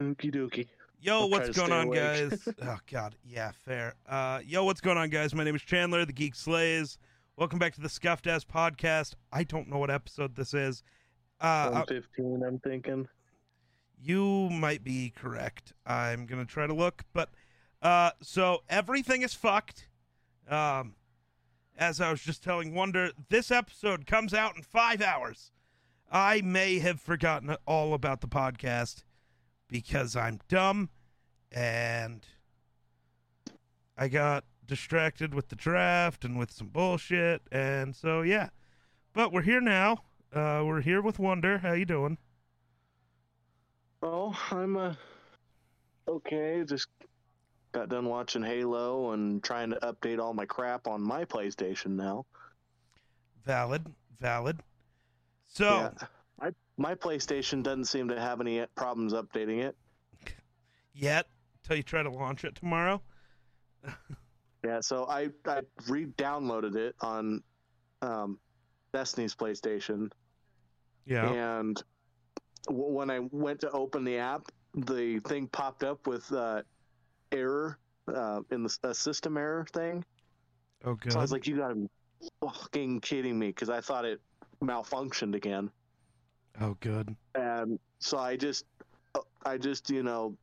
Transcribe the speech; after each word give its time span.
Okie 0.00 0.34
dokie. 0.34 0.66
Yo, 1.02 1.20
I'll 1.20 1.30
what's 1.30 1.50
going 1.50 1.72
on, 1.72 1.88
awake. 1.88 2.00
guys? 2.00 2.48
oh 2.62 2.78
God, 2.90 3.14
yeah, 3.22 3.52
fair. 3.52 3.94
Uh, 4.08 4.40
yo, 4.46 4.64
what's 4.64 4.80
going 4.80 4.96
on, 4.96 5.10
guys? 5.10 5.34
My 5.34 5.44
name 5.44 5.54
is 5.54 5.60
Chandler, 5.62 6.06
the 6.06 6.12
Geek 6.12 6.34
Slays. 6.34 6.96
Welcome 7.36 7.58
back 7.58 7.74
to 7.74 7.82
the 7.82 7.88
Scuffed 7.88 8.26
Ass 8.26 8.42
Podcast. 8.42 9.14
I 9.30 9.44
don't 9.44 9.68
know 9.68 9.76
what 9.76 9.90
episode 9.90 10.36
this 10.36 10.54
is. 10.54 10.82
Uh, 11.38 11.68
115, 11.70 12.42
I'm 12.46 12.58
thinking. 12.60 13.08
you 14.02 14.48
might 14.50 14.82
be 14.82 15.12
correct. 15.14 15.74
I'm 15.84 16.24
gonna 16.24 16.46
try 16.46 16.66
to 16.66 16.74
look, 16.74 17.02
but 17.12 17.28
uh, 17.82 18.12
so 18.22 18.62
everything 18.70 19.20
is 19.20 19.34
fucked. 19.34 19.88
Um, 20.48 20.94
as 21.76 22.00
I 22.00 22.10
was 22.10 22.22
just 22.22 22.42
telling 22.42 22.74
Wonder, 22.74 23.10
this 23.28 23.50
episode 23.50 24.06
comes 24.06 24.32
out 24.32 24.56
in 24.56 24.62
five 24.62 25.02
hours. 25.02 25.52
I 26.10 26.40
may 26.40 26.78
have 26.78 27.00
forgotten 27.00 27.54
all 27.66 27.92
about 27.92 28.22
the 28.22 28.28
podcast 28.28 29.02
because 29.70 30.16
I'm 30.16 30.40
dumb 30.48 30.90
and 31.52 32.26
I 33.96 34.08
got 34.08 34.44
distracted 34.66 35.34
with 35.34 35.48
the 35.48 35.56
draft 35.56 36.24
and 36.24 36.38
with 36.38 36.50
some 36.50 36.68
bullshit, 36.68 37.42
and 37.50 37.94
so 37.94 38.22
yeah. 38.22 38.50
But 39.12 39.32
we're 39.32 39.42
here 39.42 39.60
now. 39.60 39.98
Uh, 40.32 40.62
we're 40.64 40.80
here 40.80 41.02
with 41.02 41.18
Wonder. 41.18 41.58
How 41.58 41.72
you 41.72 41.84
doing? 41.84 42.18
Oh, 44.02 44.36
I'm 44.50 44.76
uh, 44.76 44.94
okay. 46.08 46.62
Just 46.66 46.86
got 47.72 47.88
done 47.88 48.06
watching 48.06 48.42
Halo 48.42 49.12
and 49.12 49.42
trying 49.42 49.70
to 49.70 49.76
update 49.76 50.18
all 50.18 50.34
my 50.34 50.46
crap 50.46 50.86
on 50.86 51.02
my 51.02 51.24
PlayStation 51.24 51.96
now. 51.96 52.24
Valid, 53.44 53.86
valid. 54.20 54.60
So, 55.46 55.90
Yeah. 56.00 56.06
My, 56.80 56.94
PlayStation 56.94 57.62
doesn't 57.62 57.84
seem 57.84 58.08
to 58.08 58.18
have 58.18 58.40
any 58.40 58.64
problems 58.74 59.12
updating 59.12 59.62
it. 59.62 59.76
yet 60.94 61.26
till 61.62 61.76
you 61.76 61.82
try 61.82 62.02
to 62.02 62.10
launch 62.10 62.44
it 62.44 62.54
tomorrow. 62.56 63.02
Yeah, 64.62 64.80
so 64.80 65.06
I 65.06 65.30
I 65.46 65.62
re-downloaded 65.88 66.76
it 66.76 66.94
on 67.00 67.42
um, 68.02 68.38
Destiny's 68.92 69.34
PlayStation, 69.34 70.10
Yeah. 71.06 71.30
and 71.30 71.82
w- 72.66 72.92
when 72.92 73.10
I 73.10 73.20
went 73.20 73.60
to 73.60 73.70
open 73.70 74.04
the 74.04 74.18
app, 74.18 74.42
the 74.74 75.18
thing 75.20 75.46
popped 75.46 75.82
up 75.82 76.06
with 76.06 76.30
uh, 76.30 76.60
error 77.32 77.78
uh, 78.14 78.40
in 78.50 78.62
the 78.64 78.76
a 78.82 78.94
system 78.94 79.38
error 79.38 79.64
thing. 79.72 80.04
Oh, 80.84 80.92
good. 80.92 81.12
So 81.12 81.20
I 81.20 81.22
was 81.22 81.32
like, 81.32 81.46
"You 81.46 81.56
gotta 81.56 81.76
be 81.76 81.88
fucking 82.42 83.00
kidding 83.00 83.38
me!" 83.38 83.46
Because 83.46 83.70
I 83.70 83.80
thought 83.80 84.04
it 84.04 84.20
malfunctioned 84.62 85.34
again, 85.34 85.70
oh, 86.60 86.76
good. 86.80 87.14
and 87.34 87.78
so 87.98 88.18
I 88.18 88.36
just 88.36 88.64
I 89.44 89.58
just 89.58 89.90
you 89.90 90.02
know 90.02 90.36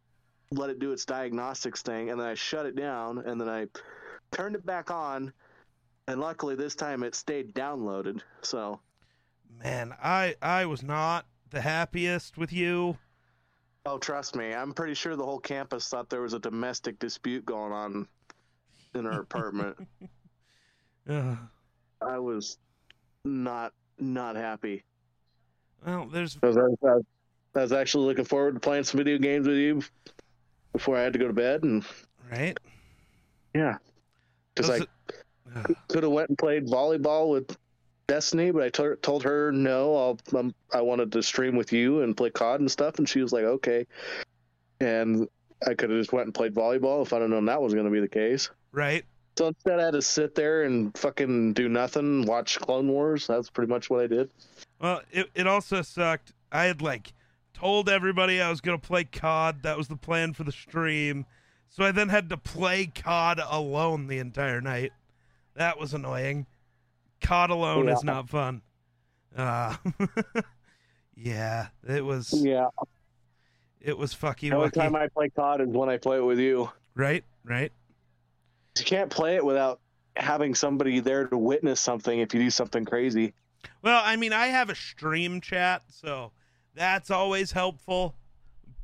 let 0.51 0.69
it 0.69 0.79
do 0.79 0.91
its 0.91 1.05
diagnostics 1.05 1.81
thing, 1.81 2.09
and 2.09 2.19
then 2.19 2.27
I 2.27 2.33
shut 2.35 2.65
it 2.65 2.75
down, 2.75 3.19
and 3.19 3.39
then 3.39 3.49
I 3.49 3.67
turned 4.31 4.55
it 4.55 4.65
back 4.65 4.91
on, 4.91 5.33
and 6.07 6.19
luckily 6.21 6.55
this 6.55 6.75
time 6.75 7.03
it 7.03 7.15
stayed 7.15 7.53
downloaded. 7.53 8.21
So 8.41 8.79
Man, 9.63 9.93
I 10.01 10.35
I 10.41 10.65
was 10.65 10.83
not 10.83 11.25
the 11.49 11.61
happiest 11.61 12.37
with 12.37 12.51
you. 12.53 12.97
oh, 13.85 13.97
trust 13.97 14.35
me, 14.35 14.53
I'm 14.53 14.73
pretty 14.73 14.93
sure 14.93 15.15
the 15.15 15.23
whole 15.25 15.39
campus 15.39 15.87
thought 15.89 16.09
there 16.09 16.21
was 16.21 16.33
a 16.33 16.39
domestic 16.39 16.99
dispute 16.99 17.45
going 17.45 17.71
on 17.71 18.07
in 18.93 19.05
our 19.05 19.21
apartment. 19.21 19.77
Ugh. 19.79 20.07
Uh. 21.09 21.35
I 22.01 22.19
was 22.19 22.57
not 23.23 23.71
not 23.97 24.35
happy. 24.35 24.83
Well, 25.85 26.05
there's 26.07 26.37
I 26.41 26.47
was, 26.47 26.57
I 26.57 26.61
was- 26.61 27.03
I 27.55 27.61
was 27.61 27.71
actually 27.71 28.05
looking 28.05 28.25
forward 28.25 28.53
to 28.53 28.59
playing 28.59 28.83
some 28.83 28.99
video 28.99 29.17
games 29.17 29.47
with 29.47 29.57
you 29.57 29.81
before 30.73 30.95
I 30.95 31.01
had 31.01 31.13
to 31.13 31.19
go 31.19 31.25
to 31.27 31.33
bed, 31.33 31.63
and 31.63 31.83
right. 32.31 32.55
yeah, 33.55 33.77
because 34.53 34.69
I 34.69 34.85
could 35.87 36.03
have 36.03 36.11
went 36.11 36.29
and 36.29 36.37
played 36.37 36.67
volleyball 36.67 37.31
with 37.31 37.57
Destiny, 38.07 38.51
but 38.51 38.61
I 38.63 38.95
told 39.01 39.23
her 39.23 39.51
no. 39.51 39.95
I'll 39.95 40.39
um, 40.39 40.53
I 40.71 40.81
wanted 40.81 41.11
to 41.13 41.23
stream 41.23 41.55
with 41.55 41.73
you 41.73 42.03
and 42.03 42.15
play 42.15 42.29
COD 42.29 42.59
and 42.59 42.71
stuff, 42.71 42.99
and 42.99 43.09
she 43.09 43.21
was 43.21 43.33
like, 43.33 43.43
okay. 43.45 43.87
And 44.79 45.27
I 45.65 45.73
could 45.73 45.89
have 45.89 45.99
just 45.99 46.13
went 46.13 46.25
and 46.27 46.33
played 46.35 46.53
volleyball 46.53 47.03
if 47.03 47.11
I'd 47.11 47.21
have 47.21 47.29
known 47.31 47.45
that 47.45 47.59
was 47.61 47.73
going 47.73 47.85
to 47.85 47.91
be 47.91 47.99
the 48.01 48.07
case. 48.07 48.49
right. 48.71 49.03
So 49.37 49.47
instead, 49.47 49.79
I 49.79 49.85
had 49.85 49.93
to 49.93 50.01
sit 50.01 50.33
there 50.33 50.63
and 50.63 50.97
fucking 50.97 51.53
do 51.53 51.69
nothing, 51.69 52.25
watch 52.25 52.59
Clone 52.59 52.87
Wars. 52.87 53.27
That's 53.27 53.49
pretty 53.51 53.69
much 53.69 53.87
what 53.89 54.01
I 54.03 54.07
did. 54.07 54.29
Well, 54.79 55.01
it 55.11 55.29
it 55.33 55.47
also 55.47 55.81
sucked. 55.81 56.33
I 56.51 56.65
had 56.65 56.81
like 56.81 57.13
told 57.53 57.89
everybody 57.89 58.41
I 58.41 58.49
was 58.49 58.61
gonna 58.61 58.77
play 58.77 59.03
COD. 59.03 59.63
That 59.63 59.77
was 59.77 59.87
the 59.87 59.95
plan 59.97 60.33
for 60.33 60.43
the 60.43 60.51
stream. 60.51 61.25
So 61.69 61.83
I 61.83 61.91
then 61.91 62.09
had 62.09 62.29
to 62.29 62.37
play 62.37 62.87
COD 62.87 63.39
alone 63.49 64.07
the 64.07 64.19
entire 64.19 64.61
night. 64.61 64.93
That 65.55 65.79
was 65.79 65.93
annoying. 65.93 66.45
COD 67.21 67.49
alone 67.49 67.89
is 67.89 68.03
not 68.03 68.29
fun. 68.29 68.61
Uh, 69.35 69.75
yeah, 71.15 71.67
it 71.87 72.05
was. 72.05 72.31
Yeah, 72.33 72.67
It 73.81 73.97
was 73.97 74.15
only 74.23 74.69
wucky. 74.69 74.73
time 74.73 74.95
I 74.95 75.07
play 75.07 75.29
COD 75.29 75.61
is 75.61 75.67
when 75.69 75.89
I 75.89 75.97
play 75.97 76.17
it 76.17 76.25
with 76.25 76.39
you. 76.39 76.69
Right, 76.95 77.23
right. 77.43 77.71
You 78.77 78.85
can't 78.85 79.09
play 79.09 79.35
it 79.35 79.45
without 79.45 79.79
having 80.15 80.55
somebody 80.55 80.99
there 80.99 81.27
to 81.27 81.37
witness 81.37 81.79
something 81.79 82.19
if 82.19 82.33
you 82.33 82.39
do 82.39 82.49
something 82.49 82.85
crazy. 82.85 83.33
Well, 83.81 84.01
I 84.03 84.15
mean, 84.15 84.33
I 84.33 84.47
have 84.47 84.69
a 84.69 84.75
stream 84.75 85.39
chat, 85.41 85.83
so 85.89 86.31
that's 86.75 87.09
always 87.11 87.51
helpful. 87.51 88.15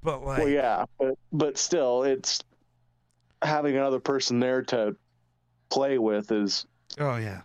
But 0.01 0.23
like, 0.23 0.39
Well, 0.39 0.49
yeah, 0.49 0.85
but 0.99 1.17
but 1.31 1.57
still, 1.57 2.03
it's 2.03 2.41
having 3.41 3.75
another 3.75 3.99
person 3.99 4.39
there 4.39 4.61
to 4.63 4.95
play 5.69 5.97
with 5.97 6.31
is. 6.31 6.65
oh 6.99 7.15
yeah. 7.17 7.41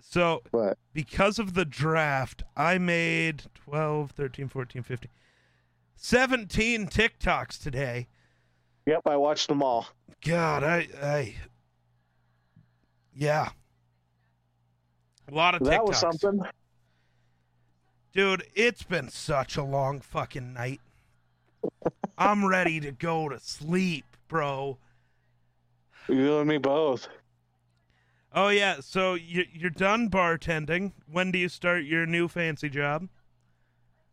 So 0.00 0.42
But 0.50 0.76
because 0.92 1.38
of 1.38 1.54
the 1.54 1.64
draft, 1.64 2.42
I 2.56 2.78
made 2.78 3.44
12, 3.54 4.10
13, 4.10 4.48
14, 4.48 4.82
15, 4.82 5.10
17 5.94 6.86
TikToks 6.88 7.62
today. 7.62 8.08
yep, 8.86 9.02
I 9.06 9.16
watched 9.16 9.46
them 9.48 9.62
all. 9.62 9.86
God, 10.24 10.64
I, 10.64 10.88
I, 11.00 11.34
yeah, 13.14 13.50
a 15.30 15.34
lot 15.34 15.54
of 15.54 15.62
TikToks. 15.62 15.70
That 15.70 15.84
was 15.84 15.98
something. 15.98 16.40
Dude, 18.12 18.44
it's 18.54 18.82
been 18.82 19.08
such 19.08 19.56
a 19.56 19.62
long 19.62 20.00
fucking 20.00 20.52
night. 20.52 20.80
I'm 22.18 22.44
ready 22.44 22.80
to 22.80 22.90
go 22.90 23.28
to 23.28 23.38
sleep, 23.38 24.04
bro. 24.28 24.78
You 26.08 26.38
and 26.38 26.48
me 26.48 26.58
both. 26.58 27.08
Oh 28.32 28.48
yeah, 28.48 28.76
so 28.80 29.14
you 29.14 29.44
you're 29.52 29.70
done 29.70 30.08
bartending. 30.08 30.92
When 31.10 31.30
do 31.30 31.38
you 31.38 31.48
start 31.48 31.84
your 31.84 32.06
new 32.06 32.28
fancy 32.28 32.68
job? 32.68 33.08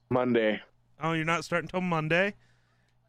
Monday. 0.10 0.62
Oh, 1.02 1.14
you're 1.14 1.26
not 1.26 1.44
starting 1.44 1.68
till 1.68 1.82
Monday. 1.82 2.34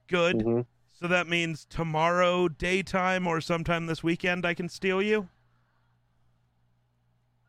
Good. 0.07 0.39
Mhm. 0.39 0.67
So 0.93 1.07
that 1.07 1.29
means 1.29 1.65
tomorrow 1.65 2.49
daytime 2.49 3.27
or 3.27 3.41
sometime 3.41 3.87
this 3.87 4.03
weekend 4.03 4.45
I 4.45 4.53
can 4.55 4.69
steal 4.69 5.01
you, 5.01 5.29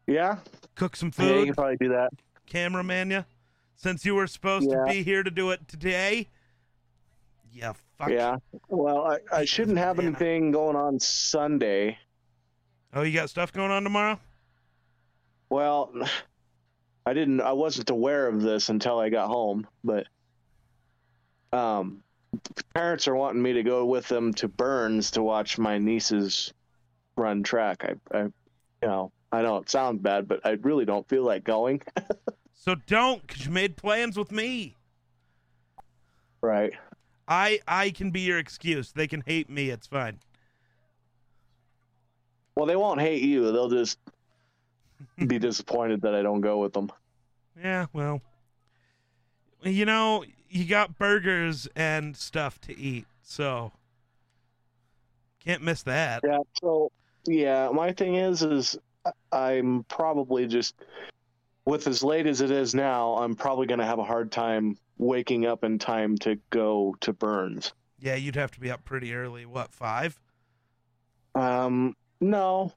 Yeah, 0.09 0.37
cook 0.75 0.95
some 0.95 1.11
food. 1.11 1.29
yeah, 1.29 1.35
you 1.39 1.45
can 1.45 1.53
probably 1.55 1.77
do 1.77 1.89
that. 1.89 2.09
cameraman 2.47 3.11
you. 3.11 3.25
Since 3.75 4.03
you 4.05 4.15
were 4.15 4.27
supposed 4.27 4.69
Yeah. 4.69 4.77
to 4.85 4.91
be 4.91 5.03
here 5.03 5.23
to 5.23 5.29
do 5.31 5.51
it 5.51 5.67
today. 5.67 6.27
Yeah, 7.53 7.73
fuck. 7.97 8.09
Yeah. 8.09 8.37
Well, 8.67 9.05
I, 9.05 9.19
I 9.39 9.45
shouldn't 9.45 9.77
have 9.77 9.99
anything 9.99 10.51
going 10.51 10.75
on 10.75 10.99
Sunday. 10.99 11.97
Oh, 12.93 13.03
you 13.03 13.13
got 13.13 13.29
stuff 13.29 13.53
going 13.53 13.71
on 13.71 13.83
tomorrow? 13.83 14.19
Well, 15.49 15.91
I 17.05 17.13
didn't. 17.13 17.41
I 17.41 17.53
wasn't 17.53 17.89
aware 17.89 18.27
of 18.27 18.41
this 18.41 18.69
until 18.69 18.99
I 18.99 19.09
got 19.09 19.27
home, 19.27 19.67
but 19.83 20.07
um, 21.53 22.03
parents 22.73 23.07
are 23.07 23.15
wanting 23.15 23.41
me 23.41 23.53
to 23.53 23.63
go 23.63 23.85
with 23.85 24.07
them 24.07 24.33
to 24.35 24.47
Burns 24.47 25.11
to 25.11 25.23
watch 25.23 25.57
my 25.57 25.77
nieces 25.77 26.53
run 27.15 27.43
track. 27.43 27.83
I, 27.83 28.17
I, 28.17 28.21
you 28.23 28.31
know, 28.83 29.11
I 29.31 29.41
know 29.41 29.57
it 29.57 29.69
sounds 29.69 30.01
bad, 30.01 30.27
but 30.27 30.45
I 30.45 30.51
really 30.61 30.85
don't 30.85 31.07
feel 31.07 31.23
like 31.23 31.43
going. 31.43 31.81
So 32.61 32.75
don't, 32.75 33.25
cause 33.25 33.45
you 33.45 33.51
made 33.51 33.77
plans 33.77 34.17
with 34.17 34.33
me. 34.33 34.75
right. 36.41 36.73
I 37.25 37.61
I 37.65 37.89
can 37.91 38.11
be 38.11 38.19
your 38.19 38.37
excuse. 38.37 38.91
They 38.91 39.07
can 39.07 39.21
hate 39.25 39.49
me. 39.49 39.69
It's 39.69 39.87
fine. 39.87 40.19
Well, 42.55 42.65
they 42.65 42.75
won't 42.75 42.99
hate 42.99 43.21
you. 43.23 43.49
They'll 43.53 43.69
just 43.69 43.97
be 45.25 45.39
disappointed 45.39 46.01
that 46.01 46.13
I 46.13 46.21
don't 46.21 46.41
go 46.41 46.57
with 46.59 46.73
them. 46.73 46.91
Yeah, 47.61 47.87
well, 47.91 48.21
you 49.63 49.85
know, 49.85 50.23
you 50.49 50.65
got 50.65 50.97
burgers 50.97 51.67
and 51.75 52.15
stuff 52.15 52.59
to 52.61 52.77
eat, 52.77 53.05
so 53.21 53.73
can't 55.43 55.61
miss 55.61 55.83
that. 55.83 56.21
Yeah. 56.23 56.39
So, 56.61 56.89
yeah, 57.25 57.69
my 57.73 57.91
thing 57.91 58.15
is, 58.15 58.43
is 58.43 58.77
I'm 59.31 59.83
probably 59.89 60.47
just 60.47 60.75
with 61.65 61.87
as 61.87 62.03
late 62.03 62.25
as 62.25 62.41
it 62.41 62.51
is 62.51 62.73
now, 62.73 63.13
I'm 63.15 63.35
probably 63.35 63.67
going 63.67 63.79
to 63.79 63.85
have 63.85 63.99
a 63.99 64.03
hard 64.03 64.31
time 64.31 64.77
waking 64.97 65.45
up 65.45 65.63
in 65.63 65.77
time 65.77 66.17
to 66.19 66.37
go 66.49 66.95
to 67.01 67.13
Burns. 67.13 67.73
Yeah, 67.99 68.15
you'd 68.15 68.35
have 68.35 68.51
to 68.51 68.59
be 68.59 68.71
up 68.71 68.83
pretty 68.85 69.13
early. 69.13 69.45
What, 69.45 69.71
five? 69.73 70.19
Um, 71.35 71.95
no, 72.21 72.73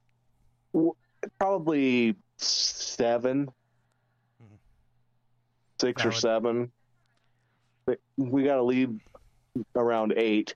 w- 0.74 0.94
probably 1.38 2.16
seven, 2.36 3.46
Mhm. 4.42 4.58
six 5.80 6.04
or 6.04 6.12
seven. 6.12 6.70
We 8.16 8.44
got 8.44 8.56
to 8.56 8.62
leave 8.62 9.00
around 9.74 10.12
eight. 10.16 10.54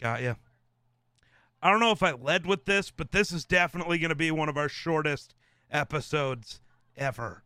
Got 0.00 0.22
you. 0.22 0.36
I 1.62 1.70
don't 1.70 1.80
know 1.80 1.90
if 1.92 2.02
I 2.02 2.12
led 2.12 2.46
with 2.46 2.64
this, 2.64 2.90
but 2.90 3.12
this 3.12 3.32
is 3.32 3.44
definitely 3.44 3.98
going 3.98 4.08
to 4.10 4.14
be 4.14 4.30
one 4.30 4.48
of 4.48 4.56
our 4.56 4.68
shortest 4.68 5.34
episodes 5.70 6.60
ever. 6.96 7.42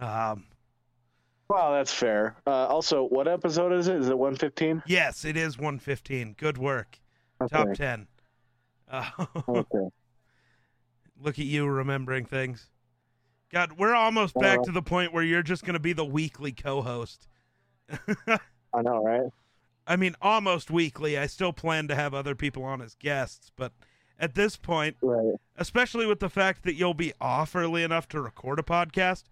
Um, 0.00 0.46
Well, 1.48 1.72
that's 1.72 1.92
fair. 1.92 2.36
Uh, 2.46 2.66
also, 2.66 3.04
what 3.04 3.28
episode 3.28 3.72
is 3.72 3.88
it? 3.88 3.96
Is 3.96 4.08
it 4.08 4.18
115? 4.18 4.82
yes, 4.86 5.24
it 5.24 5.36
is 5.36 5.58
115. 5.58 6.34
Good 6.38 6.56
work. 6.58 6.98
Top 7.50 7.72
10. 7.74 8.06
Uh, 8.90 9.10
okay. 9.48 9.88
look 11.20 11.38
at 11.38 11.44
you 11.44 11.66
remembering 11.66 12.24
things. 12.24 12.70
God, 13.50 13.72
we're 13.78 13.94
almost 13.94 14.34
back 14.34 14.60
Uh, 14.60 14.64
to 14.64 14.72
the 14.72 14.82
point 14.82 15.12
where 15.12 15.22
you're 15.22 15.42
just 15.42 15.62
going 15.62 15.74
to 15.74 15.78
be 15.80 15.92
the 15.92 16.04
weekly 16.04 16.52
co-host. 16.52 17.28
I 17.90 18.82
know, 18.82 19.02
right? 19.02 19.22
I 19.88 19.96
mean, 19.96 20.14
almost 20.22 20.70
weekly. 20.70 21.16
I 21.18 21.26
still 21.26 21.52
plan 21.52 21.88
to 21.88 21.94
have 21.94 22.12
other 22.14 22.34
people 22.34 22.62
on 22.62 22.82
as 22.82 22.94
guests, 22.94 23.50
but 23.56 23.72
at 24.20 24.34
this 24.34 24.56
point, 24.56 24.96
Right. 25.00 25.34
especially 25.56 26.04
with 26.06 26.20
the 26.20 26.28
fact 26.28 26.62
that 26.64 26.74
you'll 26.74 26.92
be 26.94 27.12
off 27.20 27.56
early 27.56 27.82
enough 27.82 28.06
to 28.08 28.20
record 28.20 28.58
a 28.58 28.62
podcast, 28.62 29.24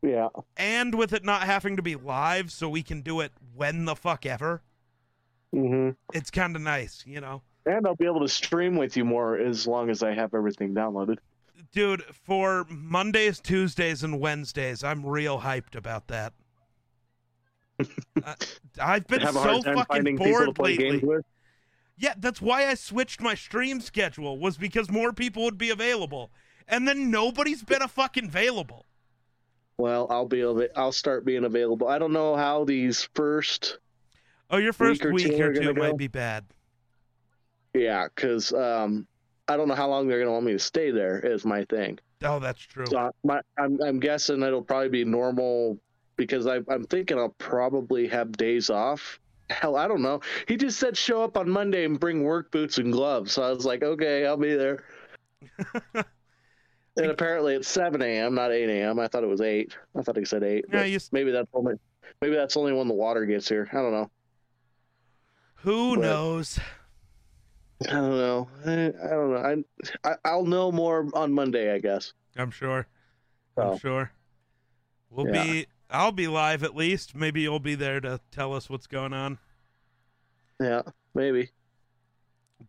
Yeah. 0.00 0.28
and 0.56 0.94
with 0.94 1.12
it 1.12 1.24
not 1.24 1.42
having 1.42 1.74
to 1.76 1.82
be 1.82 1.96
live 1.96 2.52
so 2.52 2.68
we 2.68 2.82
can 2.84 3.00
do 3.02 3.20
it 3.20 3.32
when 3.54 3.84
the 3.84 3.96
fuck 3.96 4.24
ever, 4.24 4.62
Mm-hmm. 5.54 5.90
it's 6.16 6.30
kind 6.30 6.54
of 6.54 6.62
nice, 6.62 7.04
you 7.04 7.20
know? 7.20 7.42
And 7.66 7.86
I'll 7.86 7.96
be 7.96 8.06
able 8.06 8.20
to 8.20 8.28
stream 8.28 8.76
with 8.76 8.96
you 8.96 9.04
more 9.04 9.36
as 9.36 9.66
long 9.66 9.90
as 9.90 10.02
I 10.02 10.14
have 10.14 10.32
everything 10.34 10.72
downloaded. 10.74 11.18
Dude, 11.72 12.02
for 12.04 12.64
Mondays, 12.70 13.40
Tuesdays, 13.40 14.02
and 14.04 14.20
Wednesdays, 14.20 14.82
I'm 14.84 15.04
real 15.04 15.40
hyped 15.40 15.74
about 15.74 16.06
that. 16.08 16.32
Uh, 18.24 18.34
I've 18.80 19.06
been 19.06 19.20
so 19.32 19.62
fucking 19.62 19.84
finding 19.84 20.18
people 20.18 20.46
to 20.46 20.52
bored 20.52 20.58
lately. 20.58 21.02
Yeah, 21.96 22.14
that's 22.16 22.40
why 22.40 22.66
I 22.66 22.74
switched 22.74 23.20
my 23.20 23.34
stream 23.34 23.80
schedule 23.80 24.38
was 24.38 24.56
because 24.56 24.90
more 24.90 25.12
people 25.12 25.44
would 25.44 25.58
be 25.58 25.68
available. 25.68 26.30
And 26.66 26.88
then 26.88 27.10
nobody's 27.10 27.62
been 27.62 27.82
a 27.82 27.88
fucking 27.88 28.26
available. 28.26 28.86
Well, 29.76 30.06
I'll 30.08 30.26
be 30.26 30.40
able. 30.40 30.66
I'll 30.76 30.92
start 30.92 31.24
being 31.24 31.44
available. 31.44 31.88
I 31.88 31.98
don't 31.98 32.12
know 32.12 32.36
how 32.36 32.64
these 32.64 33.08
first. 33.14 33.78
Oh, 34.50 34.58
your 34.58 34.72
first 34.72 35.04
or 35.04 35.12
week 35.12 35.26
two 35.26 35.42
or 35.42 35.52
two 35.52 35.74
might 35.74 35.90
go. 35.90 35.96
be 35.96 36.06
bad. 36.06 36.44
Yeah, 37.74 38.06
because 38.14 38.52
um, 38.52 39.06
I 39.48 39.56
don't 39.56 39.68
know 39.68 39.74
how 39.74 39.88
long 39.88 40.06
they're 40.06 40.18
gonna 40.18 40.32
want 40.32 40.44
me 40.44 40.52
to 40.52 40.58
stay 40.58 40.90
there. 40.90 41.18
Is 41.18 41.44
my 41.44 41.64
thing. 41.64 41.98
Oh, 42.22 42.38
that's 42.38 42.60
true. 42.60 42.86
So 42.86 42.98
I- 42.98 43.10
my, 43.24 43.40
I'm 43.58 43.80
I'm 43.82 44.00
guessing 44.00 44.42
it'll 44.42 44.62
probably 44.62 44.90
be 44.90 45.04
normal 45.04 45.78
because 46.20 46.46
I, 46.46 46.56
I'm 46.68 46.84
thinking 46.84 47.18
I'll 47.18 47.34
probably 47.38 48.06
have 48.08 48.30
days 48.32 48.68
off. 48.68 49.18
Hell, 49.48 49.74
I 49.74 49.88
don't 49.88 50.02
know. 50.02 50.20
He 50.46 50.56
just 50.58 50.78
said 50.78 50.94
show 50.94 51.22
up 51.22 51.38
on 51.38 51.48
Monday 51.48 51.86
and 51.86 51.98
bring 51.98 52.22
work 52.24 52.52
boots 52.52 52.76
and 52.76 52.92
gloves. 52.92 53.32
So 53.32 53.42
I 53.42 53.50
was 53.50 53.64
like, 53.64 53.82
okay, 53.82 54.26
I'll 54.26 54.36
be 54.36 54.54
there. 54.54 54.84
and 55.94 57.06
apparently 57.06 57.54
it's 57.54 57.68
7 57.68 58.02
a.m., 58.02 58.34
not 58.34 58.52
8 58.52 58.68
a.m. 58.68 59.00
I 59.00 59.08
thought 59.08 59.24
it 59.24 59.28
was 59.28 59.40
8. 59.40 59.74
I 59.96 60.02
thought 60.02 60.18
he 60.18 60.26
said 60.26 60.42
8. 60.44 60.66
Yeah, 60.70 60.84
you, 60.84 60.98
maybe 61.10 61.30
that's 61.30 61.48
only 61.54 61.74
maybe 62.20 62.36
that's 62.36 62.54
only 62.58 62.74
when 62.74 62.86
the 62.86 62.92
water 62.94 63.24
gets 63.24 63.48
here. 63.48 63.66
I 63.72 63.76
don't 63.76 63.92
know. 63.92 64.10
who 65.54 65.96
but- 65.96 66.02
knows? 66.02 66.60
I 67.88 67.92
don't 67.92 68.10
know. 68.10 68.48
I, 68.66 68.72
I 68.72 69.10
don't 69.10 69.30
know. 69.32 69.64
I, 70.04 70.10
I 70.10 70.14
I'll 70.26 70.44
know 70.44 70.70
more 70.70 71.08
on 71.14 71.32
Monday, 71.32 71.72
I 71.74 71.78
guess. 71.78 72.12
I'm 72.36 72.50
sure. 72.50 72.86
I'm 73.56 73.78
sure. 73.78 74.12
We'll 75.08 75.26
Yeah. 75.34 75.42
be 75.44 75.66
I'll 75.90 76.12
be 76.12 76.28
live 76.28 76.62
at 76.62 76.74
least. 76.76 77.14
Maybe 77.14 77.40
you'll 77.42 77.58
be 77.60 77.74
there 77.74 78.00
to 78.00 78.20
tell 78.30 78.54
us 78.54 78.68
what's 78.70 78.86
going 78.86 79.12
on. 79.12 79.38
yeah, 80.60 80.82
maybe. 81.14 81.50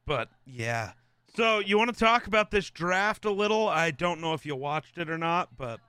But 0.05 0.29
yeah. 0.45 0.93
So 1.35 1.59
you 1.59 1.77
want 1.77 1.93
to 1.93 1.99
talk 1.99 2.27
about 2.27 2.51
this 2.51 2.69
draft 2.69 3.25
a 3.25 3.31
little? 3.31 3.67
I 3.67 3.91
don't 3.91 4.19
know 4.21 4.33
if 4.33 4.45
you 4.45 4.55
watched 4.55 4.97
it 4.97 5.09
or 5.09 5.17
not, 5.17 5.49
but 5.57 5.79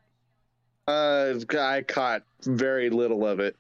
Uh, 0.87 1.34
I 1.58 1.82
caught 1.82 2.23
very 2.43 2.90
little 2.90 3.26
of 3.26 3.40
it. 3.40 3.56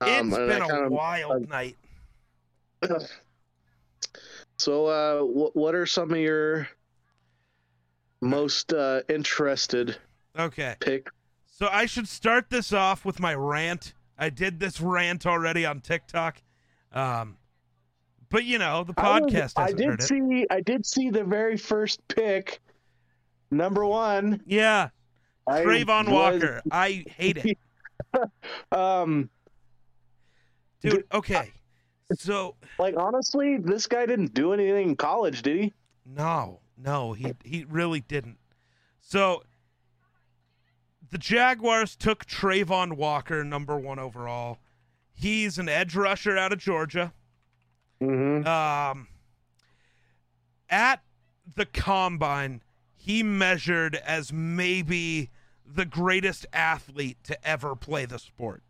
it's 0.00 0.10
Um, 0.20 0.32
and 0.34 0.48
been 0.48 0.62
a 0.62 0.86
of- 0.86 0.92
wild 0.92 1.48
night. 1.48 1.76
So, 4.56 4.86
uh, 4.86 5.20
wh- 5.22 5.54
what 5.56 5.74
are 5.74 5.84
some 5.84 6.12
of 6.12 6.16
your 6.16 6.68
most 8.20 8.72
uh, 8.72 9.02
interested 9.08 9.98
Okay. 10.38 10.76
pick? 10.80 11.08
So 11.56 11.68
I 11.70 11.86
should 11.86 12.08
start 12.08 12.50
this 12.50 12.72
off 12.72 13.04
with 13.04 13.20
my 13.20 13.32
rant. 13.32 13.94
I 14.18 14.28
did 14.28 14.58
this 14.58 14.80
rant 14.80 15.24
already 15.24 15.64
on 15.64 15.80
TikTok. 15.80 16.42
Um 16.92 17.36
but 18.28 18.44
you 18.44 18.58
know, 18.58 18.82
the 18.82 18.94
I 18.96 19.20
was- 19.20 19.32
podcast 19.32 19.52
I, 19.56 19.70
did 19.72 19.86
heard 19.86 20.00
it. 20.00 20.02
see. 20.02 20.46
I 20.50 20.60
did 20.60 20.84
see 20.84 21.10
the 21.10 21.22
very 21.22 21.56
first 21.56 22.00
pick, 22.08 22.60
number 23.52 23.84
one. 23.86 24.42
Yeah, 24.46 24.88
I 25.46 25.60
Travon 25.60 26.08
was- 26.08 26.42
Walker. 26.42 26.60
I 26.72 27.04
hate 27.16 27.36
it. 27.38 27.58
Um, 28.72 29.30
Dude, 30.82 31.04
okay. 31.12 31.52
So 32.16 32.56
like 32.78 32.94
honestly, 32.96 33.56
this 33.58 33.86
guy 33.86 34.04
didn't 34.06 34.34
do 34.34 34.52
anything 34.52 34.90
in 34.90 34.96
college, 34.96 35.42
did 35.42 35.60
he? 35.62 35.72
No, 36.04 36.60
no, 36.76 37.12
he 37.12 37.32
he 37.44 37.64
really 37.68 38.00
didn't. 38.00 38.38
So 39.00 39.42
the 41.14 41.18
Jaguars 41.18 41.94
took 41.94 42.26
Travon 42.26 42.94
Walker, 42.94 43.44
number 43.44 43.78
one 43.78 44.00
overall. 44.00 44.58
He's 45.12 45.58
an 45.58 45.68
edge 45.68 45.94
rusher 45.94 46.36
out 46.36 46.52
of 46.52 46.58
Georgia. 46.58 47.12
Mm-hmm. 48.02 48.44
Um, 48.44 49.06
at 50.68 51.04
the 51.54 51.66
combine, 51.66 52.62
he 52.96 53.22
measured 53.22 53.94
as 53.94 54.32
maybe 54.32 55.30
the 55.64 55.84
greatest 55.84 56.46
athlete 56.52 57.18
to 57.22 57.46
ever 57.46 57.76
play 57.76 58.06
the 58.06 58.18
sport. 58.18 58.64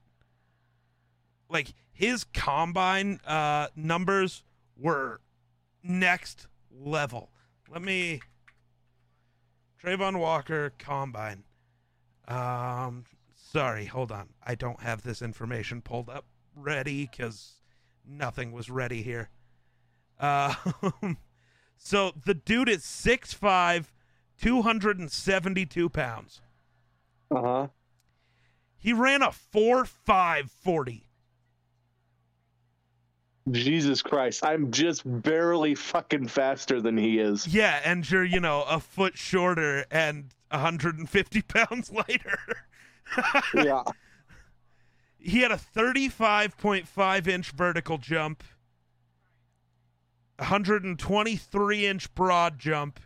Like 1.48 1.72
his 1.94 2.24
combine 2.24 3.20
uh, 3.26 3.68
numbers 3.74 4.44
were 4.76 5.22
next 5.82 6.46
level. 6.70 7.30
Let 7.70 7.80
me 7.80 8.20
Travon 9.82 10.18
Walker 10.18 10.74
combine. 10.76 11.44
Um, 12.28 13.04
sorry, 13.34 13.86
hold 13.86 14.12
on. 14.12 14.28
I 14.44 14.54
don't 14.54 14.80
have 14.80 15.02
this 15.02 15.22
information 15.22 15.82
pulled 15.82 16.08
up 16.08 16.26
ready 16.56 17.08
because 17.10 17.54
nothing 18.06 18.52
was 18.52 18.70
ready 18.70 19.02
here. 19.02 19.30
Uh, 20.18 20.54
so 21.76 22.12
the 22.24 22.34
dude 22.34 22.68
is 22.68 22.82
6'5", 22.82 23.86
272 24.40 25.88
pounds. 25.88 26.40
Uh 27.30 27.40
huh. 27.42 27.66
He 28.78 28.92
ran 28.92 29.22
a 29.22 29.28
4'5", 29.28 30.50
40. 30.50 31.08
Jesus 33.50 34.00
Christ, 34.00 34.44
I'm 34.44 34.70
just 34.70 35.02
barely 35.04 35.74
fucking 35.74 36.28
faster 36.28 36.80
than 36.80 36.96
he 36.96 37.18
is. 37.18 37.46
Yeah, 37.46 37.80
and 37.84 38.08
you're, 38.10 38.24
you 38.24 38.40
know, 38.40 38.62
a 38.62 38.80
foot 38.80 39.18
shorter 39.18 39.84
and 39.90 40.32
150 40.54 41.42
pounds 41.48 41.90
lighter. 41.90 42.38
yeah. 43.54 43.82
he 45.18 45.40
had 45.40 45.50
a 45.52 45.56
35.5 45.76 47.26
inch 47.28 47.50
vertical 47.50 47.98
jump, 47.98 48.42
123 50.38 51.86
inch 51.86 52.14
broad 52.14 52.58
jump. 52.58 53.00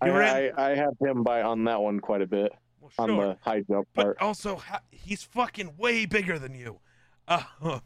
I, 0.00 0.08
ran, 0.08 0.52
I, 0.56 0.70
I 0.70 0.74
have 0.76 0.94
him 1.00 1.22
by 1.22 1.42
on 1.42 1.64
that 1.64 1.80
one 1.80 2.00
quite 2.00 2.22
a 2.22 2.26
bit 2.26 2.52
well, 2.80 2.90
on 2.98 3.16
the 3.18 3.36
high 3.42 3.60
jump 3.60 3.86
but 3.94 4.02
part. 4.04 4.18
also 4.22 4.62
he's 4.90 5.22
fucking 5.22 5.76
way 5.76 6.06
bigger 6.06 6.38
than 6.38 6.54
you. 6.54 6.80
Uh, 7.28 7.42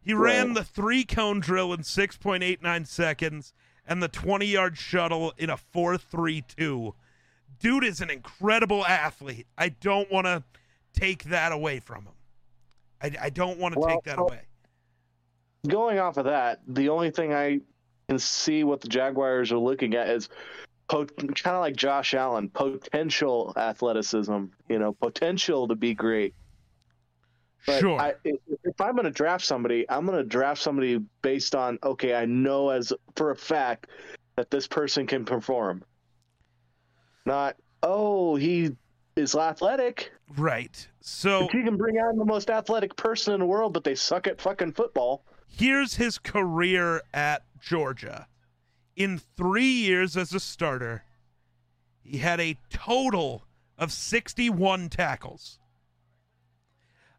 he 0.00 0.12
ran 0.12 0.48
Right. 0.48 0.54
the 0.56 0.64
three 0.64 1.04
cone 1.04 1.38
drill 1.40 1.72
in 1.72 1.80
6.89 1.80 2.86
seconds 2.88 3.52
and 3.86 4.02
the 4.02 4.08
20 4.08 4.46
yard 4.46 4.76
shuttle 4.76 5.32
in 5.38 5.48
a 5.48 5.56
4.32. 5.56 6.92
Dude 7.60 7.84
is 7.84 8.00
an 8.00 8.10
incredible 8.10 8.84
athlete. 8.84 9.46
I 9.56 9.70
don't 9.70 10.10
want 10.10 10.26
to 10.26 10.42
take 10.92 11.24
that 11.24 11.52
away 11.52 11.80
from 11.80 12.04
him. 12.04 12.12
I, 13.02 13.10
I 13.22 13.30
don't 13.30 13.58
want 13.58 13.74
to 13.74 13.80
Well, 13.80 13.88
take 13.88 14.04
that 14.04 14.18
away. 14.18 14.40
Going 15.66 15.98
off 15.98 16.16
of 16.16 16.26
that, 16.26 16.60
the 16.66 16.88
only 16.90 17.10
thing 17.10 17.32
I 17.32 17.60
can 18.08 18.18
see 18.18 18.64
what 18.64 18.80
the 18.80 18.88
Jaguars 18.88 19.50
are 19.52 19.58
looking 19.58 19.94
at 19.94 20.08
is 20.08 20.28
pot- 20.88 21.16
kind 21.16 21.56
of 21.56 21.60
like 21.60 21.76
Josh 21.76 22.14
Allen, 22.14 22.48
potential 22.50 23.52
athleticism. 23.56 24.44
You 24.68 24.78
know, 24.78 24.92
potential 24.92 25.68
to 25.68 25.74
be 25.74 25.94
great. 25.94 26.34
But 27.66 27.80
sure. 27.80 27.98
I, 27.98 28.14
if 28.24 28.40
if 28.64 28.80
I'm 28.80 28.92
going 28.92 29.04
to 29.04 29.10
draft 29.10 29.44
somebody, 29.44 29.88
I'm 29.88 30.04
going 30.04 30.18
to 30.18 30.24
draft 30.24 30.60
somebody 30.60 31.00
based 31.22 31.54
on 31.54 31.78
okay, 31.82 32.14
I 32.14 32.26
know 32.26 32.70
as 32.70 32.92
for 33.16 33.30
a 33.30 33.36
fact 33.36 33.86
that 34.36 34.50
this 34.50 34.66
person 34.66 35.06
can 35.06 35.24
perform. 35.24 35.82
Not 37.26 37.56
oh 37.82 38.36
he 38.36 38.76
is 39.16 39.34
athletic. 39.34 40.12
right. 40.36 40.86
So 41.00 41.42
you 41.52 41.62
can 41.64 41.76
bring 41.76 41.96
on 41.96 42.16
the 42.16 42.24
most 42.24 42.50
athletic 42.50 42.96
person 42.96 43.34
in 43.34 43.40
the 43.40 43.46
world, 43.46 43.72
but 43.74 43.84
they 43.84 43.94
suck 43.94 44.26
at 44.26 44.40
fucking 44.40 44.72
football. 44.72 45.24
here's 45.46 45.94
his 45.96 46.18
career 46.18 47.02
at 47.12 47.42
Georgia. 47.60 48.26
In 48.96 49.18
three 49.36 49.64
years 49.72 50.16
as 50.16 50.32
a 50.32 50.40
starter, 50.40 51.04
he 52.02 52.18
had 52.18 52.40
a 52.40 52.56
total 52.70 53.44
of 53.76 53.90
61 53.92 54.88
tackles, 54.88 55.58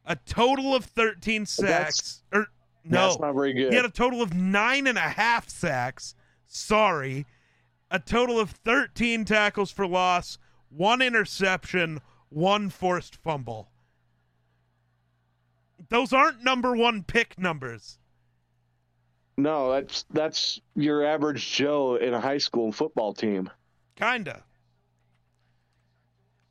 a 0.06 0.16
total 0.16 0.74
of 0.76 0.86
13 0.86 1.42
That's- 1.42 1.52
sacks. 1.56 2.24
Er, 2.34 2.40
or 2.42 2.48
no, 2.86 3.08
That's 3.10 3.20
not 3.20 3.34
very 3.34 3.54
good. 3.54 3.72
he 3.72 3.76
had 3.76 3.86
a 3.86 3.90
total 3.90 4.22
of 4.22 4.34
nine 4.34 4.88
and 4.88 4.98
a 4.98 5.02
half 5.02 5.50
sacks. 5.50 6.16
Sorry, 6.48 7.26
a 7.92 8.00
total 8.00 8.40
of 8.40 8.52
13 8.52 9.26
tackles 9.26 9.72
for 9.72 9.88
loss, 9.88 10.38
one 10.70 11.02
interception, 11.02 12.02
one 12.30 12.70
forced 12.70 13.16
fumble. 13.16 13.70
Those 15.90 16.14
aren't 16.14 16.44
number 16.44 16.76
one 16.76 17.04
pick 17.04 17.38
numbers. 17.38 18.00
No, 19.38 19.72
that's 19.72 20.06
that's 20.12 20.62
your 20.76 21.06
average 21.06 21.52
Joe 21.52 21.96
in 21.96 22.14
a 22.14 22.22
high 22.22 22.38
school 22.38 22.72
football 22.72 23.14
team. 23.14 23.50
Kinda. 23.96 24.44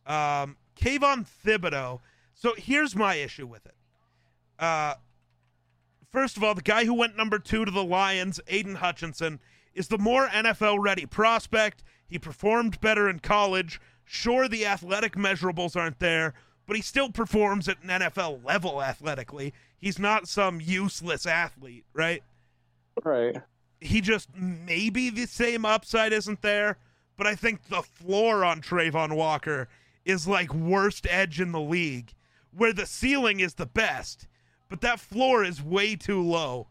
Um, 0.06 0.56
Kayvon 0.78 1.26
Thibodeaux. 1.44 2.00
So 2.34 2.54
here's 2.56 2.94
my 2.94 3.14
issue 3.14 3.46
with 3.46 3.64
it. 3.64 3.74
Uh, 4.58 4.94
first 6.12 6.36
of 6.36 6.44
all, 6.44 6.54
the 6.54 6.62
guy 6.62 6.84
who 6.84 6.94
went 6.94 7.16
number 7.16 7.38
two 7.38 7.64
to 7.64 7.70
the 7.70 7.84
Lions, 7.84 8.40
Aidan 8.48 8.76
Hutchinson, 8.76 9.40
is 9.74 9.88
the 9.88 9.98
more 9.98 10.28
NFL 10.28 10.78
ready 10.80 11.06
prospect. 11.06 11.82
He 12.06 12.18
performed 12.18 12.80
better 12.80 13.08
in 13.08 13.18
college. 13.20 13.80
Sure, 14.04 14.48
the 14.48 14.66
athletic 14.66 15.14
measurables 15.14 15.76
aren't 15.76 15.98
there, 15.98 16.34
but 16.66 16.76
he 16.76 16.82
still 16.82 17.10
performs 17.10 17.68
at 17.68 17.82
an 17.82 17.88
NFL 17.88 18.44
level 18.44 18.82
athletically. 18.82 19.52
He's 19.78 19.98
not 19.98 20.28
some 20.28 20.60
useless 20.60 21.26
athlete, 21.26 21.84
right? 21.92 22.22
Right. 23.02 23.36
he 23.80 24.00
just 24.00 24.28
maybe 24.36 25.10
the 25.10 25.26
same 25.26 25.64
upside 25.64 26.12
isn't 26.12 26.40
there, 26.42 26.78
but 27.16 27.26
I 27.26 27.34
think 27.34 27.68
the 27.68 27.82
floor 27.82 28.44
on 28.44 28.62
Travon 28.62 29.14
Walker 29.16 29.68
is 30.04 30.28
like 30.28 30.54
worst 30.54 31.06
edge 31.10 31.40
in 31.40 31.52
the 31.52 31.60
league, 31.60 32.12
where 32.56 32.72
the 32.72 32.86
ceiling 32.86 33.40
is 33.40 33.54
the 33.54 33.66
best, 33.66 34.28
but 34.68 34.80
that 34.82 35.00
floor 35.00 35.42
is 35.44 35.60
way 35.62 35.96
too 35.96 36.22
low. 36.22 36.68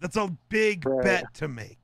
That's 0.00 0.16
a 0.16 0.36
big 0.48 0.84
Right. 0.86 1.04
bet 1.04 1.34
to 1.34 1.48
make. 1.48 1.79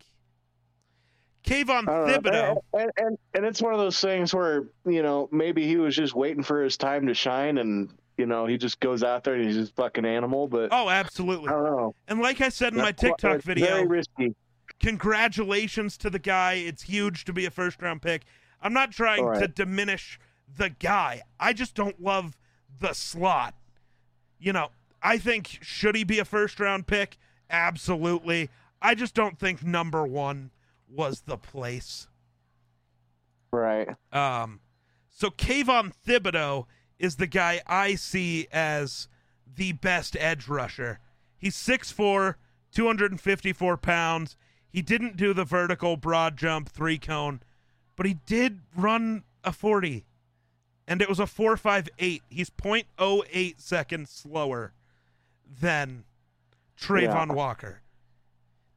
Kayvon. 1.47 1.85
Thibodeaux, 1.85 2.59
And, 2.75 2.91
and 2.97 3.19
and 3.35 3.45
it's 3.47 3.63
one 3.63 3.73
of 3.73 3.79
those 3.79 4.01
things 4.01 4.35
where 4.35 4.65
you 4.85 5.03
know 5.03 5.29
maybe 5.33 5.67
he 5.67 5.77
was 5.77 5.95
just 5.97 6.15
waiting 6.15 6.43
for 6.43 6.63
his 6.63 6.77
time 6.77 7.07
to 7.07 7.15
shine, 7.15 7.59
and 7.59 7.89
you 8.19 8.27
know 8.27 8.47
he 8.47 8.59
just 8.59 8.81
goes 8.81 9.03
out 9.03 9.25
there 9.25 9.35
and 9.35 9.45
he's 9.45 9.55
just 9.57 9.75
fucking 9.77 10.05
animal. 10.05 10.49
But 10.49 10.71
oh, 10.73 10.89
absolutely. 10.91 11.49
I 11.49 11.53
don't 11.53 11.65
know. 11.65 11.95
And 12.09 12.21
like 12.21 12.41
I 12.41 12.49
said 12.49 12.73
in 12.73 12.79
my 12.79 12.87
That's 12.87 13.03
why- 13.03 13.09
TikTok 13.11 13.37
it's 13.37 13.45
video, 13.47 13.67
very 13.67 13.87
risky. 13.87 14.35
congratulations 14.81 15.97
to 15.99 16.11
the 16.11 16.19
guy. 16.19 16.55
It's 16.55 16.83
huge 16.83 17.25
to 17.27 17.33
be 17.33 17.47
a 17.47 17.51
first 17.51 17.81
round 17.81 18.03
pick. 18.03 18.23
I'm 18.61 18.73
not 18.73 18.91
trying 18.91 19.25
right. 19.25 19.41
to 19.41 19.49
diminish 19.49 20.19
the 20.57 20.71
guy. 20.71 21.23
I 21.39 21.53
just 21.53 21.75
don't 21.75 22.03
love 22.03 22.37
the 22.81 22.93
slot. 22.93 23.55
You 24.39 24.53
know, 24.53 24.69
I 25.03 25.19
think 25.19 25.59
should 25.63 25.95
he 25.95 26.05
be 26.05 26.19
a 26.19 26.25
first 26.25 26.59
round 26.59 26.87
pick? 26.87 27.17
Absolutely. 27.51 28.51
I 28.83 28.95
just 28.95 29.15
don't 29.15 29.39
think 29.39 29.63
number 29.65 30.05
1 30.07 30.51
was 30.89 31.23
the 31.23 31.37
place. 31.37 32.09
Right. 33.53 33.89
Um, 34.13 34.61
so 35.11 35.31
Kayvon 35.31 35.93
Thibodeaux 36.07 36.67
is 36.99 37.17
the 37.17 37.27
guy 37.27 37.63
I 37.67 37.95
see 37.95 38.49
as 38.53 39.09
the 39.57 39.73
best 39.73 40.17
edge 40.19 40.49
rusher. 40.49 41.01
He's 41.39 41.57
6'4, 41.57 42.35
254 42.73 43.77
pounds. 43.77 44.37
He 44.71 44.83
didn't 44.83 45.17
do 45.17 45.33
the 45.33 45.45
vertical 45.45 45.97
broad 45.97 46.37
jump 46.37 46.69
three 46.69 46.99
cone, 46.99 47.41
but 47.97 48.07
he 48.07 48.19
did 48.27 48.61
run 48.77 49.25
a 49.45 49.53
40. 49.53 50.05
And 50.89 51.03
it 51.03 51.09
was 51.09 51.19
a 51.19 51.25
4.58. 51.25 52.21
He's 52.29 52.51
0.08 52.51 53.61
seconds 53.61 54.11
slower 54.11 54.73
than 55.61 56.05
Travon 56.81 57.29
Yeah. 57.29 57.33
Walker. 57.35 57.81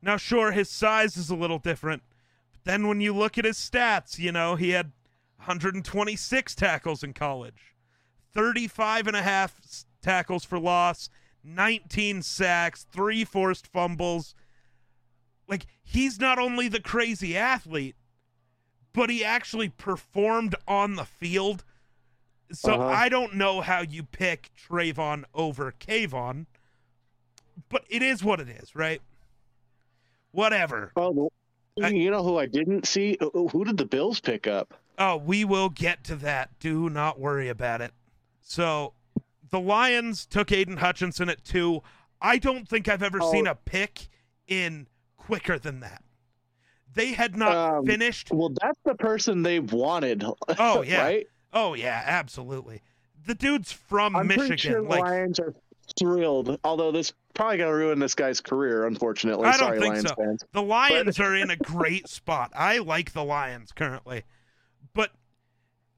Now, 0.02 0.18
sure, 0.18 0.52
his 0.52 0.70
size 0.70 1.18
is 1.18 1.30
a 1.30 1.36
little 1.36 1.60
different. 1.60 2.04
But 2.52 2.64
then 2.64 2.88
when 2.88 3.02
you 3.02 3.14
look 3.14 3.38
at 3.38 3.46
his 3.46 3.58
stats, 3.58 4.18
you 4.18 4.32
know, 4.32 4.56
he 4.56 4.70
had 4.70 4.92
126 5.38 6.56
tackles 6.56 7.04
in 7.04 7.14
college, 7.14 7.76
35 8.34 9.08
and 9.08 9.16
a 9.16 9.22
half 9.22 9.60
tackles 10.02 10.46
for 10.46 10.60
loss, 10.60 11.10
19 11.44 12.22
sacks, 12.22 12.86
three 12.92 13.26
forced 13.26 13.68
fumbles. 13.68 14.36
Like, 15.48 15.66
he's 15.84 16.20
not 16.20 16.40
only 16.40 16.68
the 16.68 16.82
crazy 16.82 17.36
athlete, 17.38 17.96
but 18.94 19.10
he 19.10 19.24
actually 19.24 19.70
performed 19.70 20.56
on 20.68 20.96
the 20.96 21.06
field. 21.06 21.64
So 22.52 22.74
Uh-huh. 22.74 22.88
I 22.88 23.10
don't 23.10 23.36
know 23.36 23.62
how 23.62 23.82
you 23.82 24.04
pick 24.04 24.52
Travon 24.56 25.24
over 25.34 25.72
Kayvon, 25.72 26.46
but 27.70 27.84
it 27.90 28.02
is 28.02 28.24
what 28.24 28.40
it 28.40 28.50
is, 28.50 28.76
right? 28.76 29.02
Whatever. 30.32 30.92
Oh, 30.96 31.30
you 31.78 32.12
know 32.12 32.24
who 32.24 32.38
I 32.38 32.46
didn't 32.46 32.86
see? 32.86 33.18
Who 33.20 33.48
who 33.48 33.66
did 33.66 33.78
the 33.78 33.86
Bills 33.86 34.20
pick 34.20 34.48
up? 34.48 34.74
Oh, 34.98 35.18
we 35.18 35.46
will 35.46 35.70
get 35.70 36.04
to 36.06 36.16
that. 36.18 36.60
Do 36.60 36.90
not 36.90 37.20
worry 37.20 37.48
about 37.50 37.82
it. 37.82 37.94
So, 38.42 38.94
the 39.50 39.60
Lions 39.60 40.26
took 40.26 40.52
Aidan 40.52 40.78
Hutchinson 40.78 41.30
at 41.30 41.44
two. 41.46 41.82
I 42.22 42.38
don't 42.38 42.68
think 42.68 42.90
I've 42.90 43.02
ever 43.04 43.20
Oh. 43.22 43.32
seen 43.32 43.48
a 43.48 43.56
pick 43.56 44.10
in 44.48 44.88
quicker 45.16 45.58
than 45.58 45.80
that. 45.80 46.04
They 46.94 47.14
had 47.14 47.38
not 47.38 47.56
Um, 47.78 47.86
finished. 47.86 48.30
Well, 48.32 48.52
that's 48.62 48.80
the 48.84 48.96
person 48.96 49.44
they've 49.44 49.72
wanted. 49.72 50.24
Oh 50.58 50.82
yeah. 50.88 51.02
right. 51.02 51.28
Oh 51.54 51.76
yeah, 51.76 52.04
absolutely. 52.06 52.82
The 53.26 53.36
dude's 53.36 53.72
from 53.72 54.16
I'm 54.16 54.28
Michigan. 54.28 54.58
sure 54.58 54.82
the 54.82 54.90
like 54.90 55.02
Lions 55.04 55.40
are 55.40 55.54
thrilled. 56.00 56.60
Although 56.64 56.92
this 56.92 57.14
probably 57.34 57.58
gonna 57.58 57.74
ruin 57.74 58.00
this 58.00 58.16
guy's 58.16 58.42
career, 58.42 58.86
unfortunately. 58.88 59.46
I 59.46 59.52
don't 59.52 59.60
Sorry, 59.60 59.80
think 59.80 59.94
Lions 59.94 60.10
so. 60.10 60.16
fans. 60.16 60.44
The 60.52 60.62
Lions 60.62 61.20
are 61.20 61.36
in 61.36 61.50
a 61.52 61.56
great 61.58 62.08
spot. 62.08 62.52
I 62.56 62.80
like 62.80 63.14
the 63.14 63.24
Lions 63.24 63.72
currently. 63.72 64.24
But 64.94 65.12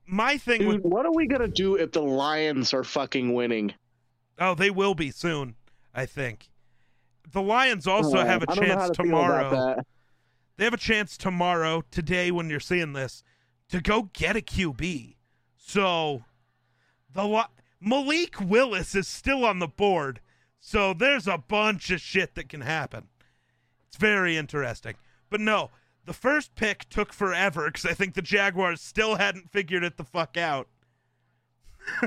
my 0.05 0.37
thing 0.37 0.67
with 0.67 0.81
what 0.83 1.05
are 1.05 1.13
we 1.13 1.27
gonna 1.27 1.47
do 1.47 1.75
if 1.75 1.91
the 1.91 2.01
Lions 2.01 2.73
are 2.73 2.83
fucking 2.83 3.33
winning? 3.33 3.73
Oh, 4.39 4.55
they 4.55 4.71
will 4.71 4.95
be 4.95 5.11
soon, 5.11 5.55
I 5.93 6.05
think. 6.05 6.49
The 7.31 7.41
Lions 7.41 7.87
also 7.87 8.17
have 8.17 8.43
a 8.43 8.51
I 8.51 8.55
don't 8.55 8.67
know 8.67 8.73
how 8.73 8.79
chance 8.87 8.97
to 8.97 9.03
tomorrow. 9.03 9.83
They 10.57 10.65
have 10.65 10.73
a 10.73 10.77
chance 10.77 11.17
tomorrow, 11.17 11.83
today 11.91 12.29
when 12.29 12.49
you're 12.49 12.59
seeing 12.59 12.93
this, 12.93 13.23
to 13.69 13.81
go 13.81 14.09
get 14.13 14.35
a 14.35 14.41
QB. 14.41 15.15
So 15.57 16.23
the 17.13 17.23
Li- 17.25 17.43
Malik 17.81 18.39
Willis 18.39 18.93
is 18.93 19.07
still 19.07 19.43
on 19.43 19.59
the 19.59 19.67
board. 19.67 20.21
So 20.59 20.93
there's 20.93 21.27
a 21.27 21.39
bunch 21.39 21.89
of 21.89 21.99
shit 21.99 22.35
that 22.35 22.47
can 22.47 22.61
happen. 22.61 23.07
It's 23.87 23.97
very 23.97 24.37
interesting. 24.37 24.95
But 25.29 25.41
no, 25.41 25.71
the 26.05 26.13
first 26.13 26.53
pick 26.55 26.87
took 26.89 27.11
forever 27.11 27.65
because 27.65 27.85
I 27.85 27.93
think 27.93 28.13
the 28.13 28.21
Jaguars 28.21 28.79
still 28.79 29.15
hadn't 29.15 29.51
figured 29.51 29.83
it 29.83 29.97
the 29.97 30.03
fuck 30.03 30.37
out. 30.37 30.67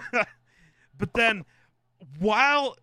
but 0.12 1.12
then 1.14 1.44
while 2.20 2.76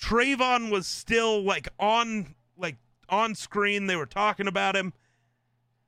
Travon 0.00 0.70
was 0.70 0.86
still 0.86 1.42
like 1.42 1.68
on 1.78 2.34
like 2.56 2.76
on 3.10 3.34
screen, 3.34 3.86
they 3.86 3.96
were 3.96 4.06
talking 4.06 4.48
about 4.48 4.74
him. 4.74 4.94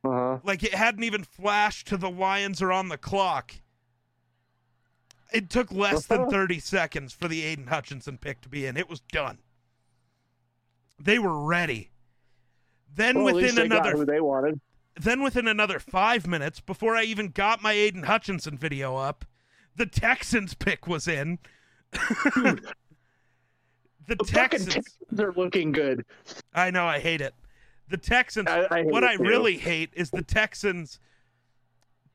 Uh-huh. 0.05 0.38
Like 0.45 0.62
it 0.62 0.75
hadn't 0.75 1.05
even 1.05 1.25
flashed 1.25 1.88
to 1.88 1.97
the 1.97 2.11
Lions 2.11 2.61
are 2.61 2.73
on 2.73 2.88
the 2.88 2.99
clock. 2.99 3.55
It 5.33 5.51
took 5.51 5.71
less 5.73 6.07
than 6.07 6.23
Uh-huh. 6.23 6.31
30 6.31 6.59
seconds 6.59 7.13
for 7.13 7.29
the 7.29 7.43
Aidan 7.43 7.69
Hutchinson 7.69 8.19
pick 8.19 8.41
to 8.43 8.49
be 8.49 8.67
in. 8.67 8.77
It 8.77 8.89
was 8.89 9.01
done. 9.01 9.39
They 10.99 11.19
were 11.19 11.39
ready. 11.45 11.91
Then 12.95 13.23
Well, 13.23 13.35
within 13.35 13.59
another 13.59 13.93
who 13.93 14.05
they 14.05 14.21
wanted. 14.21 14.61
then 14.97 15.23
within 15.23 15.47
another 15.49 15.79
five 15.79 16.27
minutes, 16.27 16.61
before 16.61 16.97
I 16.97 17.05
even 17.05 17.29
got 17.29 17.63
my 17.63 17.73
Aidan 17.73 18.03
Hutchinson 18.05 18.59
video 18.59 18.97
up, 18.97 19.25
the 19.77 19.87
Texans 19.87 20.55
pick 20.55 20.87
was 20.87 21.07
in. 21.09 21.39
the 21.93 22.61
The 24.07 24.17
fucking 24.17 24.27
Texans. 24.27 24.75
Texans 24.75 25.21
are 25.21 25.33
looking 25.33 25.73
good. 25.73 26.05
I 26.53 26.71
know 26.71 26.87
I 26.87 26.99
hate 26.99 27.21
it. 27.21 27.35
The 27.89 27.97
Texans. 27.97 28.49
I, 28.49 28.67
I 28.71 28.83
what 28.83 29.05
I 29.05 29.15
really 29.15 29.57
hate 29.57 29.91
is 29.95 30.11
the 30.11 30.23
Texans 30.23 30.99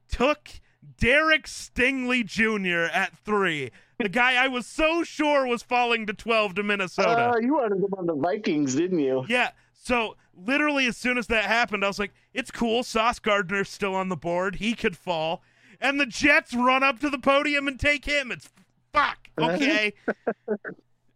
took 0.10 0.50
Derek 0.98 1.46
Stingley 1.46 2.25
Jr. 2.25 2.92
at 2.94 3.18
three. 3.18 3.72
The 3.98 4.10
guy 4.10 4.44
I 4.44 4.48
was 4.48 4.65
so 4.65 5.04
sure 5.04 5.48
was 5.48 5.63
falling 5.63 6.06
to 6.08 6.13
12 6.13 6.56
to 6.56 6.63
Minnesota. 6.63 7.32
Uh, 7.34 7.38
you 7.39 7.54
wanted 7.56 7.77
him 7.77 7.94
on 7.98 8.06
the 8.06 8.15
Vikings, 8.15 8.75
didn't 8.75 9.00
you? 9.00 9.25
Yeah. 9.27 9.51
So 9.74 10.18
literally, 10.36 10.86
as 10.88 10.98
soon 10.98 11.18
as 11.18 11.27
that 11.27 11.46
happened, 11.46 11.84
I 11.84 11.88
was 11.88 12.00
like, 12.00 12.12
"It's 12.34 12.51
cool. 12.51 12.84
Sauce 12.84 13.20
Gardner's 13.20 13.70
still 13.70 13.96
on 13.96 14.10
the 14.10 14.15
board. 14.15 14.56
He 14.56 14.74
could 14.74 14.98
fall." 14.98 15.42
And 15.80 16.00
the 16.00 16.06
Jets 16.06 16.54
run 16.54 16.84
up 16.84 17.00
to 17.00 17.10
the 17.10 17.18
podium 17.20 17.68
and 17.68 17.80
take 17.80 18.06
him. 18.06 18.32
It's 18.32 18.50
fuck. 18.94 19.18
Okay. 19.38 19.94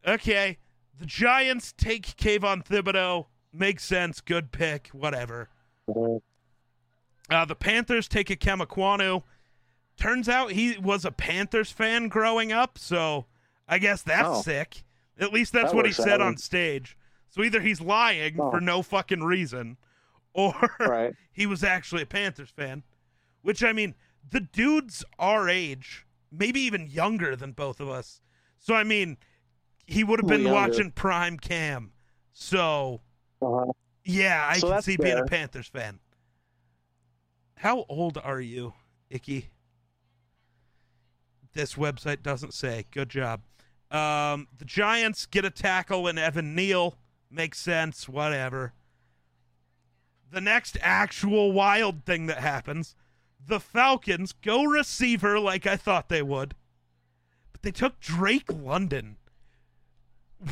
okay. 0.05 0.57
The 0.99 1.05
Giants 1.05 1.73
take 1.77 2.17
Kayvon 2.17 2.65
Thibodeaux. 2.65 3.27
Makes 3.53 3.85
sense. 3.85 4.19
Good 4.19 4.51
pick. 4.51 4.87
Whatever. 4.89 5.47
Uh, 7.29 7.45
the 7.45 7.55
Panthers 7.55 8.09
take 8.09 8.27
Ikem 8.27 8.61
Ekwonu. 8.61 9.23
Turns 9.99 10.29
out 10.29 10.51
he 10.51 10.77
was 10.77 11.03
a 11.05 11.11
Panthers 11.11 11.71
fan 11.71 12.07
growing 12.07 12.51
up, 12.51 12.77
so 12.77 13.25
I 13.67 13.77
guess 13.79 14.01
that's 14.01 14.27
Oh. 14.27 14.41
sick. 14.41 14.83
At 15.19 15.33
least 15.33 15.51
that's 15.51 15.71
That 15.71 15.75
what 15.75 15.85
he 15.85 15.91
said 15.91 16.21
out. 16.21 16.27
on 16.27 16.37
stage. 16.37 16.97
So 17.29 17.43
either 17.43 17.59
he's 17.61 17.81
lying 17.81 18.39
Oh. 18.39 18.49
for 18.49 18.61
no 18.61 18.81
fucking 18.81 19.23
reason, 19.23 19.77
or 20.33 20.53
Right. 20.79 21.13
he 21.31 21.45
was 21.45 21.63
actually 21.63 22.01
a 22.03 22.05
Panthers 22.07 22.49
fan. 22.49 22.83
Which 23.41 23.63
I 23.63 23.73
mean, 23.73 23.95
the 24.27 24.39
dude's 24.39 25.03
our 25.19 25.49
age, 25.49 26.05
maybe 26.31 26.59
even 26.61 26.87
younger 26.87 27.35
than 27.35 27.51
both 27.51 27.79
of 27.79 27.89
us. 27.89 28.21
So 28.57 28.73
I 28.75 28.83
mean, 28.83 29.17
he 29.85 30.03
would 30.03 30.19
have 30.19 30.27
been 30.27 30.41
younger. 30.43 30.53
watching 30.53 30.91
Prime 30.91 31.37
Cam. 31.37 31.91
So 32.31 33.01
Uh-huh. 33.41 33.71
yeah, 34.05 34.47
I 34.49 34.57
So 34.59 34.69
can 34.69 34.81
see 34.81 34.95
being 34.97 35.17
a. 35.19 35.25
Panthers 35.25 35.67
fan. 35.67 35.99
How 37.57 37.85
old 37.89 38.17
are 38.17 38.39
you, 38.41 38.73
Icky? 39.09 39.49
This 41.53 41.75
website 41.75 42.21
doesn't 42.23 42.53
say. 42.53 42.85
Good 42.91 43.09
job. 43.09 43.41
Um, 43.91 44.47
the 44.57 44.65
Giants 44.65 45.25
get 45.25 45.45
a 45.45 45.49
tackle 45.49 46.07
and 46.07 46.19
Evan 46.19 46.53
Neal. 46.55 46.95
Makes 47.31 47.59
sense. 47.59 48.07
Whatever. 48.07 48.73
The 50.31 50.41
next 50.41 50.77
actual 50.81 51.51
wild 51.51 52.05
thing 52.05 52.27
that 52.27 52.37
happens 52.37 52.95
the 53.45 53.59
Falcons 53.59 54.33
go 54.33 54.63
receiver 54.63 55.39
like 55.39 55.65
I 55.65 55.75
thought 55.75 56.09
they 56.09 56.21
would, 56.21 56.55
but 57.51 57.61
they 57.61 57.71
took 57.71 57.99
Drake 57.99 58.51
London. 58.51 59.17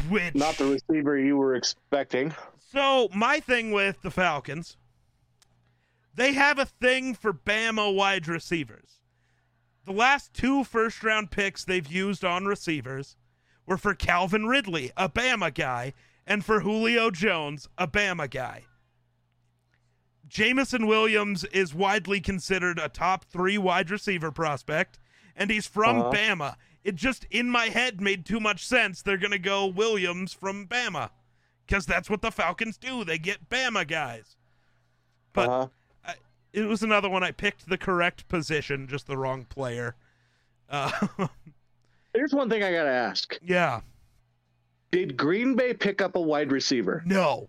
Which 0.09 0.35
Not 0.35 0.57
the 0.57 0.65
receiver 0.65 1.17
you 1.17 1.37
were 1.37 1.55
expecting. 1.55 2.33
so 2.71 3.07
my 3.13 3.39
thing 3.39 3.71
with 3.71 4.01
the 4.01 4.11
Falcons, 4.11 4.75
they 6.13 6.33
have 6.33 6.59
a 6.59 6.65
thing 6.65 7.13
for 7.13 7.31
Bama 7.31 7.93
wide 7.93 8.27
receivers. 8.27 8.99
The 9.87 9.93
last 9.93 10.33
two 10.33 10.65
first 10.65 11.01
round 11.01 11.31
picks 11.31 11.63
they've 11.63 11.87
used 11.89 12.25
on 12.25 12.45
receivers 12.45 13.15
were 13.65 13.77
for 13.77 13.95
Calvin 13.95 14.45
Ridley, 14.45 14.91
a 14.97 15.07
Bama 15.07 15.53
guy, 15.53 15.93
and 16.25 16.43
for 16.43 16.59
Julio 16.59 17.09
Jones, 17.09 17.69
a 17.77 17.87
Bama 17.87 18.29
guy. 18.29 18.65
Jameson 20.27 20.87
Williams 20.87 21.45
is 21.45 21.73
widely 21.73 22.19
considered 22.19 22.79
a 22.79 22.89
top 22.89 23.23
three 23.31 23.57
wide 23.57 23.89
receiver 23.89 24.29
prospect, 24.29 24.99
and 25.37 25.49
he's 25.49 25.67
from 25.67 26.01
Uh-huh. 26.01 26.11
Bama. 26.11 26.55
It 26.83 26.95
just 26.95 27.23
in 27.31 27.49
my 27.49 27.67
head 27.67 28.01
made 28.01 28.25
too 28.25 28.41
much 28.41 28.65
sense. 28.67 29.01
They're 29.01 29.15
going 29.15 29.31
to 29.31 29.39
go 29.39 29.67
Williams 29.67 30.33
from 30.33 30.67
Bama 30.67 31.11
because 31.65 31.85
that's 31.85 32.09
what 32.09 32.21
the 32.21 32.31
Falcons 32.31 32.77
do. 32.77 33.05
They 33.05 33.17
get 33.17 33.47
Bama 33.47 33.87
guys. 33.87 34.35
But 35.31 35.49
uh-huh. 35.49 35.67
It 36.57 36.67
was 36.67 36.81
another 36.81 37.07
one 37.07 37.23
I 37.23 37.31
picked 37.31 37.69
the 37.69 37.77
correct 37.77 38.27
position, 38.27 38.87
just 38.87 39.05
the 39.05 39.17
wrong 39.17 39.45
player. 39.45 39.95
Uh, 40.69 40.91
Here's 42.13 42.33
one 42.33 42.49
thing 42.49 42.61
I 42.61 42.71
gotta 42.73 42.89
ask: 42.89 43.39
yeah, 43.41 43.79
Did 44.91 45.15
Green 45.15 45.55
Bay 45.55 45.73
pick 45.73 46.01
up 46.01 46.15
a 46.17 46.19
wide 46.21 46.51
receiver? 46.51 47.03
no. 47.05 47.47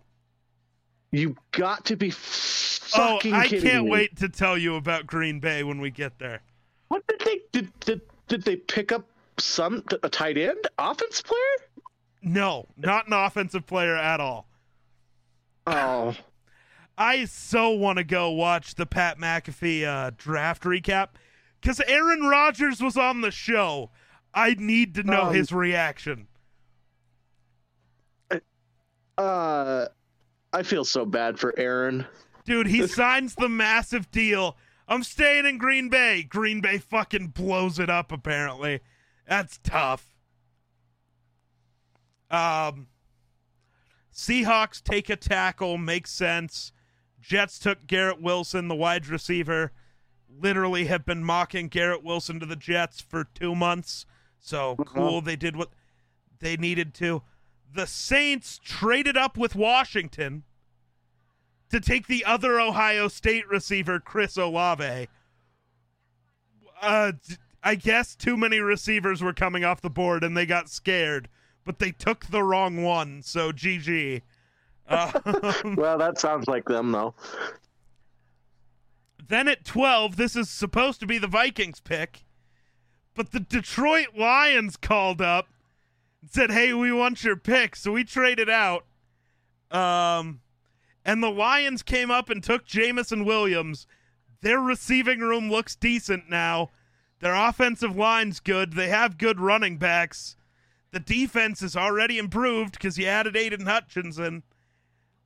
You 1.11 1.35
got 1.51 1.85
to 1.87 1.97
be 1.97 2.11
fucking. 2.11 3.03
Oh, 3.03 3.15
fucking 3.17 3.35
I 3.35 3.49
can't 3.49 3.87
me. 3.87 3.91
wait 3.91 4.17
to 4.19 4.29
tell 4.29 4.57
you 4.57 4.77
about 4.77 5.07
Green 5.09 5.41
Bay 5.41 5.65
when 5.65 5.81
we 5.81 5.91
get 5.91 6.19
there. 6.21 6.43
What 6.89 7.05
did 7.09 7.21
they 7.25 7.41
did? 7.51 7.81
Did, 7.81 8.03
did 8.29 8.43
they 8.43 8.55
pick 8.55 8.93
up 8.93 9.05
some 9.39 9.83
a 10.05 10.09
tight 10.09 10.39
end, 10.39 10.69
offense 10.79 11.21
player? 11.23 11.41
No, 12.23 12.69
not 12.77 13.09
an 13.09 13.15
offensive 13.15 13.67
player 13.67 13.97
at 13.97 14.21
all. 14.21 14.47
Oh, 15.67 16.15
I 17.01 17.27
so 17.27 17.71
want 17.71 17.99
to 17.99 18.05
go 18.05 18.31
watch 18.33 18.75
the 18.75 18.85
Pat 18.85 19.19
McAfee 19.19 19.85
uh, 19.87 20.11
draft 20.17 20.65
recap 20.65 21.11
because 21.61 21.81
Aaron 21.87 22.23
Rodgers 22.23 22.83
was 22.83 22.97
on 22.97 23.21
the 23.21 23.31
show. 23.31 23.91
I 24.35 24.57
need 24.59 24.95
to 24.97 25.05
know 25.05 25.27
Um, 25.29 25.35
his 25.35 25.53
reaction. 25.53 26.27
uh, 29.17 29.87
I 30.53 30.63
feel 30.63 30.85
so 30.85 31.05
bad 31.07 31.39
for 31.39 31.55
Aaron. 31.59 32.05
Dude, 32.45 32.67
he 32.67 32.87
signs 32.87 33.35
the 33.35 33.49
massive 33.49 34.11
deal. 34.11 34.57
I'm 34.87 35.03
staying 35.03 35.47
in 35.47 35.59
Green 35.59 35.89
Bay. 35.89 36.23
Green 36.23 36.61
Bay 36.61 36.79
fucking 36.79 37.29
blows 37.29 37.79
it 37.79 37.91
up, 37.91 38.11
apparently. 38.11 38.81
That's 39.29 39.59
tough. 39.63 40.15
Um, 42.31 42.89
Seahawks 44.15 44.83
take 44.83 45.09
a 45.11 45.17
tackle, 45.17 45.79
makes 45.79 46.11
sense. 46.11 46.73
Jets 47.21 47.59
took 47.59 47.87
Garrett 47.87 48.21
Wilson, 48.21 48.69
the 48.69 48.75
wide 48.75 49.07
receiver. 49.07 49.73
Literally 50.29 50.87
have 50.87 51.05
been 51.05 51.25
mocking 51.25 51.69
Garrett 51.69 52.05
Wilson 52.05 52.39
to 52.41 52.47
the 52.47 52.57
Jets 52.57 53.01
for 53.01 53.25
two 53.25 53.55
months. 53.55 54.07
So 54.39 54.77
cool, 54.77 55.21
they 55.21 55.37
did 55.37 55.57
what 55.57 55.71
they 56.41 56.57
needed 56.57 56.95
to. 56.95 57.23
The 57.73 57.87
Saints 57.87 58.61
traded 58.63 59.17
up 59.17 59.37
with 59.37 59.55
Washington 59.55 60.45
to 61.71 61.81
take 61.81 62.07
the 62.07 62.25
other 62.25 62.61
Ohio 62.61 63.09
State 63.09 63.49
receiver, 63.49 64.01
Chris 64.01 64.37
Olave. 64.37 65.09
Uh, 66.81 67.13
I 67.63 67.75
guess 67.75 68.15
too 68.15 68.37
many 68.37 68.61
receivers 68.61 69.23
were 69.23 69.33
coming 69.33 69.65
off 69.65 69.81
the 69.81 69.91
board 69.91 70.23
and 70.25 70.37
they 70.37 70.47
got 70.47 70.71
scared, 70.71 71.29
but 71.65 71.79
they 71.79 71.91
took 71.91 72.27
the 72.27 72.43
wrong 72.43 72.83
one. 72.83 73.23
So 73.23 73.53
GG. 73.53 74.23
Um, 74.89 75.77
Well, 75.77 75.99
that 75.99 76.19
sounds 76.19 76.47
like 76.49 76.65
them 76.65 76.93
though. 76.93 77.15
then 79.29 79.49
at 79.49 79.65
12, 79.65 80.17
this 80.17 80.35
is 80.37 80.49
supposed 80.49 81.01
to 81.01 81.07
be 81.07 81.19
the 81.19 81.27
Vikings 81.27 81.81
pick, 81.81 82.25
but 83.15 83.33
the 83.33 83.41
Detroit 83.41 84.17
Lions 84.17 84.77
called 84.77 85.21
up 85.21 85.49
and 86.23 86.31
said, 86.31 86.51
"Hey, 86.51 86.73
we 86.73 86.91
want 86.93 87.25
your 87.25 87.37
pick." 87.37 87.77
So 87.77 87.93
we 87.93 88.05
traded 88.05 88.49
out. 88.49 88.87
Um 89.71 90.41
and 91.05 91.23
the 91.23 91.31
Lions 91.31 91.83
came 91.83 92.11
up 92.11 92.29
and 92.31 92.43
took 92.43 92.65
Jameson 92.67 93.25
Williams. 93.25 93.87
Their 94.41 94.61
receiving 94.61 95.21
room 95.21 95.51
looks 95.51 95.75
decent 95.75 96.29
now. 96.29 96.71
Their 97.21 97.35
offensive 97.35 97.97
line's 97.97 98.41
good. 98.41 98.75
They 98.75 98.89
have 98.89 99.19
good 99.19 99.41
running 99.41 99.79
backs. 99.79 100.37
The 100.93 101.01
defense 101.01 101.61
is 101.63 101.77
already 101.77 102.19
improved 102.19 102.73
because 102.73 102.99
you 102.99 103.07
added 103.07 103.37
Aidan 103.37 103.67
Hutchinson. 103.67 104.43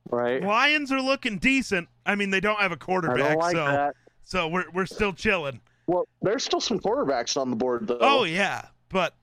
Right. 0.09 0.43
Lions 0.43 0.91
are 0.91 1.01
looking 1.01 1.37
decent. 1.37 1.87
I 2.05 2.15
mean, 2.15 2.29
they 2.29 2.39
don't 2.39 2.59
have 2.59 2.71
a 2.71 2.77
quarterback, 2.77 3.17
don't 3.17 3.39
like 3.39 3.55
so 3.55 3.65
that. 3.65 3.95
so 4.23 4.47
we're 4.47 4.65
we're 4.73 4.85
still 4.85 5.13
chilling. 5.13 5.61
Well, 5.87 6.07
there's 6.21 6.43
still 6.43 6.61
some 6.61 6.79
quarterbacks 6.79 7.35
on 7.39 7.49
the 7.49 7.55
board 7.55 7.87
though. 7.87 7.97
Oh 7.99 8.23
yeah, 8.23 8.67
but 8.89 9.15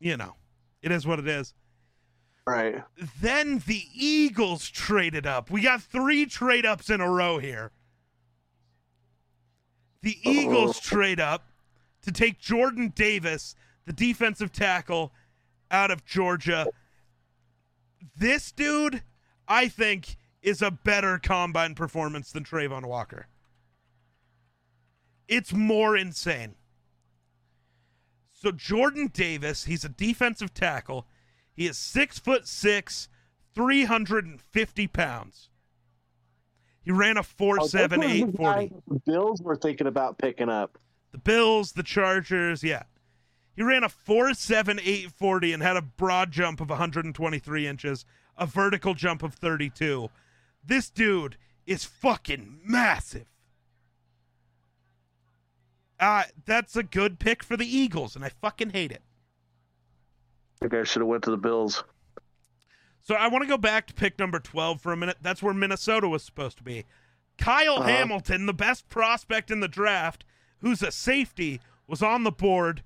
you 0.00 0.16
know, 0.16 0.34
it 0.82 0.92
is 0.92 1.06
what 1.06 1.18
it 1.18 1.28
is. 1.28 1.54
right. 2.46 2.82
Then 3.20 3.62
the 3.66 3.82
Eagles 3.94 4.68
traded 4.68 5.26
up. 5.26 5.50
We 5.50 5.62
got 5.62 5.82
three 5.82 6.26
trade 6.26 6.66
ups 6.66 6.90
in 6.90 7.00
a 7.00 7.10
row 7.10 7.38
here. 7.38 7.72
The 10.02 10.16
Eagles 10.28 10.80
trade 10.80 11.20
up 11.20 11.46
to 12.02 12.10
take 12.10 12.40
Jordan 12.40 12.92
Davis, 12.94 13.54
the 13.86 13.92
defensive 13.92 14.52
tackle 14.52 15.12
out 15.70 15.90
of 15.90 16.04
Georgia. 16.04 16.66
This 18.16 18.50
dude, 18.50 19.02
I 19.52 19.68
think, 19.68 20.16
is 20.40 20.62
a 20.62 20.70
better 20.70 21.18
combine 21.18 21.74
performance 21.74 22.32
than 22.32 22.42
Travon 22.42 22.86
Walker. 22.86 23.26
It's 25.28 25.52
more 25.52 25.94
insane. 25.94 26.54
So 28.32 28.50
Jordan 28.50 29.10
Davis, 29.12 29.64
he's 29.64 29.84
a 29.84 29.90
defensive 29.90 30.54
tackle. 30.54 31.06
He 31.54 31.66
is 31.66 31.76
six 31.76 32.18
foot 32.18 32.48
six, 32.48 33.10
three 33.54 33.84
hundred 33.84 34.24
and 34.24 34.40
fifty 34.40 34.86
pounds. 34.86 35.50
He 36.82 36.90
ran 36.90 37.18
a 37.18 37.22
four 37.22 37.58
Oh, 37.60 37.66
seven 37.66 38.02
eight 38.02 38.32
the 38.32 38.36
forty. 38.38 38.72
the 38.88 39.00
Bills 39.04 39.42
were 39.42 39.54
thinking 39.56 39.86
about 39.86 40.16
picking 40.16 40.48
up. 40.48 40.78
The 41.12 41.18
Bills, 41.18 41.72
the 41.72 41.82
Chargers, 41.82 42.64
yeah. 42.64 42.84
He 43.54 43.62
ran 43.62 43.84
a 43.84 43.90
four 43.90 44.32
seven 44.32 44.80
eight 44.82 45.12
forty 45.12 45.52
and 45.52 45.62
had 45.62 45.76
a 45.76 45.82
broad 45.82 46.30
jump 46.32 46.60
of 46.62 46.70
123 46.70 47.66
inches, 47.66 48.06
a 48.36 48.46
vertical 48.46 48.94
jump 48.94 49.22
of 49.22 49.34
32. 49.34 50.08
This 50.64 50.90
dude 50.90 51.36
is 51.66 51.84
fucking 51.84 52.60
massive. 52.64 53.26
Uh, 56.00 56.24
that's 56.46 56.74
a 56.76 56.82
good 56.82 57.18
pick 57.20 57.42
for 57.44 57.56
the 57.56 57.66
Eagles, 57.66 58.16
and 58.16 58.24
I 58.24 58.28
fucking 58.40 58.70
hate 58.70 58.90
it. 58.90 59.02
I 60.60 60.64
think 60.68 60.74
I 60.74 60.84
should 60.84 61.00
have 61.00 61.08
went 61.08 61.22
to 61.24 61.30
the 61.30 61.36
Bills. 61.36 61.84
So 63.04 63.14
I 63.14 63.28
want 63.28 63.42
to 63.42 63.48
go 63.48 63.58
back 63.58 63.86
to 63.88 63.94
pick 63.94 64.18
number 64.18 64.38
12 64.38 64.80
for 64.80 64.92
a 64.92 64.96
minute. 64.96 65.18
That's 65.22 65.42
where 65.42 65.54
Minnesota 65.54 66.08
was 66.08 66.22
supposed 66.22 66.56
to 66.58 66.62
be. 66.64 66.84
Kyle 67.38 67.78
Uh-huh. 67.78 67.88
Hamilton, 67.88 68.46
the 68.46 68.52
best 68.52 68.88
prospect 68.88 69.50
in 69.50 69.60
the 69.60 69.68
draft, 69.68 70.24
who's 70.58 70.82
a 70.82 70.90
safety, 70.92 71.60
was 71.86 72.02
on 72.02 72.24
the 72.24 72.30
board. 72.32 72.82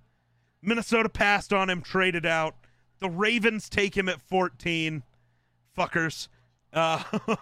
Minnesota 0.62 1.08
passed 1.08 1.52
on 1.52 1.68
him, 1.68 1.82
traded 1.82 2.24
out. 2.24 2.56
The 2.98 3.10
Ravens 3.10 3.68
take 3.68 3.96
him 3.96 4.08
at 4.08 4.22
14. 4.22 5.02
Fuckers. 5.76 6.28
Uh, 6.72 7.02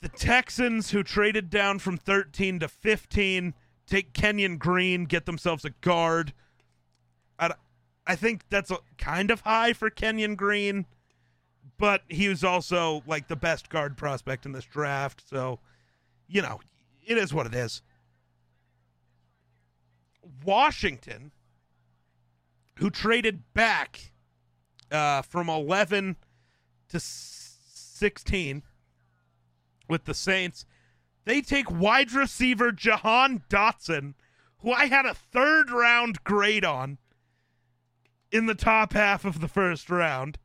the 0.00 0.08
Texans, 0.16 0.90
who 0.90 1.02
traded 1.02 1.50
down 1.50 1.78
from 1.78 1.96
13 1.96 2.60
to 2.60 2.68
15, 2.68 3.54
take 3.86 4.12
Kenyon 4.12 4.56
Green, 4.56 5.04
get 5.04 5.26
themselves 5.26 5.64
a 5.64 5.70
guard. 5.70 6.32
I, 7.38 7.52
I 8.06 8.16
think 8.16 8.42
that's 8.48 8.70
a, 8.70 8.78
kind 8.98 9.30
of 9.30 9.40
high 9.40 9.72
for 9.72 9.90
Kenyon 9.90 10.34
Green, 10.34 10.86
but 11.78 12.02
he 12.08 12.28
was 12.28 12.44
also 12.44 13.02
like 13.06 13.28
the 13.28 13.36
best 13.36 13.68
guard 13.68 13.96
prospect 13.96 14.46
in 14.46 14.52
this 14.52 14.64
draft. 14.64 15.22
So, 15.28 15.60
you 16.28 16.42
know, 16.42 16.60
it 17.04 17.18
is 17.18 17.32
what 17.32 17.46
it 17.46 17.54
is. 17.54 17.82
Washington, 20.44 21.32
who 22.76 22.90
traded 22.90 23.42
back 23.54 24.11
uh, 24.92 25.22
from 25.22 25.48
11 25.48 26.16
to 26.88 27.00
16 27.00 28.62
with 29.88 30.04
the 30.04 30.14
Saints, 30.14 30.66
they 31.24 31.40
take 31.40 31.70
wide 31.70 32.12
receiver 32.12 32.72
Jahan 32.72 33.42
Dotson, 33.48 34.14
who 34.58 34.72
I 34.72 34.86
had 34.86 35.06
a 35.06 35.14
third 35.14 35.70
round 35.70 36.22
grade 36.24 36.64
on 36.64 36.98
in 38.30 38.46
the 38.46 38.54
top 38.54 38.92
half 38.92 39.24
of 39.24 39.40
the 39.40 39.48
first 39.48 39.90
round. 39.90 40.38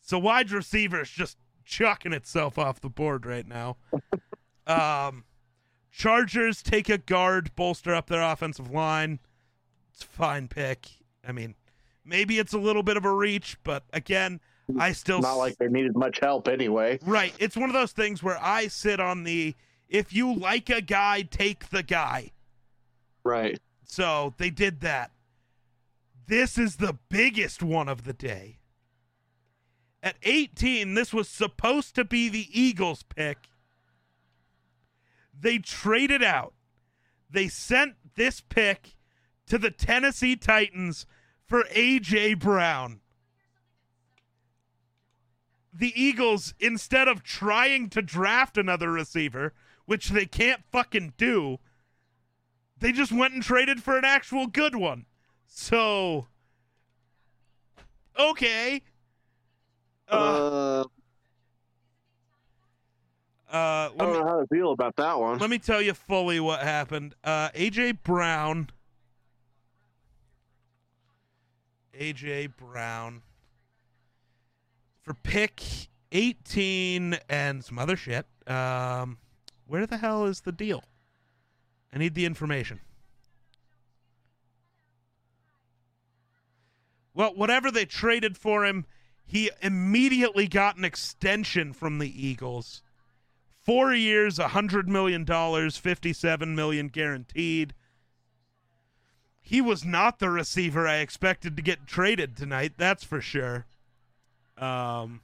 So 0.00 0.18
wide 0.18 0.50
receiver 0.50 1.02
is 1.02 1.10
just 1.10 1.38
chucking 1.64 2.12
itself 2.12 2.58
off 2.58 2.80
the 2.80 2.90
board 2.90 3.24
right 3.26 3.46
now. 3.46 3.76
um, 4.66 5.24
Chargers 5.90 6.62
take 6.62 6.88
a 6.88 6.98
guard, 6.98 7.54
bolster 7.54 7.94
up 7.94 8.08
their 8.08 8.22
offensive 8.22 8.70
line. 8.70 9.20
It's 9.92 10.02
a 10.02 10.06
fine 10.06 10.48
pick. 10.48 10.88
I 11.26 11.32
mean, 11.32 11.54
maybe 12.04 12.38
it's 12.38 12.52
a 12.52 12.58
little 12.58 12.82
bit 12.82 12.96
of 12.96 13.04
a 13.04 13.12
reach, 13.12 13.56
but 13.64 13.84
again, 13.92 14.40
I 14.78 14.92
still 14.92 15.20
Not 15.20 15.34
like 15.34 15.56
they 15.58 15.68
needed 15.68 15.96
much 15.96 16.20
help 16.20 16.48
anyway. 16.48 16.98
Right. 17.02 17.34
It's 17.38 17.56
one 17.56 17.68
of 17.68 17.74
those 17.74 17.92
things 17.92 18.22
where 18.22 18.38
I 18.42 18.68
sit 18.68 19.00
on 19.00 19.24
the 19.24 19.54
if 19.88 20.12
you 20.12 20.34
like 20.34 20.70
a 20.70 20.80
guy, 20.80 21.22
take 21.22 21.68
the 21.68 21.82
guy. 21.82 22.32
Right. 23.22 23.58
So 23.84 24.34
they 24.38 24.50
did 24.50 24.80
that. 24.80 25.10
This 26.26 26.56
is 26.56 26.76
the 26.76 26.98
biggest 27.10 27.62
one 27.62 27.88
of 27.88 28.04
the 28.04 28.14
day. 28.14 28.58
At 30.02 30.16
18, 30.22 30.94
this 30.94 31.12
was 31.12 31.28
supposed 31.28 31.94
to 31.94 32.04
be 32.04 32.28
the 32.28 32.48
Eagles 32.50 33.02
pick. 33.02 33.48
They 35.38 35.58
traded 35.58 36.22
out. 36.22 36.54
They 37.30 37.48
sent 37.48 37.94
this 38.14 38.40
pick 38.40 38.96
to 39.46 39.58
the 39.58 39.70
Tennessee 39.70 40.36
Titans 40.36 41.06
for 41.54 41.68
A.J. 41.70 42.34
Brown. 42.34 42.98
The 45.72 45.92
Eagles, 45.94 46.52
instead 46.58 47.06
of 47.06 47.22
trying 47.22 47.90
to 47.90 48.02
draft 48.02 48.58
another 48.58 48.90
receiver, 48.90 49.54
which 49.84 50.08
they 50.08 50.26
can't 50.26 50.64
fucking 50.72 51.12
do, 51.16 51.58
they 52.80 52.90
just 52.90 53.12
went 53.12 53.34
and 53.34 53.42
traded 53.44 53.84
for 53.84 53.96
an 53.96 54.04
actual 54.04 54.48
good 54.48 54.74
one. 54.74 55.06
So, 55.46 56.26
okay. 58.18 58.82
Uh, 60.08 60.84
Uh, 63.48 63.54
uh, 63.54 63.56
I 63.56 63.88
don't 63.96 64.12
me 64.12 64.18
know 64.18 64.24
how 64.26 64.40
to 64.40 64.46
feel 64.48 64.72
about 64.72 64.96
that 64.96 65.20
one. 65.20 65.38
let 65.38 65.50
me 65.50 65.60
tell 65.60 65.80
you 65.80 65.94
fully 65.94 66.40
what 66.40 66.62
happened. 66.62 67.14
Uh, 67.22 67.50
AJ 67.50 68.02
Brown. 68.02 68.70
AJ 71.98 72.56
Brown 72.56 73.22
for 75.02 75.14
pick 75.14 75.62
18 76.12 77.18
and 77.28 77.64
some 77.64 77.78
other 77.78 77.96
shit. 77.96 78.26
Um, 78.46 79.18
where 79.66 79.86
the 79.86 79.98
hell 79.98 80.26
is 80.26 80.42
the 80.42 80.52
deal? 80.52 80.84
I 81.92 81.98
need 81.98 82.14
the 82.14 82.24
information. 82.26 82.80
Well, 87.14 87.32
whatever 87.34 87.70
they 87.70 87.84
traded 87.84 88.36
for 88.36 88.64
him, 88.64 88.86
he 89.24 89.50
immediately 89.62 90.48
got 90.48 90.76
an 90.76 90.84
extension 90.84 91.72
from 91.72 91.98
the 91.98 92.26
Eagles. 92.26 92.82
Four 93.62 93.94
years, 93.94 94.38
a 94.38 94.48
hundred 94.48 94.88
million 94.88 95.24
dollars, 95.24 95.76
fifty-seven 95.76 96.54
million 96.54 96.88
guaranteed. 96.88 97.72
He 99.46 99.60
was 99.60 99.84
not 99.84 100.20
the 100.20 100.30
receiver 100.30 100.88
I 100.88 100.96
expected 100.96 101.54
to 101.54 101.62
get 101.62 101.86
traded 101.86 102.34
tonight. 102.34 102.72
That's 102.78 103.04
for 103.04 103.20
sure. 103.20 103.66
Um. 104.56 105.20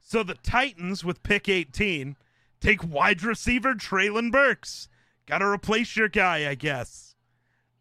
So 0.00 0.22
the 0.22 0.38
Titans 0.42 1.04
with 1.04 1.22
pick 1.22 1.46
eighteen 1.46 2.16
take 2.58 2.82
wide 2.82 3.22
receiver 3.22 3.74
Treylon 3.74 4.32
Burks. 4.32 4.88
Got 5.26 5.38
to 5.38 5.46
replace 5.46 5.94
your 5.94 6.08
guy, 6.08 6.48
I 6.48 6.54
guess. 6.54 7.14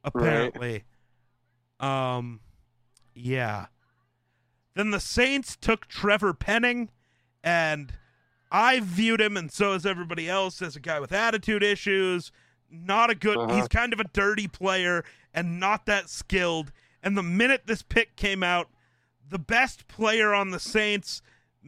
Apparently. 0.03 0.83
Um. 1.79 2.41
Yeah. 3.15 3.67
Then 4.75 4.91
the 4.91 4.99
Saints 4.99 5.55
took 5.55 5.87
Trevor 5.87 6.33
Penning, 6.33 6.89
and 7.41 7.93
I 8.51 8.81
viewed 8.81 9.21
him, 9.21 9.37
and 9.37 9.49
so 9.49 9.71
has 9.71 9.85
everybody 9.85 10.29
else, 10.29 10.61
as 10.61 10.75
a 10.75 10.81
guy 10.81 10.99
with 10.99 11.13
attitude 11.13 11.63
issues. 11.63 12.33
Not 12.71 13.09
a 13.09 13.15
good. 13.15 13.37
Uh-huh. 13.37 13.55
He's 13.55 13.67
kind 13.67 13.93
of 13.93 13.99
a 13.99 14.05
dirty 14.05 14.47
player 14.47 15.03
and 15.33 15.59
not 15.59 15.85
that 15.85 16.09
skilled. 16.09 16.71
And 17.01 17.17
the 17.17 17.23
minute 17.23 17.63
this 17.65 17.81
pick 17.81 18.15
came 18.15 18.43
out, 18.43 18.69
the 19.27 19.39
best 19.39 19.87
player 19.87 20.33
on 20.33 20.51
the 20.51 20.59
Saints, 20.59 21.21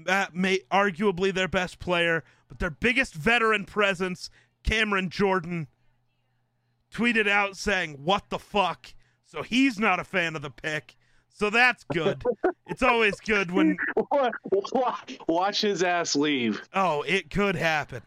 uh, 0.08 0.28
may 0.34 0.60
arguably 0.72 1.34
their 1.34 1.48
best 1.48 1.80
player, 1.80 2.24
but 2.48 2.60
their 2.60 2.70
biggest 2.70 3.14
veteran 3.14 3.66
presence, 3.66 4.30
Cameron 4.64 5.10
Jordan, 5.10 5.68
tweeted 6.94 7.28
out 7.28 7.58
saying, 7.58 8.04
"What 8.04 8.30
the 8.30 8.40
fuck?" 8.40 8.94
So 9.26 9.44
he's 9.44 9.80
not 9.80 10.00
a 10.00 10.04
fan 10.04 10.36
of 10.36 10.42
the 10.42 10.50
pick. 10.50 10.96
So 11.30 11.50
that's 11.50 11.84
good. 11.86 12.22
it's 12.68 12.84
always 12.84 13.20
good 13.22 13.52
when 13.52 13.78
Watch 15.28 15.62
his 15.62 15.82
ass 15.82 16.16
leave. 16.16 16.62
Oh, 16.74 17.04
it 17.04 17.30
could 17.30 17.56
happen. 17.56 18.02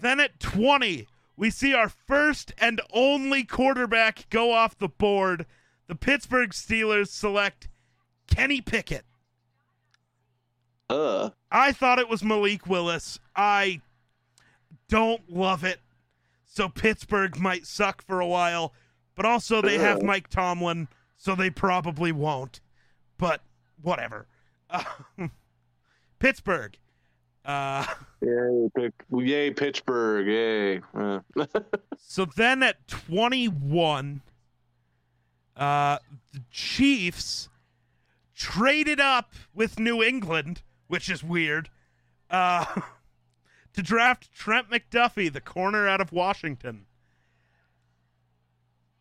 Then 0.00 0.20
at 0.20 0.40
20, 0.40 1.06
we 1.36 1.50
see 1.50 1.74
our 1.74 1.88
first 1.88 2.52
and 2.58 2.80
only 2.92 3.44
quarterback 3.44 4.28
go 4.30 4.52
off 4.52 4.78
the 4.78 4.88
board. 4.88 5.46
The 5.86 5.94
Pittsburgh 5.94 6.50
Steelers 6.50 7.08
select 7.08 7.68
Kenny 8.26 8.60
Pickett. 8.60 9.04
Uh. 10.88 11.30
I 11.50 11.72
thought 11.72 11.98
it 11.98 12.08
was 12.08 12.22
Malik 12.22 12.66
Willis. 12.66 13.18
I 13.36 13.80
don't 14.88 15.30
love 15.30 15.64
it. 15.64 15.80
So 16.44 16.68
Pittsburgh 16.68 17.38
might 17.38 17.66
suck 17.66 18.02
for 18.02 18.20
a 18.20 18.26
while, 18.26 18.72
but 19.14 19.24
also 19.24 19.62
they 19.62 19.78
have 19.78 20.02
Mike 20.02 20.28
Tomlin, 20.28 20.88
so 21.16 21.34
they 21.34 21.48
probably 21.48 22.10
won't. 22.10 22.60
But 23.18 23.42
whatever. 23.80 24.26
Pittsburgh. 26.18 26.76
Uh 27.44 27.86
Yay, 28.20 28.68
yay 29.12 29.50
Pittsburgh. 29.50 30.26
Yay. 30.26 30.80
Uh. 30.94 31.20
So 32.02 32.24
then 32.24 32.64
at 32.64 32.88
21, 32.88 34.20
uh, 35.56 35.98
the 36.32 36.40
Chiefs 36.50 37.48
traded 38.34 38.98
up 38.98 39.32
with 39.54 39.78
New 39.78 40.02
England, 40.02 40.62
which 40.88 41.08
is 41.08 41.22
weird, 41.22 41.70
uh, 42.28 42.64
to 43.74 43.82
draft 43.82 44.32
Trent 44.34 44.70
McDuffie, 44.70 45.32
the 45.32 45.40
corner 45.40 45.86
out 45.86 46.00
of 46.00 46.10
Washington. 46.10 46.86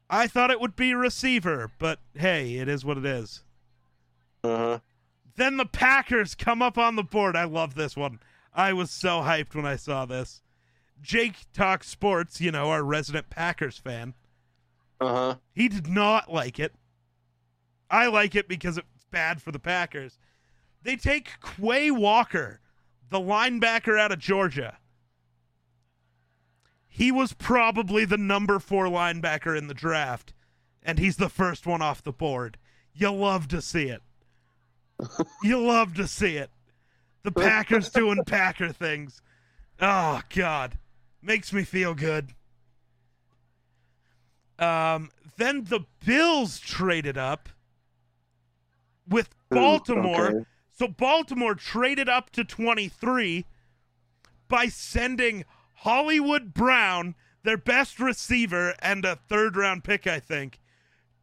I 0.08 0.28
thought 0.28 0.52
it 0.52 0.62
would 0.62 0.76
be 0.76 0.94
receiver, 0.94 1.72
but 1.80 1.98
hey, 2.16 2.58
it 2.58 2.68
is 2.68 2.86
what 2.86 2.98
it 2.98 3.06
is. 3.06 3.44
uh-huh. 4.44 4.80
Then 5.36 5.58
the 5.58 5.66
Packers 5.66 6.36
come 6.36 6.62
up 6.62 6.78
on 6.78 6.96
the 6.96 7.04
board. 7.04 7.36
I 7.36 7.46
love 7.46 7.74
this 7.74 7.96
one. 7.96 8.20
I 8.60 8.74
was 8.74 8.92
so 8.92 9.22
hyped 9.22 9.56
when 9.56 9.66
I 9.66 9.78
saw 9.78 10.06
this. 10.06 10.42
Jake 11.02 11.46
Talk 11.54 11.84
Sports, 11.86 12.42
you 12.42 12.52
know, 12.52 12.70
our 12.72 12.84
resident 12.84 13.30
Packers 13.30 13.78
fan, 13.78 14.16
Uh-huh. 15.00 15.36
he 15.54 15.70
did 15.70 15.88
not 15.88 16.30
like 16.32 16.60
it. 16.60 16.76
I 17.90 18.08
like 18.08 18.36
it 18.36 18.50
because 18.50 18.78
it's 18.78 19.06
bad 19.10 19.42
for 19.42 19.54
the 19.54 19.60
Packers. 19.60 20.20
They 20.84 20.98
take 20.98 21.30
Quay 21.42 21.90
Walker, 21.90 22.60
the 23.10 23.20
linebacker 23.20 23.98
out 23.98 24.12
of 24.12 24.20
Georgia. 24.20 24.78
he 26.92 27.12
was 27.14 27.32
probably 27.34 28.04
the 28.04 28.18
number 28.18 28.60
four 28.60 28.88
linebacker 28.88 29.58
in 29.58 29.68
the 29.68 29.74
draft, 29.74 30.34
and 30.84 31.00
he's 31.00 31.16
the 31.16 31.30
first 31.30 31.66
one 31.66 31.82
off 31.82 32.04
the 32.04 32.12
board. 32.12 32.58
You 32.94 33.10
love 33.14 33.48
to 33.50 33.62
see 33.62 33.88
it. 33.88 34.02
you 35.44 35.58
love 35.62 35.94
to 35.94 36.06
see 36.08 36.36
it. 36.36 36.50
The 37.24 37.32
Packers 37.32 37.90
doing 37.90 38.24
Packer 38.26 38.72
things. 38.72 39.22
Oh 39.82 40.22
God, 40.34 40.78
makes 41.22 41.52
me 41.54 41.64
feel 41.64 41.94
good. 41.94 42.34
Um, 44.58 45.10
then 45.38 45.66
the 45.66 45.82
Bills 46.06 46.60
traded 46.60 47.18
up 47.18 47.50
with 49.08 49.30
Baltimore. 49.50 50.28
okay. 50.28 50.46
So 50.72 50.88
Baltimore 50.88 51.56
traded 51.56 52.08
up 52.08 52.30
to 52.32 52.44
23 52.44 53.46
by 54.48 54.68
sending 54.68 55.46
Hollywood 55.76 56.54
Brown, 56.54 57.16
their 57.44 57.58
best 57.58 58.00
receiver 58.00 58.76
and 58.80 59.06
a 59.06 59.16
third 59.16 59.56
round 59.56 59.84
pick, 59.84 60.08
I 60.08 60.20
think, 60.20 60.60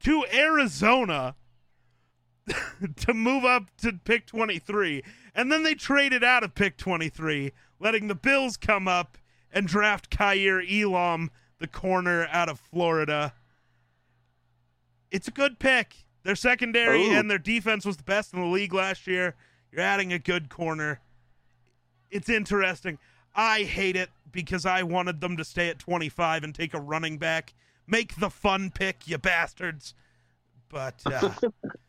to 0.00 0.24
Arizona 0.32 1.36
to 2.96 3.14
move 3.14 3.44
up 3.44 3.70
to 3.78 3.92
pick 3.92 4.26
23. 4.26 5.02
And 5.36 5.52
then 5.52 5.62
they 5.62 5.74
traded 5.74 6.24
out 6.24 6.42
of 6.42 6.54
pick 6.54 6.78
23, 6.78 7.52
letting 7.78 8.08
the 8.08 8.14
Bills 8.14 8.56
come 8.56 8.88
up 8.88 9.18
and 9.52 9.68
draft 9.68 10.08
Kaiir 10.08 10.62
Elam, 10.62 11.30
the 11.58 11.66
corner 11.66 12.26
out 12.32 12.48
of 12.48 12.58
Florida. 12.58 13.34
It's 15.10 15.28
a 15.28 15.32
good 15.32 15.58
pick. 15.58 16.04
Their 16.22 16.36
secondary 16.36 17.06
Ooh. 17.06 17.12
and 17.12 17.30
their 17.30 17.38
defense 17.38 17.84
was 17.84 17.98
the 17.98 18.02
best 18.02 18.32
in 18.32 18.40
the 18.40 18.46
league 18.46 18.72
last 18.72 19.06
year. 19.06 19.36
You're 19.70 19.82
adding 19.82 20.10
a 20.10 20.18
good 20.18 20.48
corner. 20.48 21.00
It's 22.10 22.30
interesting. 22.30 22.98
I 23.34 23.64
hate 23.64 23.94
it 23.94 24.08
because 24.32 24.64
I 24.64 24.84
wanted 24.84 25.20
them 25.20 25.36
to 25.36 25.44
stay 25.44 25.68
at 25.68 25.78
25 25.78 26.44
and 26.44 26.54
take 26.54 26.72
a 26.72 26.80
running 26.80 27.18
back. 27.18 27.52
Make 27.86 28.16
the 28.16 28.30
fun 28.30 28.70
pick, 28.70 29.06
you 29.06 29.18
bastards. 29.18 29.94
But 30.70 31.00
uh, 31.04 31.30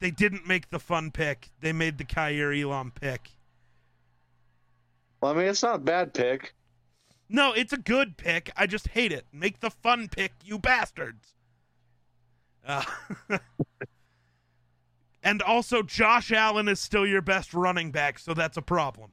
they 0.00 0.10
didn't 0.10 0.46
make 0.46 0.70
the 0.70 0.78
fun 0.78 1.10
pick. 1.10 1.50
They 1.60 1.72
made 1.72 1.98
the 1.98 2.04
Kaiir 2.04 2.52
Elam 2.52 2.92
pick. 2.92 3.30
Well, 5.20 5.32
I 5.32 5.36
mean, 5.36 5.46
it's 5.46 5.62
not 5.62 5.76
a 5.76 5.78
bad 5.78 6.12
pick. 6.12 6.54
No, 7.28 7.52
it's 7.52 7.72
a 7.72 7.78
good 7.78 8.16
pick. 8.16 8.50
I 8.56 8.66
just 8.66 8.88
hate 8.88 9.12
it. 9.12 9.26
Make 9.32 9.60
the 9.60 9.70
fun 9.70 10.08
pick, 10.08 10.32
you 10.44 10.58
bastards. 10.58 11.34
Uh, 12.66 12.84
and 15.22 15.42
also, 15.42 15.82
Josh 15.82 16.30
Allen 16.32 16.68
is 16.68 16.80
still 16.80 17.06
your 17.06 17.22
best 17.22 17.54
running 17.54 17.90
back, 17.90 18.18
so 18.18 18.34
that's 18.34 18.56
a 18.56 18.62
problem. 18.62 19.12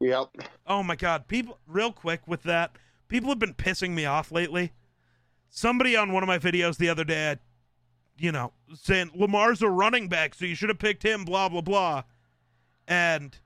Yep. 0.00 0.28
Oh 0.66 0.82
my 0.82 0.96
God, 0.96 1.26
people! 1.28 1.58
Real 1.66 1.92
quick 1.92 2.26
with 2.26 2.44
that, 2.44 2.76
people 3.08 3.28
have 3.30 3.38
been 3.38 3.54
pissing 3.54 3.90
me 3.90 4.04
off 4.04 4.30
lately. 4.30 4.72
Somebody 5.50 5.96
on 5.96 6.12
one 6.12 6.22
of 6.22 6.26
my 6.26 6.38
videos 6.38 6.76
the 6.76 6.88
other 6.88 7.04
day, 7.04 7.36
you 8.18 8.32
know, 8.32 8.52
saying 8.74 9.10
Lamar's 9.14 9.62
a 9.62 9.68
running 9.68 10.08
back, 10.08 10.34
so 10.34 10.44
you 10.44 10.54
should 10.54 10.68
have 10.68 10.78
picked 10.78 11.02
him. 11.02 11.24
Blah 11.24 11.48
blah 11.48 11.60
blah, 11.60 12.02
and 12.86 13.38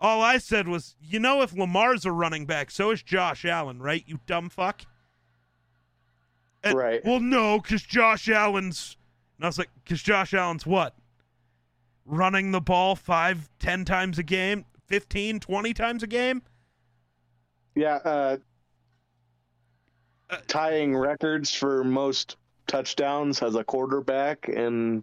all 0.00 0.22
I 0.22 0.38
said 0.38 0.66
was, 0.66 0.96
you 1.02 1.18
know, 1.20 1.42
if 1.42 1.52
Lamar's 1.52 2.06
a 2.06 2.12
running 2.12 2.46
back, 2.46 2.70
so 2.70 2.90
is 2.90 3.02
Josh 3.02 3.44
Allen, 3.44 3.82
right? 3.82 4.02
You 4.06 4.18
dumb 4.26 4.48
fuck. 4.48 4.82
And- 6.64 6.76
Right. 6.76 7.04
Well, 7.04 7.20
no, 7.20 7.58
because 7.60 7.82
Josh 7.82 8.28
Allen's. 8.28 8.96
And 9.36 9.44
I 9.44 9.48
was 9.48 9.58
like, 9.58 9.70
because 9.82 10.02
Josh 10.02 10.34
Allen's 10.34 10.66
what? 10.66 10.94
Running 12.04 12.50
the 12.50 12.60
ball 12.60 12.96
five, 12.96 13.48
ten 13.58 13.84
times 13.86 14.18
a 14.18 14.22
game, 14.22 14.66
15, 14.86 15.40
20 15.40 15.72
times 15.74 16.02
a 16.02 16.06
game? 16.06 16.42
Yeah. 17.74 17.96
Uh, 17.96 18.36
Uh, 20.28 20.36
tying 20.46 20.96
records 20.96 21.52
for 21.54 21.82
most 21.82 22.36
touchdowns 22.70 23.42
as 23.42 23.56
a 23.56 23.64
quarterback 23.64 24.48
and 24.48 25.02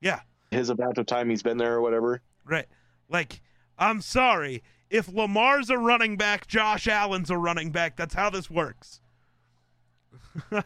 Yeah, 0.00 0.20
his 0.52 0.70
amount 0.70 0.96
of 0.98 1.06
time 1.06 1.28
he's 1.28 1.42
been 1.42 1.58
there 1.58 1.74
or 1.74 1.80
whatever. 1.80 2.22
right. 2.44 2.66
Like, 3.08 3.40
I'm 3.76 4.00
sorry. 4.00 4.62
If 4.88 5.08
Lamar's 5.12 5.68
a 5.68 5.76
running 5.78 6.16
back, 6.16 6.46
Josh 6.46 6.86
Allen's 6.86 7.28
a 7.30 7.36
running 7.36 7.70
back. 7.72 7.96
That's 7.96 8.14
how 8.14 8.30
this 8.30 8.48
works. 8.48 9.00
it's 10.52 10.64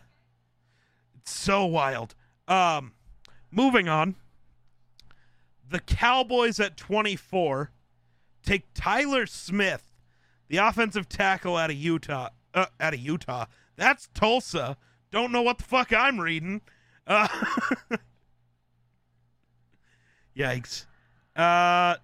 so 1.24 1.64
wild. 1.64 2.14
Um, 2.46 2.92
moving 3.50 3.88
on. 3.88 4.16
The 5.68 5.80
Cowboys 5.80 6.61
at 6.61 6.76
24 6.76 7.70
take 8.42 8.64
Tyler 8.74 9.24
Smith, 9.26 9.90
the 10.48 10.59
offensive 10.59 11.09
tackle 11.09 11.57
out 11.57 11.70
of 11.70 11.76
Utah. 11.76 12.28
Uh, 12.52 12.66
out 12.78 12.92
of 12.94 13.00
Utah. 13.00 13.46
That's 13.76 14.09
Tulsa. 14.14 14.76
Don't 15.14 15.31
know 15.31 15.42
what 15.42 15.59
the 15.59 15.64
fuck 15.64 15.92
I'm 15.92 16.20
reading. 16.20 16.61
Uh, 17.07 17.29
yikes. 20.37 20.87
Uh, 21.37 21.94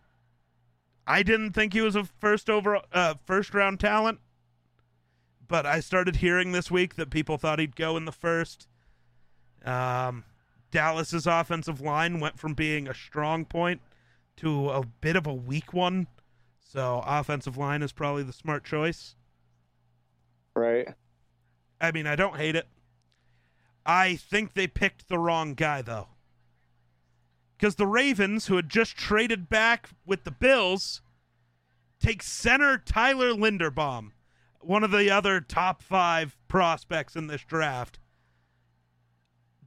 I 1.08 1.24
didn't 1.24 1.50
think 1.50 1.72
he 1.72 1.80
was 1.80 1.96
a 1.96 2.04
first 2.04 2.48
over 2.48 2.80
uh, 2.92 3.14
first 3.26 3.52
round 3.52 3.80
talent, 3.80 4.20
but 5.48 5.66
I 5.66 5.80
started 5.80 6.16
hearing 6.16 6.52
this 6.52 6.70
week 6.70 6.94
that 6.94 7.10
people 7.10 7.36
thought 7.36 7.58
he'd 7.58 7.74
go 7.74 7.96
in 7.96 8.04
the 8.04 8.12
first. 8.12 8.68
Um, 9.64 10.22
Dallas's 10.70 11.26
offensive 11.26 11.80
line 11.80 12.20
went 12.20 12.38
from 12.38 12.54
being 12.54 12.86
a 12.86 12.94
strong 12.94 13.44
point 13.44 13.80
to 14.36 14.70
a 14.70 14.86
bit 14.86 15.16
of 15.16 15.26
a 15.26 15.34
weak 15.34 15.72
one, 15.72 16.06
so 16.60 17.02
offensive 17.04 17.56
line 17.56 17.82
is 17.82 17.90
probably 17.90 18.22
the 18.22 18.32
smart 18.32 18.62
choice. 18.62 19.16
Right. 20.54 20.86
I 21.80 21.90
mean, 21.90 22.06
I 22.06 22.14
don't 22.14 22.36
hate 22.36 22.54
it. 22.54 22.68
I 23.90 24.14
think 24.14 24.54
they 24.54 24.68
picked 24.68 25.08
the 25.08 25.18
wrong 25.18 25.54
guy, 25.54 25.82
though. 25.82 26.10
Because 27.56 27.74
the 27.74 27.88
Ravens, 27.88 28.46
who 28.46 28.54
had 28.54 28.68
just 28.68 28.96
traded 28.96 29.48
back 29.48 29.90
with 30.06 30.22
the 30.22 30.30
Bills, 30.30 31.02
take 31.98 32.22
center 32.22 32.78
Tyler 32.78 33.32
Linderbaum, 33.32 34.12
one 34.60 34.84
of 34.84 34.92
the 34.92 35.10
other 35.10 35.40
top 35.40 35.82
five 35.82 36.38
prospects 36.46 37.16
in 37.16 37.26
this 37.26 37.42
draft. 37.42 37.98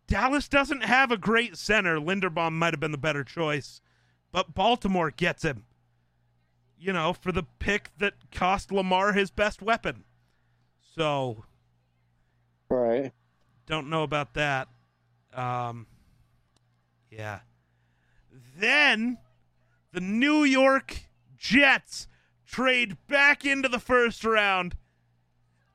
Dallas 0.08 0.48
doesn't 0.48 0.86
have 0.86 1.12
a 1.12 1.18
great 1.18 1.58
center. 1.58 1.98
Linderbaum 1.98 2.54
might 2.54 2.74
have 2.74 2.80
been 2.80 2.94
the 2.94 2.98
better 2.98 3.26
choice, 3.26 3.82
but 4.32 4.56
Baltimore 4.56 5.12
gets 5.12 5.44
him. 5.44 5.66
You 6.78 6.94
know, 6.94 7.12
for 7.12 7.34
the 7.34 7.44
pick 7.60 7.90
that 7.98 8.32
cost 8.32 8.72
Lamar 8.72 9.12
his 9.12 9.32
best 9.32 9.62
weapon. 9.62 10.06
So, 10.96 11.44
Right. 12.70 13.12
Don't 13.66 13.90
know 13.90 14.04
about 14.04 14.34
that. 14.34 14.68
Um, 15.34 15.88
yeah. 17.10 17.40
Then 18.58 19.18
the 19.92 20.02
New 20.02 20.44
York 20.44 21.04
Jets 21.38 22.08
trade 22.46 22.98
back 23.08 23.46
into 23.46 23.70
the 23.70 23.80
first 23.80 24.24
round 24.24 24.76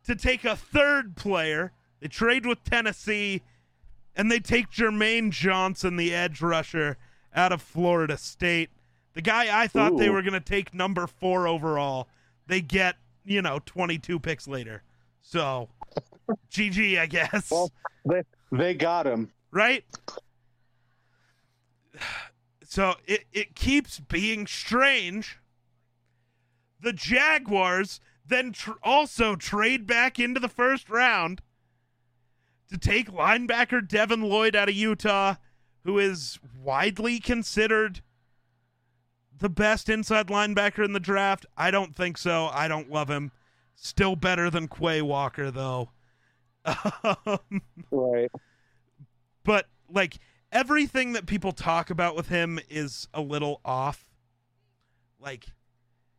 to 0.05 0.14
take 0.14 0.44
a 0.44 0.57
third 0.57 1.16
player. 1.16 1.72
They 2.01 2.09
trade 2.09 2.46
with 2.46 2.64
Tennessee 2.64 3.42
and 4.14 4.31
they 4.31 4.40
take 4.40 4.70
Jermaine 4.70 5.31
Johnson, 5.31 5.96
the 5.96 6.12
edge 6.12 6.42
rusher, 6.42 6.96
out 7.35 7.53
of 7.53 7.62
Florida 7.62 8.16
State. 8.18 8.70
The 9.14 9.22
guy 9.22 9.48
I 9.62 9.68
thought 9.68 9.96
they 9.96 10.11
were 10.11 10.22
going 10.22 10.33
to 10.33 10.40
take 10.40 10.74
number 10.74 11.07
four 11.07 11.46
overall. 11.46 12.09
They 12.46 12.61
get, 12.61 12.96
you 13.24 13.42
know, 13.42 13.61
22 13.64 14.18
picks 14.18 14.48
later. 14.48 14.83
So, 15.20 15.68
GG, 16.51 16.99
I 16.99 17.07
guess. 17.07 17.51
Well, 17.51 17.71
they 18.05 18.23
they 18.53 18.75
got 18.75 19.07
him. 19.07 19.31
right? 19.51 19.85
So 22.71 22.97
it, 23.07 23.25
it 23.33 23.55
keeps 23.55 23.99
being 23.99 24.47
strange. 24.47 25.38
The 26.81 26.93
Jaguars 26.93 27.99
then 28.27 28.53
tr- 28.53 28.73
also 28.83 29.37
trade 29.37 29.87
back 29.87 30.19
into 30.19 30.38
the 30.38 30.51
first 30.51 30.91
round 30.91 31.41
to 32.71 32.77
take 32.77 33.11
linebacker 33.11 33.88
Devin 33.88 34.21
Lloyd 34.21 34.55
out 34.55 34.69
of 34.69 34.75
Utah, 34.75 35.37
who 35.85 35.99
is 35.99 36.38
widely 36.62 37.19
considered 37.19 38.03
the 39.38 39.49
best 39.49 39.88
inside 39.88 40.27
linebacker 40.27 40.85
in 40.85 40.93
the 40.93 41.01
draft. 41.01 41.47
I 41.57 41.71
don't 41.71 41.97
think 41.97 42.19
so. 42.19 42.51
I 42.53 42.69
don't 42.69 42.91
love 42.91 43.09
him. 43.09 43.33
Still 43.77 44.14
better 44.14 44.51
than 44.51 44.69
Quay 44.69 45.01
Walker, 45.01 45.51
though. 45.51 45.88
Um, 47.05 47.63
Right. 47.91 48.31
but 49.45 49.67
like 49.89 50.19
everything 50.53 51.13
that 51.13 51.27
people 51.27 51.53
talk 51.53 51.91
about 51.91 52.17
with 52.17 52.29
him 52.29 52.59
is 52.69 53.09
a 53.15 53.21
little 53.21 53.61
off. 53.65 54.09
Like 55.21 55.47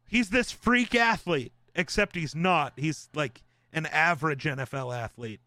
he's 0.08 0.30
this 0.30 0.52
freak 0.52 0.96
athlete, 0.96 1.54
except 1.76 2.16
he's 2.16 2.36
not. 2.36 2.74
He's 2.76 3.10
like 3.14 3.44
an 3.72 3.86
average 3.88 4.44
NFL 4.46 4.96
athlete. 4.96 5.42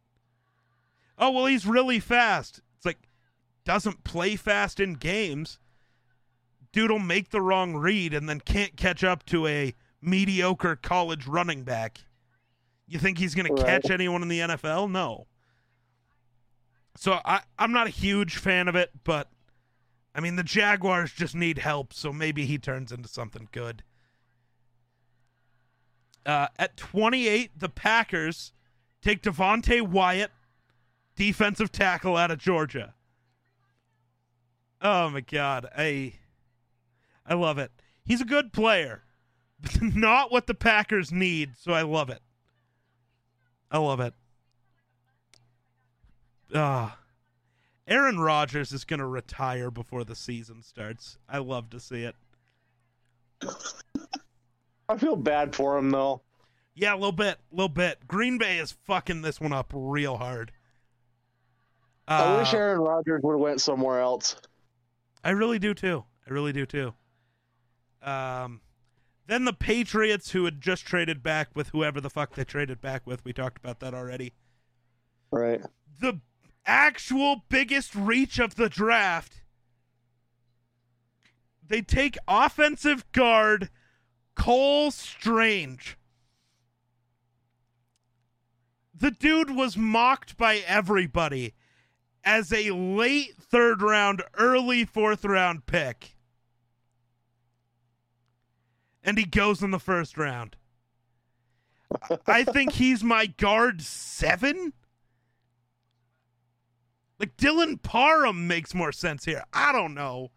Oh, 1.18 1.30
well, 1.30 1.46
he's 1.46 1.66
really 1.66 2.00
fast. 2.00 2.60
It's 2.76 2.86
like 2.86 2.98
doesn't 3.64 4.04
play 4.04 4.36
fast 4.36 4.80
in 4.80 4.94
games. 4.94 5.58
Dude'll 6.72 6.98
make 6.98 7.30
the 7.30 7.42
wrong 7.42 7.74
read 7.76 8.14
and 8.14 8.28
then 8.28 8.40
can't 8.40 8.76
catch 8.76 9.04
up 9.04 9.24
to 9.26 9.46
a 9.46 9.74
mediocre 10.00 10.74
college 10.76 11.26
running 11.26 11.64
back. 11.64 12.04
You 12.92 12.98
think 12.98 13.16
he's 13.16 13.34
going 13.34 13.50
Right. 13.50 13.56
to 13.56 13.64
catch 13.64 13.90
anyone 13.90 14.20
in 14.20 14.28
the 14.28 14.40
NFL? 14.40 14.86
No. 14.90 15.26
So 16.96 17.20
I 17.24 17.40
I'm 17.58 17.72
not 17.72 17.86
a 17.86 17.90
huge 17.90 18.36
fan 18.36 18.68
of 18.68 18.76
it, 18.76 18.90
but 19.02 19.30
I 20.14 20.20
mean 20.20 20.36
the 20.36 20.42
Jaguars 20.42 21.10
just 21.10 21.34
need 21.34 21.56
help, 21.58 21.94
so 21.94 22.12
maybe 22.12 22.44
he 22.44 22.58
turns 22.58 22.92
into 22.92 23.08
something 23.08 23.48
good. 23.50 23.82
Uh, 26.26 26.48
at 26.58 26.76
28, 26.76 27.58
the 27.58 27.70
Packers 27.70 28.52
take 29.00 29.22
Devonte 29.22 29.80
Wyatt, 29.80 30.30
defensive 31.16 31.72
tackle 31.72 32.16
out 32.16 32.30
of 32.30 32.38
Georgia. 32.38 32.94
Oh 34.82 35.08
my 35.08 35.22
god, 35.22 35.66
I 35.76 36.12
I 37.24 37.32
love 37.34 37.56
it. 37.56 37.72
He's 38.04 38.20
a 38.20 38.26
good 38.26 38.52
player, 38.52 39.04
but 39.60 39.80
not 39.82 40.30
what 40.30 40.46
the 40.46 40.54
Packers 40.54 41.10
need, 41.10 41.54
so 41.58 41.72
I 41.72 41.82
love 41.82 42.10
it. 42.10 42.20
I 43.72 43.78
love 43.78 43.98
it. 44.00 44.14
Ah. 46.54 46.98
Aaron 47.88 48.20
Rodgers 48.20 48.70
is 48.70 48.84
going 48.84 49.00
to 49.00 49.06
retire 49.06 49.70
before 49.70 50.04
the 50.04 50.14
season 50.14 50.62
starts. 50.62 51.18
I 51.28 51.38
love 51.38 51.70
to 51.70 51.80
see 51.80 52.02
it. 52.04 52.14
I 54.88 54.96
feel 54.98 55.16
bad 55.16 55.54
for 55.54 55.76
him 55.76 55.90
though. 55.90 56.20
Yeah, 56.74 56.94
a 56.94 56.96
little 56.96 57.12
bit, 57.12 57.38
a 57.52 57.54
little 57.54 57.68
bit. 57.68 58.06
Green 58.06 58.38
Bay 58.38 58.58
is 58.58 58.72
fucking 58.84 59.22
this 59.22 59.40
one 59.40 59.52
up 59.52 59.72
real 59.74 60.16
hard. 60.16 60.52
I 62.06 62.36
wish 62.38 62.54
Uh, 62.54 62.58
Aaron 62.58 62.80
Rodgers 62.80 63.20
would 63.22 63.32
have 63.32 63.40
went 63.40 63.60
somewhere 63.60 64.00
else. 64.00 64.36
I 65.24 65.30
really 65.30 65.58
do 65.58 65.74
too. 65.74 66.04
I 66.28 66.32
really 66.32 66.52
do 66.52 66.66
too. 66.66 66.94
Um, 68.02 68.60
then 69.26 69.44
the 69.44 69.52
Patriots, 69.52 70.32
who 70.32 70.44
had 70.44 70.60
just 70.60 70.84
traded 70.84 71.22
back 71.22 71.50
with 71.54 71.68
whoever 71.68 72.00
the 72.00 72.10
fuck 72.10 72.34
they 72.34 72.44
traded 72.44 72.80
back 72.80 73.06
with, 73.06 73.24
we 73.24 73.32
talked 73.32 73.58
about 73.58 73.80
that 73.80 73.94
already. 73.94 74.32
Right. 75.30 75.62
The 76.00 76.20
actual 76.66 77.44
biggest 77.48 77.94
reach 77.94 78.38
of 78.38 78.56
the 78.56 78.68
draft. 78.68 79.42
They 81.66 81.82
take 81.82 82.18
offensive 82.26 83.10
guard 83.12 83.70
Cole 84.34 84.90
Strange. 84.90 85.96
The 88.94 89.10
dude 89.10 89.50
was 89.50 89.76
mocked 89.76 90.36
by 90.36 90.58
everybody 90.58 91.54
as 92.24 92.52
a 92.52 92.70
late 92.70 93.34
third 93.38 93.82
round, 93.82 94.22
early 94.34 94.84
fourth 94.84 95.24
round 95.24 95.66
pick. 95.66 96.11
And 99.02 99.18
he 99.18 99.24
goes 99.24 99.62
in 99.62 99.70
the 99.70 99.80
first 99.80 100.16
round. 100.16 100.56
I 102.26 102.44
think 102.44 102.72
he's 102.72 103.02
my 103.04 103.26
guard 103.26 103.82
seven. 103.82 104.72
Like 107.18 107.36
Dylan 107.36 107.82
Parham 107.82 108.46
makes 108.46 108.74
more 108.74 108.92
sense 108.92 109.24
here. 109.24 109.44
I 109.52 109.72
don't 109.72 109.94
know. 109.94 110.30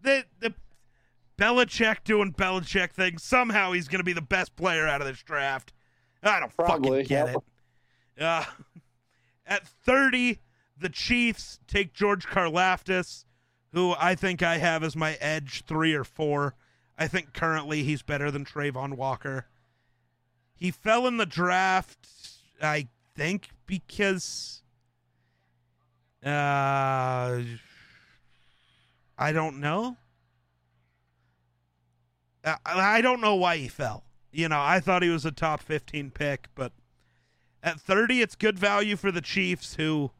The 0.00 0.24
the 0.40 0.54
Belichick 1.38 2.04
doing 2.04 2.32
Belichick 2.32 2.92
things. 2.92 3.22
Somehow 3.22 3.72
he's 3.72 3.88
going 3.88 4.00
to 4.00 4.04
be 4.04 4.12
the 4.12 4.22
best 4.22 4.56
player 4.56 4.86
out 4.86 5.00
of 5.00 5.06
this 5.06 5.22
draft. 5.22 5.72
I 6.22 6.40
don't 6.40 6.54
Probably, 6.56 7.04
fucking 7.04 7.08
get 7.08 7.26
yep. 7.28 7.36
it. 8.16 8.22
Uh, 8.22 8.44
at 9.46 9.66
30, 9.66 10.40
the 10.78 10.88
Chiefs 10.88 11.58
take 11.68 11.92
George 11.92 12.26
Karlaftis, 12.26 13.24
who 13.72 13.94
I 13.98 14.14
think 14.14 14.42
I 14.42 14.58
have 14.58 14.82
as 14.82 14.96
my 14.96 15.14
edge 15.14 15.64
three 15.66 15.94
or 15.94 16.04
four. 16.04 16.54
I 16.98 17.06
think 17.08 17.32
currently 17.32 17.82
he's 17.82 18.02
better 18.02 18.30
than 18.30 18.44
Travon 18.44 18.94
Walker. 18.94 19.46
He 20.54 20.70
fell 20.70 21.06
in 21.06 21.18
the 21.18 21.26
draft, 21.26 22.08
I 22.62 22.88
think, 23.14 23.50
because 23.66 24.62
uh, 26.24 27.40
I 29.18 29.32
don't 29.32 29.60
know. 29.60 29.96
I, 32.44 32.56
I 32.64 33.00
don't 33.00 33.20
know 33.20 33.34
why 33.34 33.58
he 33.58 33.68
fell. 33.68 34.04
You 34.32 34.48
know, 34.48 34.60
I 34.60 34.80
thought 34.80 35.02
he 35.02 35.08
was 35.08 35.24
a 35.24 35.32
top 35.32 35.60
15 35.60 36.10
pick, 36.10 36.48
but 36.54 36.72
at 37.62 37.80
30, 37.80 38.20
it's 38.20 38.34
good 38.34 38.58
value 38.58 38.96
for 38.96 39.10
the 39.10 39.20
Chiefs, 39.20 39.74
who 39.74 40.10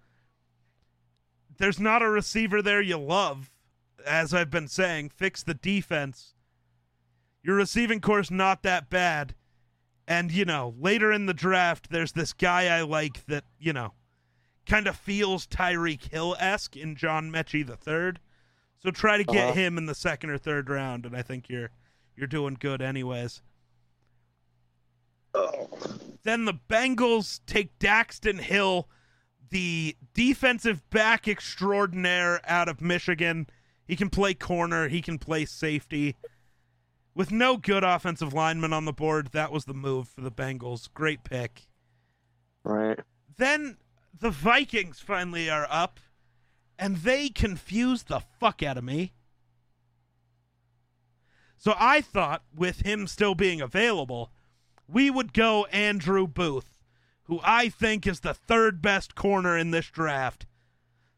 there's 1.59 1.81
not 1.81 2.03
a 2.03 2.11
receiver 2.11 2.61
there 2.63 2.83
you 2.83 2.99
love. 2.99 3.51
As 4.07 4.33
I've 4.33 4.51
been 4.51 4.69
saying, 4.69 5.11
fix 5.11 5.43
the 5.43 5.55
defense. 5.55 6.35
Your 7.47 7.55
receiving 7.55 8.01
core's 8.01 8.29
not 8.33 8.65
that 8.65 8.91
bad. 8.91 9.37
And, 10.09 10.33
you 10.33 10.45
know, 10.45 10.75
later 10.81 11.13
in 11.13 11.27
the 11.27 11.33
draft, 11.35 11.91
there's 11.91 12.11
this 12.11 12.33
guy 12.33 12.77
I 12.77 12.83
like 12.83 13.25
that, 13.27 13.45
you 13.61 13.73
know, 13.73 13.93
kind 14.67 14.89
of 14.89 14.97
feels 14.97 15.47
Tyreek 15.47 16.11
Hill 16.11 16.35
esque 16.41 16.77
in 16.77 16.97
John 16.97 17.31
Metchie 17.31 17.65
the 17.65 17.77
third. 17.77 18.19
So 18.83 18.91
try 18.91 19.17
to 19.17 19.23
get 19.23 19.45
Uh-huh. 19.51 19.53
him 19.55 19.79
in 19.79 19.87
the 19.87 19.95
second 19.95 20.31
or 20.31 20.39
third 20.39 20.69
round, 20.69 21.07
and 21.07 21.17
I 21.17 21.23
think 21.23 21.49
you're 21.49 21.71
you're 22.17 22.27
doing 22.27 22.57
good 22.59 22.81
anyways. 22.83 23.43
Then 26.23 26.47
the 26.47 26.55
Bengals 26.69 27.41
take 27.47 27.79
Daxton 27.79 28.41
Hill, 28.41 28.89
the 29.51 29.97
defensive 30.15 30.89
back 30.91 31.29
extraordinaire 31.29 32.41
out 32.51 32.69
of 32.69 32.81
Michigan. 32.81 33.47
He 33.87 33.95
can 33.97 34.09
play 34.11 34.35
corner, 34.35 34.89
he 34.89 35.01
can 35.03 35.19
play 35.19 35.45
safety. 35.45 36.17
With 37.17 37.33
no 37.33 37.57
good 37.57 37.83
offensive 37.83 38.35
lineman 38.35 38.75
on 38.75 38.85
the 38.85 38.93
board, 38.93 39.31
that 39.33 39.51
was 39.51 39.65
the 39.65 39.73
move 39.73 40.07
for 40.07 40.21
the 40.21 40.31
Bengals. 40.31 40.93
Great 40.93 41.25
pick. 41.25 41.63
Right. 42.63 43.01
Then 43.39 43.79
the 44.21 44.29
Vikings 44.29 45.01
finally 45.01 45.49
are 45.49 45.67
up, 45.71 45.99
and 46.79 46.97
they 46.97 47.31
confuse 47.31 48.03
the 48.03 48.21
fuck 48.21 48.63
out 48.63 48.77
of 48.77 48.85
me. 48.85 49.15
So 51.57 51.73
I 51.79 52.03
thought, 52.03 52.43
with 52.55 52.81
him 52.81 53.07
still 53.07 53.35
being 53.35 53.63
available, 53.63 54.31
we 54.87 55.09
would 55.09 55.33
go 55.33 55.65
Andrew 55.73 56.27
Booth, 56.27 56.83
who 57.23 57.41
I 57.43 57.71
think 57.71 58.07
is 58.07 58.21
the 58.21 58.35
third 58.35 58.83
best 58.83 59.15
corner 59.15 59.57
in 59.57 59.71
this 59.71 59.87
draft. 59.87 60.45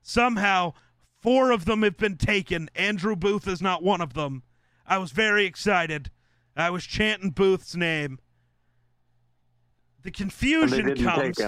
Somehow, 0.01 0.75
four 1.21 1.51
of 1.51 1.65
them 1.65 1.83
have 1.83 1.97
been 1.97 2.19
taken. 2.19 2.71
Andrew 2.77 3.17
Booth 3.17 3.49
is 3.49 3.61
not 3.61 3.83
one 3.83 4.01
of 4.01 4.15
them. 4.15 4.45
I 4.89 4.99
was 4.99 5.13
very 5.13 5.45
excited. 5.45 6.11
I 6.57 6.71
was 6.71 6.85
chanting 6.85 7.31
Booth's 7.31 7.77
name. 7.77 8.19
The 10.03 10.11
confusion 10.11 10.97
comes 10.97 11.39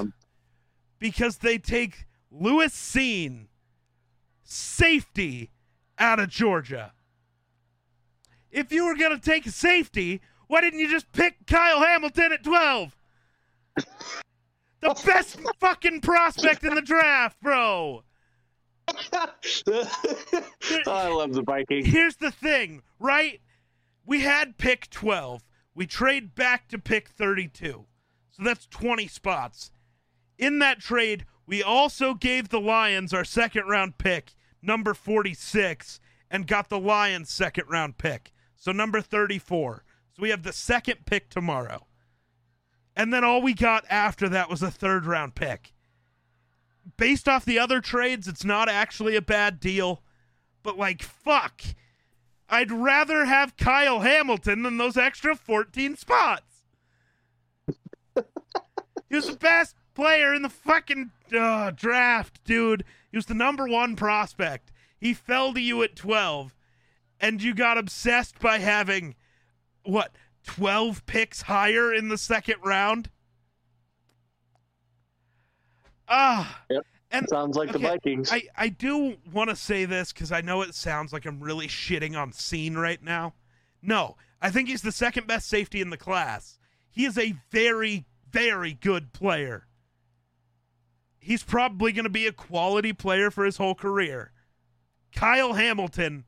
because 0.98 1.38
they 1.38 1.56
take 1.56 2.06
Lewis 2.30 2.74
Cine, 2.74 3.46
safety, 4.44 5.50
out 5.98 6.20
of 6.20 6.28
Georgia. 6.28 6.92
If 8.50 8.72
you 8.72 8.84
were 8.84 8.94
going 8.94 9.18
to 9.18 9.20
take 9.20 9.46
a 9.46 9.50
safety, 9.50 10.20
why 10.46 10.60
didn't 10.60 10.80
you 10.80 10.90
just 10.90 11.10
pick 11.12 11.46
Kyle 11.46 11.80
Hamilton 11.80 12.32
at 12.32 12.44
12? 12.44 12.96
The 14.82 14.98
best 15.04 15.38
fucking 15.58 16.00
prospect 16.00 16.64
in 16.64 16.74
the 16.74 16.80
draft, 16.80 17.38
bro. 17.42 18.02
I 20.86 21.08
love 21.08 21.32
the 21.32 21.42
Vikings. 21.44 21.86
Here's 21.86 22.16
the 22.16 22.30
thing, 22.30 22.82
right? 22.98 23.40
We 24.04 24.20
had 24.20 24.58
pick 24.58 24.90
12. 24.90 25.42
We 25.74 25.86
trade 25.86 26.34
back 26.34 26.68
to 26.68 26.78
pick 26.78 27.08
32. 27.08 27.86
So 28.30 28.42
that's 28.42 28.66
20 28.66 29.06
spots. 29.08 29.70
In 30.38 30.58
that 30.60 30.80
trade, 30.80 31.26
we 31.46 31.62
also 31.62 32.14
gave 32.14 32.48
the 32.48 32.60
Lions 32.60 33.12
our 33.12 33.24
second 33.24 33.66
round 33.66 33.98
pick, 33.98 34.34
number 34.62 34.94
46, 34.94 36.00
and 36.30 36.46
got 36.46 36.68
the 36.68 36.78
Lions' 36.78 37.30
second 37.30 37.64
round 37.68 37.98
pick. 37.98 38.32
So 38.56 38.72
number 38.72 39.00
34. 39.00 39.84
So 40.12 40.22
we 40.22 40.30
have 40.30 40.42
the 40.42 40.52
second 40.52 41.06
pick 41.06 41.28
tomorrow. 41.28 41.86
And 42.96 43.12
then 43.12 43.24
all 43.24 43.42
we 43.42 43.54
got 43.54 43.84
after 43.88 44.28
that 44.28 44.50
was 44.50 44.62
a 44.62 44.70
third 44.70 45.06
round 45.06 45.34
pick. 45.34 45.72
Based 46.96 47.28
off 47.28 47.44
the 47.44 47.58
other 47.58 47.80
trades, 47.80 48.28
it's 48.28 48.44
not 48.44 48.68
actually 48.68 49.16
a 49.16 49.22
bad 49.22 49.60
deal. 49.60 50.02
But 50.62 50.78
like, 50.78 51.02
fuck. 51.02 51.62
I'd 52.48 52.72
rather 52.72 53.26
have 53.26 53.56
Kyle 53.56 54.00
Hamilton 54.00 54.62
than 54.62 54.76
those 54.76 54.96
extra 54.96 55.36
14 55.36 55.96
spots. 55.96 56.64
he 58.16 59.14
was 59.14 59.28
the 59.28 59.36
best 59.36 59.76
player 59.94 60.34
in 60.34 60.42
the 60.42 60.48
fucking 60.48 61.12
uh, 61.36 61.70
draft, 61.70 62.42
dude. 62.44 62.84
He 63.10 63.16
was 63.16 63.26
the 63.26 63.34
number 63.34 63.68
one 63.68 63.96
prospect. 63.96 64.72
He 64.98 65.14
fell 65.14 65.54
to 65.54 65.60
you 65.60 65.82
at 65.82 65.96
12, 65.96 66.54
and 67.20 67.42
you 67.42 67.54
got 67.54 67.78
obsessed 67.78 68.38
by 68.38 68.58
having, 68.58 69.14
what, 69.84 70.14
12 70.44 71.06
picks 71.06 71.42
higher 71.42 71.92
in 71.92 72.08
the 72.08 72.18
second 72.18 72.56
round? 72.64 73.10
Ah. 76.10 76.62
Yep. 76.68 76.84
And 77.12 77.28
Sounds 77.28 77.56
like 77.56 77.72
the 77.72 77.78
Vikings. 77.78 78.30
I, 78.30 78.42
I 78.56 78.68
do 78.68 79.16
want 79.32 79.50
to 79.50 79.56
say 79.56 79.84
this 79.84 80.12
because 80.12 80.30
I 80.30 80.42
know 80.42 80.62
it 80.62 80.74
sounds 80.74 81.12
like 81.12 81.26
I'm 81.26 81.40
really 81.40 81.66
shitting 81.66 82.16
on 82.16 82.30
Cine 82.30 82.76
right 82.76 83.02
now. 83.02 83.34
No, 83.82 84.16
I 84.40 84.50
think 84.50 84.68
he's 84.68 84.82
the 84.82 84.92
second 84.92 85.26
best 85.26 85.48
safety 85.48 85.80
in 85.80 85.90
the 85.90 85.96
class. 85.96 86.58
He 86.90 87.04
is 87.04 87.18
a 87.18 87.34
very, 87.50 88.06
very 88.30 88.74
good 88.74 89.12
player. 89.12 89.66
He's 91.18 91.42
probably 91.42 91.92
going 91.92 92.04
to 92.04 92.10
be 92.10 92.26
a 92.26 92.32
quality 92.32 92.92
player 92.92 93.30
for 93.30 93.44
his 93.44 93.56
whole 93.56 93.74
career. 93.74 94.32
Kyle 95.12 95.54
Hamilton 95.54 96.24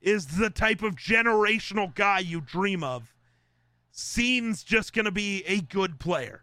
is 0.00 0.38
the 0.38 0.50
type 0.50 0.82
of 0.82 0.96
generational 0.96 1.94
guy 1.94 2.18
you 2.18 2.40
dream 2.40 2.82
of. 2.82 3.14
Cine's 3.92 4.62
just 4.62 4.92
going 4.92 5.04
to 5.06 5.12
be 5.12 5.42
a 5.46 5.60
good 5.60 5.98
player. 5.98 6.42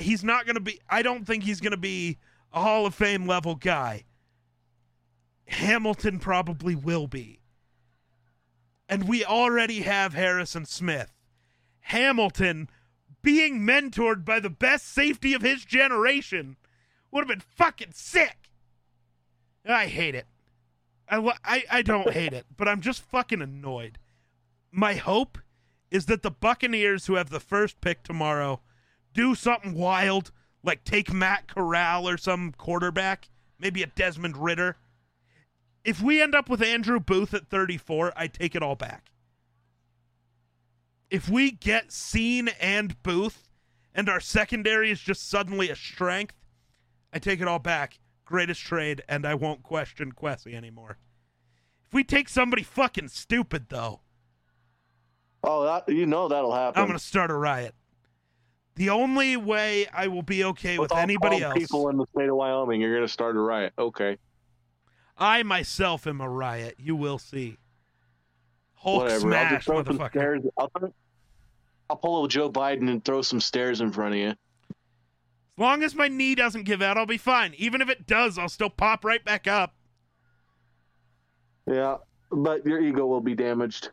He's 0.00 0.24
not 0.24 0.46
going 0.46 0.54
to 0.54 0.60
be, 0.60 0.80
I 0.88 1.02
don't 1.02 1.26
think 1.26 1.44
he's 1.44 1.60
going 1.60 1.72
to 1.72 1.76
be 1.76 2.18
a 2.52 2.60
Hall 2.60 2.86
of 2.86 2.94
Fame 2.94 3.26
level 3.26 3.54
guy. 3.54 4.04
Hamilton 5.46 6.18
probably 6.18 6.74
will 6.74 7.06
be. 7.06 7.40
And 8.88 9.08
we 9.08 9.24
already 9.24 9.80
have 9.82 10.14
Harrison 10.14 10.64
Smith. 10.64 11.12
Hamilton 11.80 12.68
being 13.22 13.60
mentored 13.60 14.24
by 14.24 14.40
the 14.40 14.50
best 14.50 14.92
safety 14.92 15.34
of 15.34 15.42
his 15.42 15.64
generation 15.64 16.56
would 17.10 17.20
have 17.20 17.28
been 17.28 17.40
fucking 17.40 17.92
sick. 17.92 18.50
I 19.66 19.86
hate 19.86 20.14
it. 20.14 20.26
I, 21.08 21.32
I, 21.44 21.64
I 21.70 21.82
don't 21.82 22.10
hate 22.12 22.32
it, 22.32 22.46
but 22.56 22.68
I'm 22.68 22.80
just 22.80 23.02
fucking 23.02 23.42
annoyed. 23.42 23.98
My 24.70 24.94
hope 24.94 25.38
is 25.90 26.06
that 26.06 26.22
the 26.22 26.30
Buccaneers, 26.30 27.06
who 27.06 27.14
have 27.14 27.30
the 27.30 27.40
first 27.40 27.80
pick 27.80 28.02
tomorrow, 28.02 28.60
do 29.12 29.34
something 29.34 29.74
wild, 29.74 30.30
like 30.62 30.84
take 30.84 31.12
Matt 31.12 31.48
Corral 31.48 32.08
or 32.08 32.16
some 32.16 32.52
quarterback, 32.52 33.28
maybe 33.58 33.82
a 33.82 33.86
Desmond 33.86 34.36
Ridder. 34.36 34.76
If 35.84 36.02
we 36.02 36.20
end 36.20 36.34
up 36.34 36.48
with 36.48 36.62
Andrew 36.62 37.00
Booth 37.00 37.32
at 37.32 37.48
34, 37.48 38.12
I 38.14 38.26
take 38.26 38.54
it 38.54 38.62
all 38.62 38.76
back. 38.76 39.10
If 41.10 41.28
we 41.28 41.50
get 41.50 41.88
Cine 41.88 42.52
and 42.60 43.02
Booth 43.02 43.48
and 43.94 44.08
our 44.08 44.20
secondary 44.20 44.90
is 44.90 45.00
just 45.00 45.28
suddenly 45.28 45.70
a 45.70 45.76
strength, 45.76 46.36
I 47.12 47.18
take 47.18 47.40
it 47.40 47.48
all 47.48 47.58
back. 47.58 47.98
Greatest 48.24 48.60
trade, 48.60 49.02
and 49.08 49.26
I 49.26 49.34
won't 49.34 49.64
question 49.64 50.12
Kwesi 50.12 50.54
anymore. 50.54 50.98
If 51.88 51.94
we 51.94 52.04
take 52.04 52.28
somebody 52.28 52.62
fucking 52.62 53.08
stupid, 53.08 53.66
though, 53.70 54.02
Oh, 55.42 55.64
that, 55.64 55.88
you 55.88 56.06
know 56.06 56.28
that'll 56.28 56.54
happen. 56.54 56.80
I'm 56.80 56.86
gonna 56.86 56.98
start 56.98 57.30
a 57.30 57.34
riot. 57.34 57.74
The 58.80 58.88
only 58.88 59.36
way 59.36 59.86
I 59.92 60.06
will 60.06 60.22
be 60.22 60.42
okay 60.42 60.78
with, 60.78 60.90
all 60.90 60.96
anybody 60.96 61.40
calm 61.40 61.50
else, 61.50 61.58
People 61.58 61.90
in 61.90 61.98
the 61.98 62.06
state 62.16 62.30
of 62.30 62.36
Wyoming, 62.36 62.80
you're 62.80 62.94
gonna 62.94 63.08
start 63.08 63.36
a 63.36 63.38
riot. 63.38 63.74
Okay, 63.78 64.16
I 65.18 65.42
myself 65.42 66.06
am 66.06 66.22
a 66.22 66.28
riot. 66.30 66.76
You 66.78 66.96
will 66.96 67.18
see. 67.18 67.58
Hulk 68.76 69.02
whatever. 69.02 69.14
I'll 69.16 69.20
smash, 69.20 69.64
some 69.66 69.84
motherfucker. 69.84 70.08
stairs. 70.08 70.42
I'll, 70.56 70.72
I'll 71.90 71.96
pull 71.96 72.24
a 72.24 72.28
Joe 72.30 72.50
Biden 72.50 72.88
and 72.88 73.04
throw 73.04 73.20
some 73.20 73.38
stairs 73.38 73.82
in 73.82 73.92
front 73.92 74.14
of 74.14 74.18
you. 74.18 74.28
As 74.28 74.36
long 75.58 75.82
as 75.82 75.94
my 75.94 76.08
knee 76.08 76.34
doesn't 76.34 76.62
give 76.62 76.80
out, 76.80 76.96
I'll 76.96 77.04
be 77.04 77.18
fine. 77.18 77.52
Even 77.58 77.82
if 77.82 77.90
it 77.90 78.06
does, 78.06 78.38
I'll 78.38 78.48
still 78.48 78.70
pop 78.70 79.04
right 79.04 79.22
back 79.22 79.46
up. 79.46 79.74
Yeah, 81.70 81.98
but 82.32 82.64
your 82.64 82.80
ego 82.80 83.04
will 83.04 83.20
be 83.20 83.34
damaged. 83.34 83.90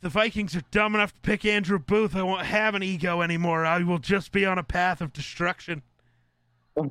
If 0.00 0.04
the 0.04 0.08
Vikings 0.08 0.56
are 0.56 0.62
dumb 0.70 0.94
enough 0.94 1.12
to 1.12 1.20
pick 1.20 1.44
Andrew 1.44 1.78
Booth, 1.78 2.16
I 2.16 2.22
won't 2.22 2.46
have 2.46 2.74
an 2.74 2.82
ego 2.82 3.20
anymore. 3.20 3.66
I 3.66 3.82
will 3.82 3.98
just 3.98 4.32
be 4.32 4.46
on 4.46 4.56
a 4.56 4.62
path 4.62 5.02
of 5.02 5.12
destruction. 5.12 5.82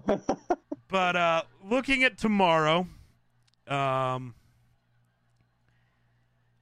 But 0.88 1.16
uh 1.16 1.44
looking 1.64 2.04
at 2.04 2.18
tomorrow, 2.20 2.88
um 3.68 4.36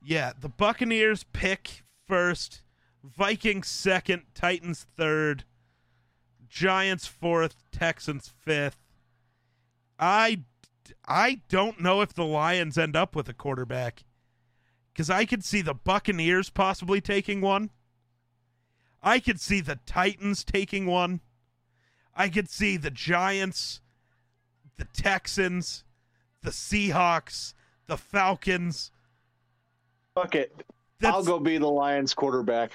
Yeah, 0.02 0.32
the 0.40 0.50
Buccaneers 0.50 1.26
pick 1.34 1.84
first, 2.06 2.62
Vikings 3.04 3.68
second, 3.68 4.24
Titans 4.34 4.86
third, 4.98 5.44
Giants 6.48 7.08
fourth, 7.08 7.64
Texans 7.72 8.34
fifth. 8.38 8.78
I 10.00 10.44
I 11.06 11.42
don't 11.50 11.82
know 11.82 12.00
if 12.02 12.14
the 12.14 12.26
Lions 12.26 12.78
end 12.78 12.96
up 12.96 13.16
with 13.16 13.28
a 13.28 13.34
quarterback 13.34 14.04
because 14.98 15.12
I 15.12 15.26
could 15.26 15.44
see 15.44 15.62
the 15.62 15.76
Buccaneers 15.76 16.50
possibly 16.50 17.00
taking 17.02 17.40
one. 17.40 17.70
I 19.04 19.20
could 19.20 19.40
see 19.40 19.62
the 19.62 19.78
Titans 19.86 20.44
taking 20.44 20.88
one. 20.88 21.22
I 22.16 22.30
could 22.30 22.50
see 22.50 22.78
the 22.78 22.90
Giants, 22.90 23.82
the 24.78 24.86
Texans, 24.86 25.84
the 26.42 26.50
Seahawks, 26.50 27.54
the 27.86 27.96
Falcons. 27.96 28.92
Fuck 30.16 30.34
it. 30.34 30.64
That's, 31.00 31.14
I'll 31.14 31.24
go 31.24 31.40
be 31.40 31.60
the 31.60 31.70
Lions 31.70 32.16
quarterback. 32.16 32.72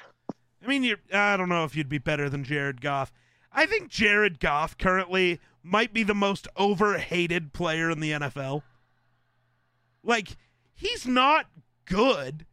I 0.62 0.68
mean, 0.68 0.84
you're, 0.84 0.98
I 1.12 1.36
don't 1.36 1.48
know 1.48 1.64
if 1.64 1.74
you'd 1.74 1.88
be 1.88 1.98
better 1.98 2.30
than 2.30 2.44
Jared 2.44 2.80
Goff. 2.80 3.12
I 3.52 3.66
think 3.66 3.88
Jared 3.88 4.38
Goff 4.38 4.78
currently 4.78 5.40
might 5.64 5.92
be 5.92 6.04
the 6.04 6.14
most 6.14 6.46
overhated 6.54 7.52
player 7.52 7.90
in 7.90 7.98
the 7.98 8.12
NFL. 8.12 8.62
Like, 10.04 10.36
he's 10.72 11.04
not 11.04 11.46
good, 11.84 12.46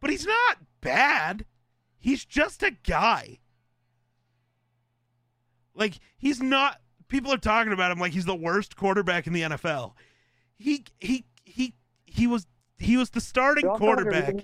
but 0.00 0.10
he's 0.10 0.26
not 0.26 0.58
bad. 0.80 1.44
He's 1.98 2.24
just 2.24 2.62
a 2.62 2.70
guy. 2.70 3.38
Like, 5.74 5.98
he's 6.16 6.40
not 6.42 6.80
people 7.08 7.32
are 7.32 7.38
talking 7.38 7.72
about 7.72 7.92
him 7.92 7.98
like 7.98 8.12
he's 8.12 8.24
the 8.24 8.34
worst 8.34 8.76
quarterback 8.76 9.26
in 9.26 9.32
the 9.32 9.42
NFL. 9.42 9.92
He 10.58 10.84
he 10.98 11.24
he 11.44 11.74
he 12.04 12.26
was 12.26 12.46
he 12.78 12.96
was 12.96 13.10
the 13.10 13.20
starting 13.20 13.68
quarterback. 13.68 14.34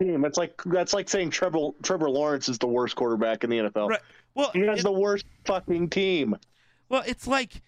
Team. 0.00 0.20
That's 0.20 0.36
like 0.36 0.60
that's 0.66 0.92
like 0.92 1.08
saying 1.08 1.30
Trevor 1.30 1.70
Trevor 1.82 2.10
Lawrence 2.10 2.48
is 2.48 2.58
the 2.58 2.66
worst 2.66 2.96
quarterback 2.96 3.44
in 3.44 3.50
the 3.50 3.58
NFL. 3.58 3.88
Right. 3.88 4.00
Well, 4.34 4.50
He 4.52 4.60
has 4.60 4.80
it- 4.80 4.82
the 4.82 4.92
worst 4.92 5.26
fucking 5.44 5.90
team. 5.90 6.36
Well, 6.88 7.02
it's 7.06 7.26
like 7.26 7.62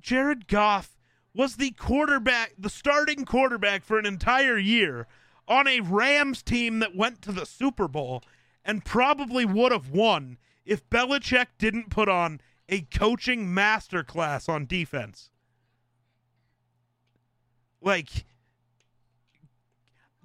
Jared 0.00 0.48
Goff 0.48 0.95
was 1.36 1.56
the 1.56 1.72
quarterback, 1.72 2.54
the 2.58 2.70
starting 2.70 3.24
quarterback 3.24 3.84
for 3.84 3.98
an 3.98 4.06
entire 4.06 4.56
year 4.56 5.06
on 5.46 5.68
a 5.68 5.80
Rams 5.80 6.42
team 6.42 6.78
that 6.78 6.96
went 6.96 7.20
to 7.22 7.32
the 7.32 7.46
Super 7.46 7.86
Bowl 7.86 8.22
and 8.64 8.84
probably 8.84 9.44
would 9.44 9.70
have 9.70 9.90
won 9.90 10.38
if 10.64 10.88
Belichick 10.88 11.46
didn't 11.58 11.90
put 11.90 12.08
on 12.08 12.40
a 12.68 12.80
coaching 12.80 13.46
masterclass 13.46 14.48
on 14.48 14.66
defense. 14.66 15.30
Like, 17.80 18.24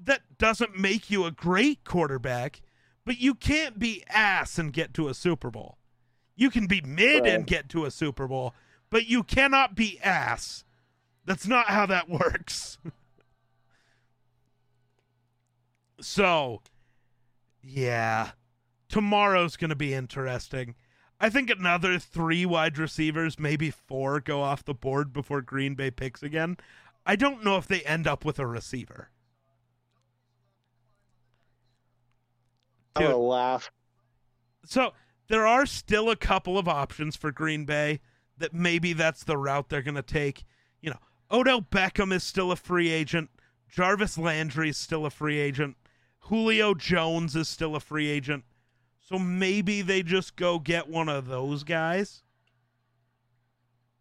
that 0.04 0.22
doesn't 0.40 0.80
make 0.80 1.12
you 1.12 1.26
a 1.26 1.32
great 1.32 1.84
quarterback, 1.84 2.62
but 3.06 3.20
you 3.20 3.36
can't 3.36 3.78
be 3.78 4.04
ass 4.10 4.58
and 4.58 4.74
get 4.74 4.94
to 4.96 5.10
a 5.10 5.14
Super 5.14 5.52
Bowl. 5.52 5.78
You 6.36 6.50
can 6.50 6.66
be 6.66 6.82
mid 6.82 7.28
and 7.28 7.46
get 7.46 7.70
to 7.70 7.86
a 7.86 7.92
Super 7.92 8.28
Bowl, 8.28 8.56
but 8.90 9.06
you 9.06 9.22
cannot 9.22 9.76
be 9.76 10.00
ass. 10.00 10.64
That's 11.32 11.48
not 11.48 11.68
how 11.68 11.86
that 11.86 12.10
works. 12.10 12.78
so, 16.02 16.62
yeah. 17.64 18.32
Tomorrow's 18.90 19.56
going 19.56 19.70
to 19.70 19.76
be 19.78 19.94
interesting. 19.94 20.76
I 21.22 21.30
think 21.30 21.50
another 21.50 22.00
three 22.00 22.46
wide 22.46 22.78
receivers, 22.78 23.40
maybe 23.40 23.72
four, 23.72 24.20
go 24.20 24.42
off 24.42 24.66
the 24.66 24.74
board 24.74 25.14
before 25.14 25.42
Green 25.42 25.74
Bay 25.74 25.90
picks 25.90 26.22
again. 26.22 26.58
I 27.06 27.16
don't 27.16 27.46
know 27.46 27.56
if 27.56 27.66
they 27.66 27.80
end 27.84 28.08
up 28.08 28.26
with 28.26 28.38
a 28.38 28.46
receiver. 28.46 29.10
I'm 32.98 33.04
gonna 33.04 33.16
laugh. 33.16 33.72
So 34.66 34.92
there 35.30 35.48
are 35.48 35.66
still 35.66 36.10
a 36.10 36.18
couple 36.18 36.58
of 36.58 36.68
options 36.68 37.16
for 37.16 37.32
Green 37.32 37.64
Bay 37.64 38.02
that 38.38 38.54
maybe 38.54 38.92
that's 38.92 39.24
the 39.24 39.38
route 39.38 39.70
they're 39.70 39.82
going 39.82 39.96
to 39.96 40.02
take. 40.02 40.44
You 40.82 40.90
know, 40.90 41.00
Oh, 41.32 41.40
Odell 41.40 41.62
Beckham 41.62 42.14
is 42.14 42.24
still 42.24 42.52
a 42.52 42.56
free 42.56 42.92
agent. 42.92 43.30
Jarvis 43.70 44.18
Landry 44.18 44.70
is 44.70 44.78
still 44.78 45.06
a 45.06 45.10
free 45.10 45.40
agent. 45.40 45.78
Julio 46.20 46.74
Jones 46.74 47.36
is 47.36 47.48
still 47.48 47.76
a 47.76 47.80
free 47.80 48.10
agent. 48.10 48.44
So 49.00 49.18
maybe 49.18 49.82
they 49.82 50.04
just 50.04 50.36
go 50.36 50.60
get 50.60 50.90
one 50.90 51.10
of 51.10 51.28
those 51.28 51.64
guys. 51.64 52.24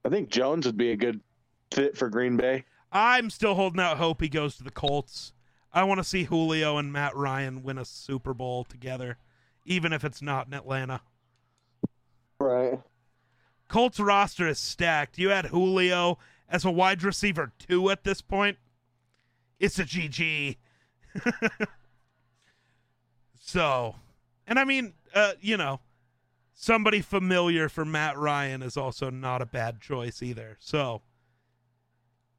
I 0.04 0.08
think 0.08 0.30
Jones 0.30 0.66
would 0.66 0.76
be 0.76 0.90
a 0.90 0.96
good 0.96 1.20
fit 1.72 1.96
for 1.96 2.08
Green 2.08 2.36
Bay. 2.36 2.64
I'm 2.92 3.30
still 3.30 3.54
holding 3.54 3.80
out 3.80 3.98
hope 3.98 4.20
he 4.20 4.28
goes 4.28 4.56
to 4.56 4.64
the 4.64 4.70
Colts. 4.70 5.32
I 5.72 5.84
want 5.84 5.98
to 5.98 6.04
see 6.04 6.24
Julio 6.24 6.78
and 6.78 6.92
Matt 6.92 7.14
Ryan 7.14 7.62
win 7.62 7.78
a 7.78 7.84
Super 7.84 8.34
Bowl 8.34 8.64
together, 8.64 9.18
even 9.64 9.92
if 9.92 10.04
it's 10.04 10.20
not 10.20 10.48
in 10.48 10.54
Atlanta. 10.54 11.02
Right. 12.40 12.80
Colts 13.68 14.00
roster 14.00 14.48
is 14.48 14.58
stacked. 14.58 15.16
You 15.16 15.28
had 15.28 15.46
Julio 15.46 16.18
as 16.50 16.64
a 16.64 16.70
wide 16.70 17.02
receiver 17.02 17.52
two 17.58 17.90
at 17.90 18.04
this 18.04 18.20
point. 18.20 18.58
It's 19.58 19.78
a 19.78 19.84
GG. 19.84 20.56
so, 23.40 23.96
and 24.46 24.58
I 24.58 24.64
mean, 24.64 24.94
uh, 25.14 25.32
you 25.40 25.56
know, 25.56 25.80
somebody 26.54 27.00
familiar 27.00 27.68
for 27.68 27.84
Matt 27.84 28.16
Ryan 28.18 28.62
is 28.62 28.76
also 28.76 29.10
not 29.10 29.42
a 29.42 29.46
bad 29.46 29.80
choice 29.80 30.22
either. 30.22 30.56
So, 30.60 31.02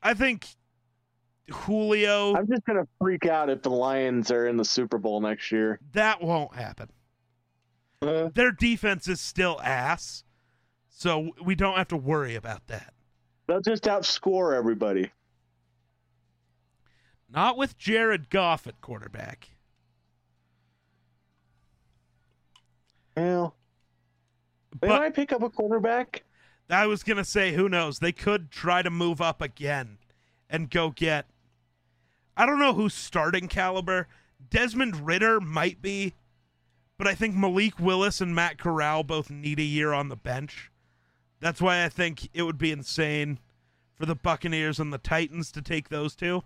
I 0.01 0.13
think 0.13 0.47
Julio, 1.51 2.35
I'm 2.35 2.47
just 2.47 2.65
gonna 2.65 2.87
freak 2.99 3.27
out 3.27 3.49
if 3.49 3.61
the 3.61 3.69
Lions 3.69 4.31
are 4.31 4.47
in 4.47 4.57
the 4.57 4.65
Super 4.65 4.97
Bowl 4.97 5.21
next 5.21 5.51
year. 5.51 5.79
that 5.91 6.21
won't 6.23 6.55
happen. 6.55 6.89
Uh, 8.01 8.29
their 8.33 8.51
defense 8.51 9.07
is 9.07 9.21
still 9.21 9.59
ass. 9.63 10.23
So 10.89 11.31
we 11.43 11.55
don't 11.55 11.77
have 11.77 11.87
to 11.87 11.97
worry 11.97 12.35
about 12.35 12.67
that. 12.67 12.93
They'll 13.51 13.59
just 13.59 13.83
outscore 13.83 14.55
everybody. 14.55 15.11
Not 17.29 17.57
with 17.57 17.77
Jared 17.77 18.29
Goff 18.29 18.65
at 18.65 18.79
quarterback. 18.79 19.49
Well, 23.17 23.53
they 24.79 24.87
But- 24.87 25.01
might 25.01 25.13
pick 25.13 25.33
up 25.33 25.43
a 25.43 25.49
quarterback. 25.49 26.23
I 26.69 26.87
was 26.87 27.03
going 27.03 27.17
to 27.17 27.25
say, 27.25 27.51
who 27.51 27.67
knows? 27.67 27.99
They 27.99 28.13
could 28.13 28.51
try 28.51 28.83
to 28.83 28.89
move 28.89 29.19
up 29.19 29.41
again 29.41 29.97
and 30.49 30.69
go 30.69 30.89
get. 30.89 31.27
I 32.37 32.45
don't 32.45 32.57
know 32.59 32.73
who's 32.73 32.93
starting 32.93 33.49
caliber. 33.49 34.07
Desmond 34.49 35.05
Ridder 35.05 35.41
might 35.41 35.81
be, 35.81 36.13
but 36.97 37.05
I 37.05 37.15
think 37.15 37.35
Malik 37.35 37.77
Willis 37.81 38.21
and 38.21 38.33
Matt 38.33 38.57
Corral 38.57 39.03
both 39.03 39.29
need 39.29 39.59
a 39.59 39.63
year 39.63 39.91
on 39.91 40.07
the 40.07 40.15
bench. 40.15 40.70
That's 41.41 41.61
why 41.61 41.83
I 41.83 41.89
think 41.89 42.29
it 42.33 42.43
would 42.43 42.57
be 42.57 42.71
insane 42.71 43.39
for 43.95 44.05
the 44.05 44.15
Buccaneers 44.15 44.79
and 44.79 44.93
the 44.93 44.97
Titans 44.97 45.51
to 45.51 45.61
take 45.61 45.89
those 45.89 46.15
two. 46.15 46.43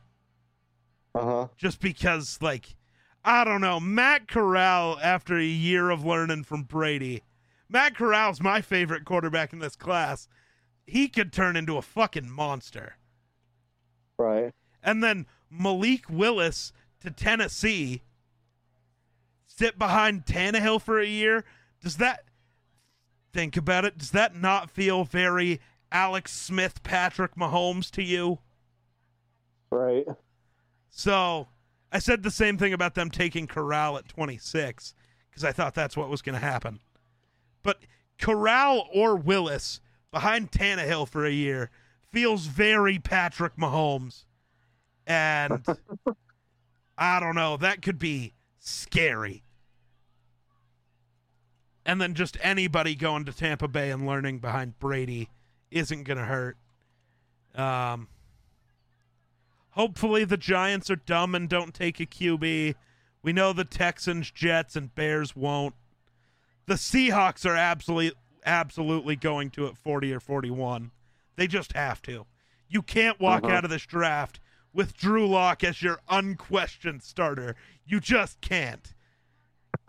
Uh 1.13 1.23
huh. 1.23 1.47
Just 1.57 1.79
because, 1.79 2.39
like, 2.41 2.75
I 3.23 3.43
don't 3.43 3.61
know, 3.61 3.79
Matt 3.79 4.27
Corral, 4.27 4.97
after 5.01 5.37
a 5.37 5.43
year 5.43 5.89
of 5.89 6.05
learning 6.05 6.43
from 6.43 6.63
Brady, 6.63 7.23
Matt 7.69 7.97
Corral's 7.97 8.41
my 8.41 8.61
favorite 8.61 9.05
quarterback 9.05 9.53
in 9.53 9.59
this 9.59 9.75
class. 9.75 10.27
He 10.85 11.07
could 11.07 11.33
turn 11.33 11.55
into 11.55 11.77
a 11.77 11.81
fucking 11.81 12.29
monster. 12.29 12.97
Right. 14.17 14.51
And 14.83 15.03
then 15.03 15.25
Malik 15.49 16.09
Willis 16.09 16.71
to 17.01 17.09
Tennessee, 17.09 18.03
sit 19.47 19.79
behind 19.79 20.25
Tannehill 20.25 20.81
for 20.81 20.99
a 20.99 21.07
year. 21.07 21.43
Does 21.81 21.97
that, 21.97 22.23
think 23.35 23.57
about 23.57 23.83
it, 23.83 23.97
does 23.97 24.11
that 24.11 24.33
not 24.33 24.71
feel 24.71 25.03
very 25.03 25.59
Alex 25.91 26.31
Smith, 26.31 26.81
Patrick 26.83 27.35
Mahomes 27.35 27.91
to 27.91 28.01
you? 28.01 28.39
Right. 29.69 30.05
So 30.89 31.49
I 31.91 31.99
said 31.99 32.23
the 32.23 32.31
same 32.31 32.57
thing 32.57 32.71
about 32.71 32.95
them 32.95 33.11
taking 33.11 33.45
Corral 33.45 33.97
at 33.97 34.07
26 34.07 34.93
because 35.29 35.43
I 35.43 35.51
thought 35.51 35.75
that's 35.75 35.97
what 35.97 36.09
was 36.09 36.21
going 36.21 36.39
to 36.39 36.45
happen. 36.45 36.79
But 37.61 37.79
Corral 38.17 38.87
or 38.93 39.17
Willis 39.17 39.81
behind 40.11 40.51
Tannehill 40.51 41.09
for 41.09 41.25
a 41.25 41.31
year 41.31 41.71
feels 42.13 42.45
very 42.45 42.99
Patrick 42.99 43.57
Mahomes. 43.57 44.23
And 45.05 45.65
I 46.97 47.19
don't 47.19 47.35
know, 47.35 47.57
that 47.57 47.81
could 47.81 47.99
be 47.99 48.33
scary. 48.59 49.43
And 51.85 52.01
then 52.01 52.13
just 52.15 52.37
anybody 52.41 52.95
going 52.95 53.25
to 53.25 53.31
Tampa 53.33 53.67
Bay 53.67 53.91
and 53.91 54.07
learning 54.07 54.39
behind 54.39 54.79
Brady 54.79 55.29
isn't 55.71 56.03
going 56.03 56.17
to 56.17 56.25
hurt. 56.25 56.57
Um, 57.53 58.07
Hopefully 59.71 60.23
the 60.23 60.37
Giants 60.37 60.89
are 60.89 60.95
dumb 60.95 61.35
and 61.35 61.49
don't 61.49 61.73
take 61.73 61.99
a 61.99 62.05
QB. 62.05 62.75
We 63.21 63.33
know 63.33 63.51
the 63.51 63.65
Texans, 63.65 64.31
Jets, 64.31 64.75
and 64.77 64.95
Bears 64.95 65.35
won't. 65.35 65.75
The 66.65 66.75
Seahawks 66.75 67.45
are 67.45 67.55
absolutely 67.57 68.17
absolutely 68.45 69.15
going 69.17 69.49
to 69.49 69.65
at 69.67 69.77
40 69.77 70.13
or 70.13 70.19
41. 70.19 70.91
They 71.35 71.47
just 71.47 71.73
have 71.73 72.01
to. 72.03 72.25
You 72.69 72.81
can't 72.83 73.19
walk 73.19 73.43
Uh-huh. 73.43 73.53
out 73.53 73.65
of 73.65 73.69
this 73.71 73.85
draft 73.85 74.39
with 74.71 74.95
Drew 74.95 75.27
Lock 75.27 75.63
as 75.63 75.81
your 75.81 75.99
unquestioned 76.07 77.03
starter. 77.03 77.55
You 77.85 77.99
just 77.99 78.39
can't. 78.41 78.93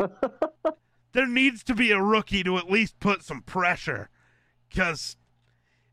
there 1.16 1.26
needs 1.26 1.64
to 1.64 1.74
be 1.74 1.92
a 1.92 2.02
rookie 2.02 2.44
to 2.44 2.58
at 2.58 2.70
least 2.70 3.00
put 3.00 3.22
some 3.22 3.40
pressure. 3.40 4.10
Because 4.68 5.16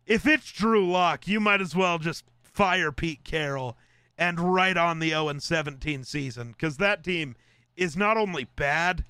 if 0.05 0.27
it's 0.27 0.51
Drew 0.51 0.91
Lock, 0.91 1.29
you 1.29 1.39
might 1.39 1.61
as 1.61 1.73
well 1.73 1.97
just 1.97 2.25
fire 2.41 2.91
Pete 2.91 3.23
Carroll 3.23 3.77
and 4.17 4.53
right 4.53 4.75
on 4.75 4.99
the 4.99 5.11
0 5.11 5.39
17 5.39 6.03
season 6.03 6.51
because 6.51 6.75
that 6.75 7.05
team 7.05 7.37
is 7.77 7.95
not 7.95 8.17
only 8.17 8.49
bad, 8.57 9.05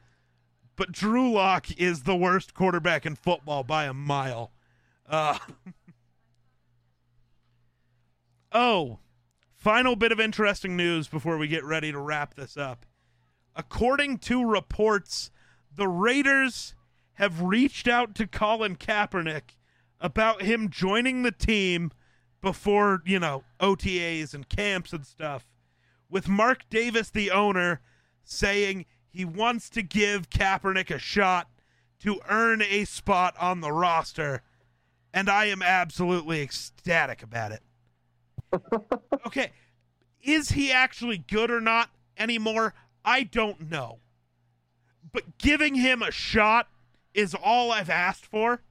but 0.75 0.91
Drew 0.91 1.31
Lock 1.31 1.71
is 1.79 2.03
the 2.03 2.15
worst 2.15 2.53
quarterback 2.53 3.07
in 3.07 3.15
football 3.15 3.63
by 3.63 3.85
a 3.85 3.93
mile. 3.93 4.51
Uh, 5.09 5.39
oh, 8.51 8.99
final 9.55 9.95
bit 9.95 10.11
of 10.11 10.19
interesting 10.19 10.77
news 10.77 11.07
before 11.07 11.39
we 11.39 11.47
get 11.47 11.63
ready 11.63 11.91
to 11.91 11.97
wrap 11.97 12.35
this 12.35 12.55
up. 12.55 12.85
According 13.55 14.19
to 14.19 14.45
reports, 14.45 15.31
the 15.75 15.87
Raiders 15.87 16.75
have 17.13 17.41
reached 17.41 17.87
out 17.87 18.15
to 18.15 18.27
Colin 18.27 18.75
Kaepernick 18.75 19.55
about 19.99 20.41
him 20.41 20.69
joining 20.69 21.23
the 21.23 21.31
team 21.31 21.91
before, 22.41 23.01
you 23.05 23.19
know, 23.19 23.43
OTAs 23.59 24.33
and 24.33 24.49
camps 24.49 24.91
and 24.91 25.05
stuff, 25.05 25.47
with 26.09 26.27
Mark 26.27 26.69
Davis, 26.69 27.09
the 27.09 27.31
owner, 27.31 27.81
saying 28.23 28.85
he 29.07 29.23
wants 29.23 29.69
to 29.69 29.81
give 29.81 30.29
Kaepernick 30.29 30.93
a 30.93 30.99
shot 30.99 31.49
to 31.99 32.19
earn 32.29 32.61
a 32.61 32.83
spot 32.85 33.35
on 33.39 33.61
the 33.61 33.71
roster. 33.71 34.41
And 35.13 35.29
I 35.29 35.45
am 35.45 35.61
absolutely 35.61 36.41
ecstatic 36.41 37.23
about 37.23 37.53
it. 37.53 37.61
okay. 39.25 39.51
Is 40.21 40.49
he 40.49 40.71
actually 40.71 41.17
good 41.17 41.49
or 41.49 41.61
not 41.61 41.89
anymore? 42.17 42.73
I 43.05 43.23
don't 43.23 43.69
know. 43.69 43.99
But 45.11 45.37
giving 45.37 45.75
him 45.75 46.01
a 46.01 46.11
shot 46.11 46.67
is 47.13 47.35
all 47.35 47.71
I've 47.71 47.89
asked 47.89 48.25
for 48.25 48.61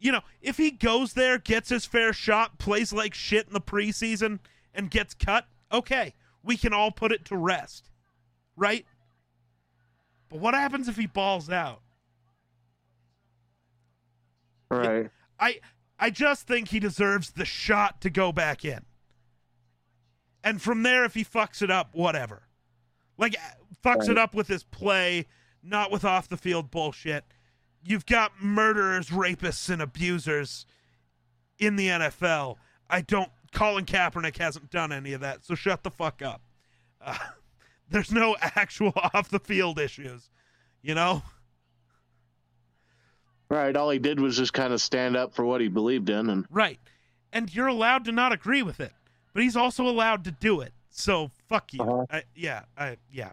you 0.00 0.12
know, 0.12 0.20
if 0.40 0.56
he 0.56 0.70
goes 0.70 1.14
there, 1.14 1.38
gets 1.38 1.70
his 1.70 1.84
fair 1.84 2.12
shot, 2.12 2.58
plays 2.58 2.92
like 2.92 3.14
shit 3.14 3.46
in 3.46 3.52
the 3.52 3.60
preseason, 3.60 4.38
and 4.74 4.90
gets 4.90 5.14
cut, 5.14 5.46
okay, 5.72 6.14
we 6.42 6.56
can 6.56 6.72
all 6.72 6.90
put 6.90 7.12
it 7.12 7.24
to 7.26 7.36
rest, 7.36 7.90
right? 8.56 8.86
But 10.28 10.40
what 10.40 10.54
happens 10.54 10.88
if 10.88 10.96
he 10.96 11.06
balls 11.06 11.50
out? 11.50 11.80
Right. 14.70 15.10
I 15.40 15.60
I 15.98 16.10
just 16.10 16.46
think 16.46 16.68
he 16.68 16.78
deserves 16.78 17.30
the 17.30 17.44
shot 17.44 18.00
to 18.02 18.10
go 18.10 18.32
back 18.32 18.64
in. 18.64 18.84
And 20.44 20.62
from 20.62 20.82
there, 20.82 21.04
if 21.04 21.14
he 21.14 21.24
fucks 21.24 21.62
it 21.62 21.70
up, 21.70 21.94
whatever. 21.94 22.42
Like 23.16 23.34
fucks 23.84 24.00
Right. 24.00 24.10
it 24.10 24.18
up 24.18 24.34
with 24.34 24.48
his 24.48 24.64
play, 24.64 25.26
not 25.62 25.90
with 25.90 26.04
off 26.04 26.28
the 26.28 26.36
field 26.36 26.70
bullshit. 26.70 27.24
You've 27.84 28.06
got 28.06 28.42
murderers, 28.42 29.08
rapists, 29.10 29.70
and 29.70 29.80
abusers 29.80 30.66
in 31.58 31.76
the 31.76 31.88
NFL. 31.88 32.56
I 32.90 33.00
don't. 33.02 33.30
Colin 33.52 33.86
Kaepernick 33.86 34.36
hasn't 34.36 34.70
done 34.70 34.92
any 34.92 35.12
of 35.14 35.20
that, 35.22 35.44
so 35.44 35.54
shut 35.54 35.82
the 35.82 35.90
fuck 35.90 36.20
up. 36.22 36.42
Uh, 37.00 37.16
there's 37.88 38.12
no 38.12 38.36
actual 38.40 38.92
off 39.14 39.28
the 39.30 39.38
field 39.38 39.78
issues, 39.78 40.28
you 40.82 40.94
know. 40.94 41.22
Right. 43.48 43.74
All 43.76 43.88
he 43.90 43.98
did 43.98 44.20
was 44.20 44.36
just 44.36 44.52
kind 44.52 44.72
of 44.74 44.80
stand 44.80 45.16
up 45.16 45.34
for 45.34 45.44
what 45.44 45.60
he 45.60 45.68
believed 45.68 46.10
in, 46.10 46.28
and 46.28 46.46
Right. 46.50 46.78
And 47.32 47.54
you're 47.54 47.66
allowed 47.66 48.04
to 48.06 48.12
not 48.12 48.32
agree 48.32 48.62
with 48.62 48.80
it, 48.80 48.92
but 49.34 49.42
he's 49.42 49.56
also 49.56 49.86
allowed 49.86 50.24
to 50.24 50.30
do 50.30 50.60
it. 50.60 50.72
So 50.90 51.30
fuck 51.48 51.72
you. 51.72 51.82
Uh-huh. 51.82 52.06
I, 52.10 52.22
yeah, 52.34 52.62
I 52.76 52.96
yeah. 53.10 53.32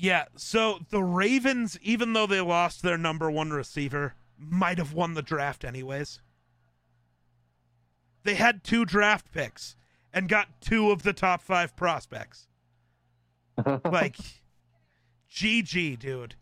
Yeah, 0.00 0.26
so 0.36 0.78
the 0.90 1.02
Ravens, 1.02 1.76
even 1.82 2.12
though 2.12 2.28
they 2.28 2.40
lost 2.40 2.82
their 2.82 2.96
number 2.96 3.28
one 3.28 3.50
receiver, 3.50 4.14
might 4.38 4.78
have 4.78 4.92
won 4.92 5.14
the 5.14 5.22
draft 5.22 5.64
anyways. 5.64 6.20
They 8.22 8.34
had 8.34 8.62
two 8.62 8.84
draft 8.84 9.32
picks 9.32 9.74
and 10.12 10.28
got 10.28 10.60
two 10.60 10.92
of 10.92 11.02
the 11.02 11.12
top 11.12 11.42
five 11.42 11.74
prospects. 11.74 12.46
like, 13.84 14.16
GG, 15.28 15.98
dude. 15.98 16.36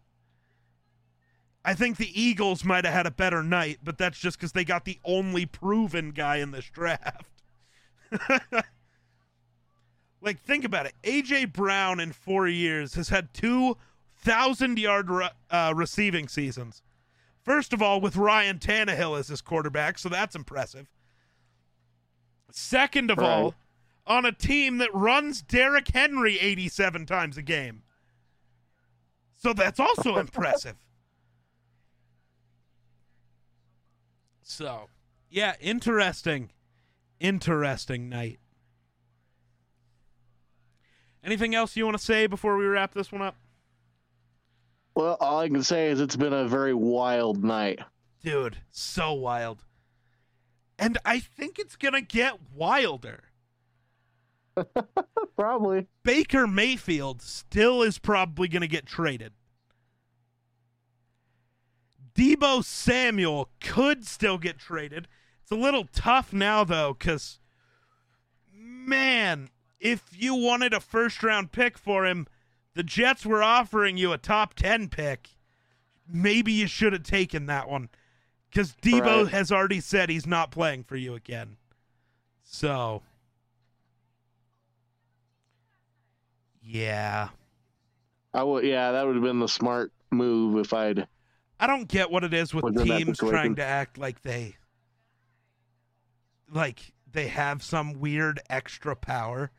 I 1.64 1.72
think 1.72 1.96
the 1.96 2.20
Eagles 2.20 2.62
might 2.62 2.84
have 2.84 2.92
had 2.92 3.06
a 3.06 3.10
better 3.10 3.42
night, 3.42 3.78
but 3.82 3.96
that's 3.96 4.18
just 4.18 4.36
because 4.36 4.52
they 4.52 4.66
got 4.66 4.84
the 4.84 5.00
only 5.02 5.46
proven 5.46 6.10
guy 6.10 6.36
in 6.36 6.50
this 6.50 6.66
draft. 6.66 7.26
like, 10.26 10.40
think 10.40 10.64
about 10.64 10.86
it. 10.86 10.94
A.J. 11.04 11.46
Brown 11.46 12.00
in 12.00 12.12
four 12.12 12.48
years 12.48 12.94
has 12.94 13.08
had 13.08 13.32
two 13.32 13.76
thousand 14.16 14.78
yard 14.78 15.08
re- 15.08 15.30
uh, 15.50 15.72
receiving 15.74 16.26
seasons. 16.28 16.82
First 17.42 17.72
of 17.72 17.80
all, 17.80 18.00
with 18.00 18.16
Ryan 18.16 18.58
Tannehill 18.58 19.18
as 19.18 19.28
his 19.28 19.40
quarterback, 19.40 19.98
so 19.98 20.08
that's 20.08 20.34
impressive. 20.34 20.90
Second 22.50 23.10
of 23.10 23.20
all, 23.20 23.54
on 24.06 24.24
a 24.24 24.32
team 24.32 24.78
that 24.78 24.92
runs 24.92 25.42
Derrick 25.42 25.88
Henry 25.88 26.38
87 26.40 27.06
times 27.06 27.36
a 27.36 27.42
game. 27.42 27.82
So 29.36 29.52
that's 29.52 29.78
also 29.78 30.16
impressive. 30.18 30.76
So, 34.42 34.88
yeah, 35.30 35.54
interesting. 35.60 36.50
Interesting 37.20 38.08
night. 38.08 38.38
Anything 41.26 41.56
else 41.56 41.76
you 41.76 41.84
want 41.84 41.98
to 41.98 42.02
say 42.02 42.28
before 42.28 42.56
we 42.56 42.66
wrap 42.66 42.94
this 42.94 43.10
one 43.10 43.20
up? 43.20 43.34
Well, 44.94 45.16
all 45.20 45.40
I 45.40 45.48
can 45.48 45.64
say 45.64 45.88
is 45.88 46.00
it's 46.00 46.14
been 46.14 46.32
a 46.32 46.46
very 46.46 46.72
wild 46.72 47.42
night. 47.42 47.80
Dude, 48.22 48.58
so 48.70 49.12
wild. 49.12 49.64
And 50.78 50.98
I 51.04 51.18
think 51.18 51.58
it's 51.58 51.74
going 51.74 51.94
to 51.94 52.00
get 52.00 52.34
wilder. 52.54 53.24
Probably. 55.36 55.88
Baker 56.04 56.46
Mayfield 56.46 57.20
still 57.20 57.82
is 57.82 57.98
probably 57.98 58.46
going 58.46 58.62
to 58.62 58.68
get 58.68 58.86
traded. 58.86 59.32
Deebo 62.14 62.64
Samuel 62.64 63.50
could 63.60 64.06
still 64.06 64.38
get 64.38 64.58
traded. 64.58 65.08
It's 65.42 65.50
a 65.50 65.56
little 65.56 65.88
tough 65.92 66.32
now, 66.32 66.62
though, 66.62 66.94
because, 66.98 67.40
man, 68.54 69.50
if 69.80 70.02
you 70.12 70.34
wanted 70.34 70.72
a 70.72 70.80
first 70.80 71.22
round 71.22 71.52
pick 71.52 71.76
for 71.78 72.06
him, 72.06 72.26
the 72.74 72.82
Jets 72.82 73.24
were 73.24 73.42
offering 73.42 73.96
you 73.96 74.12
a 74.12 74.18
top 74.18 74.54
10 74.54 74.88
pick. 74.88 75.30
Maybe 76.08 76.52
you 76.52 76.66
should 76.66 76.92
have 76.92 77.02
taken 77.02 77.46
that 77.46 77.68
one 77.68 77.88
because 78.50 78.74
Deebo 78.82 79.24
Right. 79.24 79.28
has 79.32 79.50
already 79.50 79.80
said 79.80 80.08
he's 80.08 80.26
not 80.26 80.50
playing 80.50 80.84
for 80.84 80.96
you 80.96 81.14
again. 81.14 81.56
So, 82.44 83.02
yeah. 86.62 87.30
I 88.32 88.42
would. 88.42 88.64
Yeah, 88.64 88.92
that 88.92 89.06
would 89.06 89.16
have 89.16 89.24
been 89.24 89.38
the 89.40 89.48
smart 89.48 89.92
move 90.10 90.58
if 90.58 90.72
I'd. 90.72 91.06
I 91.58 91.66
don't 91.66 91.88
get 91.88 92.10
what 92.10 92.22
it 92.22 92.34
is 92.34 92.52
with 92.52 92.64
Was 92.64 92.76
in 92.82 92.88
that 92.88 92.98
teams 92.98 93.18
trying 93.18 93.56
to 93.56 93.64
act 93.64 93.96
like 93.96 94.22
they 94.22 94.56
like 96.52 96.92
they 97.10 97.28
have 97.28 97.62
some 97.62 97.94
weird 97.94 98.40
extra 98.50 98.94
power. 98.94 99.50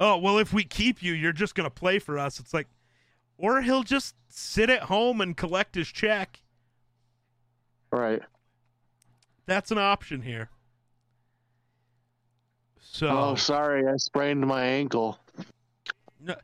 Oh, 0.00 0.16
well 0.16 0.38
if 0.38 0.52
we 0.52 0.64
keep 0.64 1.02
you, 1.02 1.12
you're 1.12 1.32
just 1.32 1.54
going 1.54 1.68
to 1.68 1.70
play 1.70 1.98
for 1.98 2.18
us. 2.18 2.40
It's 2.40 2.52
like 2.52 2.66
or 3.38 3.62
he'll 3.62 3.82
just 3.82 4.14
sit 4.28 4.68
at 4.68 4.82
home 4.82 5.20
and 5.20 5.36
collect 5.36 5.74
his 5.74 5.88
check. 5.88 6.42
Right. 7.90 8.22
That's 9.46 9.70
an 9.70 9.78
option 9.78 10.22
here. 10.22 10.50
So 12.80 13.08
Oh, 13.08 13.34
sorry, 13.34 13.86
I 13.86 13.96
sprained 13.96 14.46
my 14.46 14.62
ankle. 14.62 15.18
No, 16.20 16.34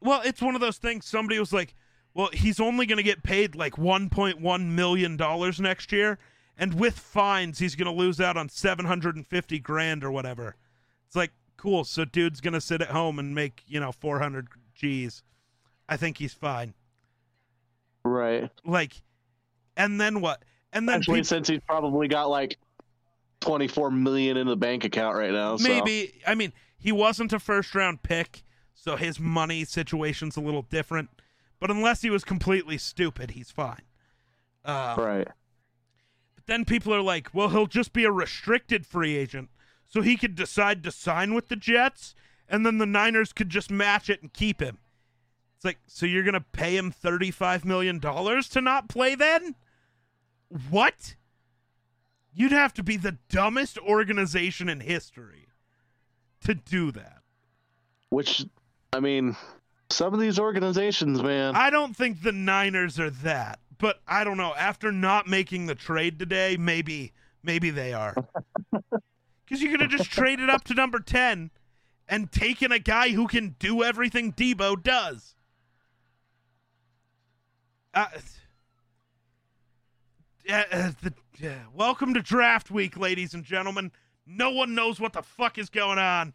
well, 0.00 0.22
it's 0.24 0.40
one 0.40 0.54
of 0.54 0.60
those 0.60 0.78
things. 0.78 1.06
Somebody 1.06 1.38
was 1.40 1.52
like, 1.52 1.74
"Well, 2.12 2.28
he's 2.32 2.60
only 2.60 2.86
going 2.86 2.98
to 2.98 3.02
get 3.02 3.22
paid 3.22 3.54
like 3.56 3.74
1.1 3.74 4.66
million 4.66 5.16
dollars 5.16 5.60
next 5.60 5.90
year, 5.92 6.18
and 6.56 6.74
with 6.74 6.98
fines, 6.98 7.58
he's 7.58 7.74
going 7.74 7.92
to 7.92 7.98
lose 7.98 8.20
out 8.20 8.36
on 8.36 8.48
750 8.48 9.58
grand 9.58 10.04
or 10.04 10.10
whatever." 10.10 10.56
It's 11.06 11.16
like, 11.16 11.32
cool. 11.56 11.84
So, 11.84 12.04
dude's 12.04 12.40
going 12.40 12.54
to 12.54 12.60
sit 12.60 12.80
at 12.82 12.88
home 12.90 13.18
and 13.18 13.34
make 13.34 13.62
you 13.66 13.80
know 13.80 13.92
400 13.92 14.48
G's. 14.74 15.22
I 15.88 15.96
think 15.96 16.18
he's 16.18 16.32
fine. 16.34 16.74
Right. 18.04 18.50
Like, 18.64 19.02
and 19.76 20.00
then 20.00 20.20
what? 20.20 20.42
And 20.72 20.88
then 20.88 21.00
Especially 21.00 21.20
peop- 21.20 21.26
since 21.26 21.48
he's 21.48 21.60
probably 21.66 22.08
got 22.08 22.28
like 22.30 22.58
twenty-four 23.40 23.90
million 23.90 24.36
in 24.36 24.46
the 24.46 24.56
bank 24.56 24.84
account 24.84 25.16
right 25.16 25.30
now. 25.32 25.56
so- 25.56 25.68
maybe 25.68 26.20
I 26.26 26.34
mean 26.34 26.52
he 26.78 26.92
wasn't 26.92 27.32
a 27.32 27.38
first 27.38 27.74
round 27.74 28.02
pick, 28.02 28.42
so 28.74 28.96
his 28.96 29.18
money 29.20 29.64
situation's 29.64 30.36
a 30.36 30.40
little 30.40 30.62
different. 30.62 31.10
But 31.60 31.70
unless 31.70 32.02
he 32.02 32.10
was 32.10 32.24
completely 32.24 32.76
stupid, 32.76 33.30
he's 33.32 33.50
fine. 33.50 33.82
Uh, 34.64 34.94
Right. 34.98 35.28
But 36.34 36.46
then 36.46 36.64
people 36.66 36.92
are 36.94 37.00
like, 37.00 37.32
well, 37.32 37.48
he'll 37.48 37.66
just 37.66 37.92
be 37.94 38.04
a 38.04 38.10
restricted 38.12 38.84
free 38.84 39.16
agent, 39.16 39.48
so 39.88 40.02
he 40.02 40.16
could 40.16 40.34
decide 40.34 40.82
to 40.82 40.90
sign 40.90 41.34
with 41.34 41.48
the 41.48 41.56
Jets, 41.56 42.14
and 42.48 42.64
then 42.64 42.78
the 42.78 42.86
Niners 42.86 43.32
could 43.32 43.48
just 43.48 43.70
match 43.70 44.10
it 44.10 44.22
and 44.22 44.32
keep 44.32 44.60
him. 44.60 44.78
It's 45.56 45.64
like, 45.64 45.78
so 45.86 46.06
you're 46.06 46.24
gonna 46.24 46.40
pay 46.40 46.76
him 46.76 46.90
thirty-five 46.90 47.64
million 47.64 47.98
dollars 47.98 48.48
to 48.50 48.60
not 48.60 48.88
play 48.88 49.14
then? 49.14 49.54
What? 50.70 51.16
You'd 52.32 52.52
have 52.52 52.74
to 52.74 52.82
be 52.82 52.96
the 52.96 53.18
dumbest 53.28 53.78
organization 53.78 54.68
in 54.68 54.80
history 54.80 55.48
to 56.40 56.54
do 56.54 56.90
that. 56.92 57.22
Which, 58.10 58.44
I 58.92 59.00
mean, 59.00 59.36
some 59.90 60.12
of 60.12 60.20
these 60.20 60.38
organizations, 60.38 61.22
man. 61.22 61.54
I 61.54 61.70
don't 61.70 61.96
think 61.96 62.22
the 62.22 62.32
Niners 62.32 62.98
are 62.98 63.10
that, 63.10 63.60
but 63.78 64.00
I 64.06 64.24
don't 64.24 64.36
know. 64.36 64.54
After 64.54 64.92
not 64.92 65.26
making 65.26 65.66
the 65.66 65.74
trade 65.74 66.18
today, 66.18 66.56
maybe 66.58 67.12
maybe 67.42 67.70
they 67.70 67.92
are. 67.92 68.14
Because 69.44 69.62
you 69.62 69.70
could 69.70 69.80
have 69.80 69.90
just 69.90 70.10
traded 70.10 70.48
up 70.48 70.64
to 70.64 70.74
number 70.74 70.98
ten 70.98 71.50
and 72.08 72.30
taken 72.30 72.72
a 72.72 72.78
guy 72.78 73.10
who 73.10 73.26
can 73.26 73.56
do 73.58 73.82
everything 73.82 74.32
Deebo 74.32 74.82
does. 74.82 75.34
Uh, 77.92 78.06
uh, 80.50 80.62
uh, 80.72 80.90
the, 81.02 81.48
uh, 81.48 81.54
welcome 81.72 82.14
to 82.14 82.20
draft 82.20 82.70
week, 82.70 82.96
ladies 82.96 83.34
and 83.34 83.44
gentlemen. 83.44 83.92
No 84.26 84.50
one 84.50 84.74
knows 84.74 85.00
what 85.00 85.12
the 85.12 85.22
fuck 85.22 85.58
is 85.58 85.68
going 85.68 85.98
on. 85.98 86.32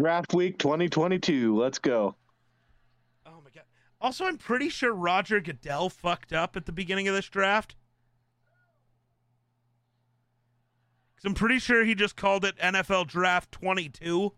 Draft 0.00 0.32
week 0.32 0.58
2022. 0.58 1.56
Let's 1.56 1.78
go. 1.78 2.14
Oh 3.26 3.40
my 3.44 3.50
god. 3.54 3.64
Also, 4.00 4.24
I'm 4.24 4.38
pretty 4.38 4.68
sure 4.68 4.92
Roger 4.92 5.40
Goodell 5.40 5.90
fucked 5.90 6.32
up 6.32 6.56
at 6.56 6.66
the 6.66 6.72
beginning 6.72 7.08
of 7.08 7.14
this 7.14 7.28
draft. 7.28 7.74
Cuz 11.18 11.24
I'm 11.24 11.34
pretty 11.34 11.58
sure 11.58 11.84
he 11.84 11.94
just 11.94 12.16
called 12.16 12.44
it 12.44 12.56
NFL 12.58 13.08
Draft 13.08 13.50
22. 13.52 14.32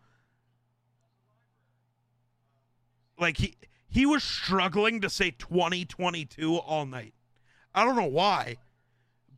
Like 3.19 3.37
he 3.37 3.57
he 3.89 4.07
was 4.07 4.25
struggling 4.25 5.01
to 5.03 5.11
say 5.11 5.31
2022 5.33 6.57
all 6.57 6.87
night. 6.87 7.15
I 7.75 7.85
don't 7.85 7.97
know 7.97 8.07
why. 8.07 8.57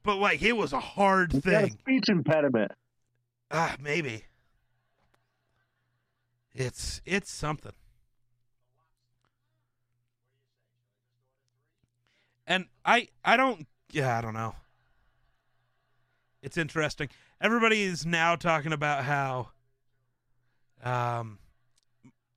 But 0.04 0.16
like 0.16 0.40
it 0.42 0.52
was 0.56 0.72
a 0.72 0.80
hard 0.80 1.32
He's 1.32 1.40
got 1.42 1.64
a 1.64 1.66
thing. 1.68 1.78
speech 1.80 2.08
impediment. 2.08 2.70
Ah, 3.50 3.76
maybe. 3.80 4.24
It's 6.54 7.00
it's 7.04 7.30
something. 7.30 7.72
And 12.46 12.66
I 12.84 13.08
I 13.24 13.36
don't 13.36 13.66
yeah, 13.90 14.16
I 14.16 14.20
don't 14.20 14.34
know. 14.34 14.54
It's 16.42 16.56
interesting. 16.56 17.08
Everybody 17.42 17.82
is 17.82 18.06
now 18.06 18.36
talking 18.36 18.72
about 18.72 19.02
how 19.02 19.48
um 20.84 21.40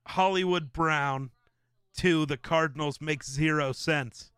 Hollywood 0.07 0.73
Brown 0.73 1.29
to 1.97 2.25
the 2.25 2.37
Cardinals 2.37 2.99
makes 2.99 3.29
zero 3.29 3.71
sense. 3.71 4.31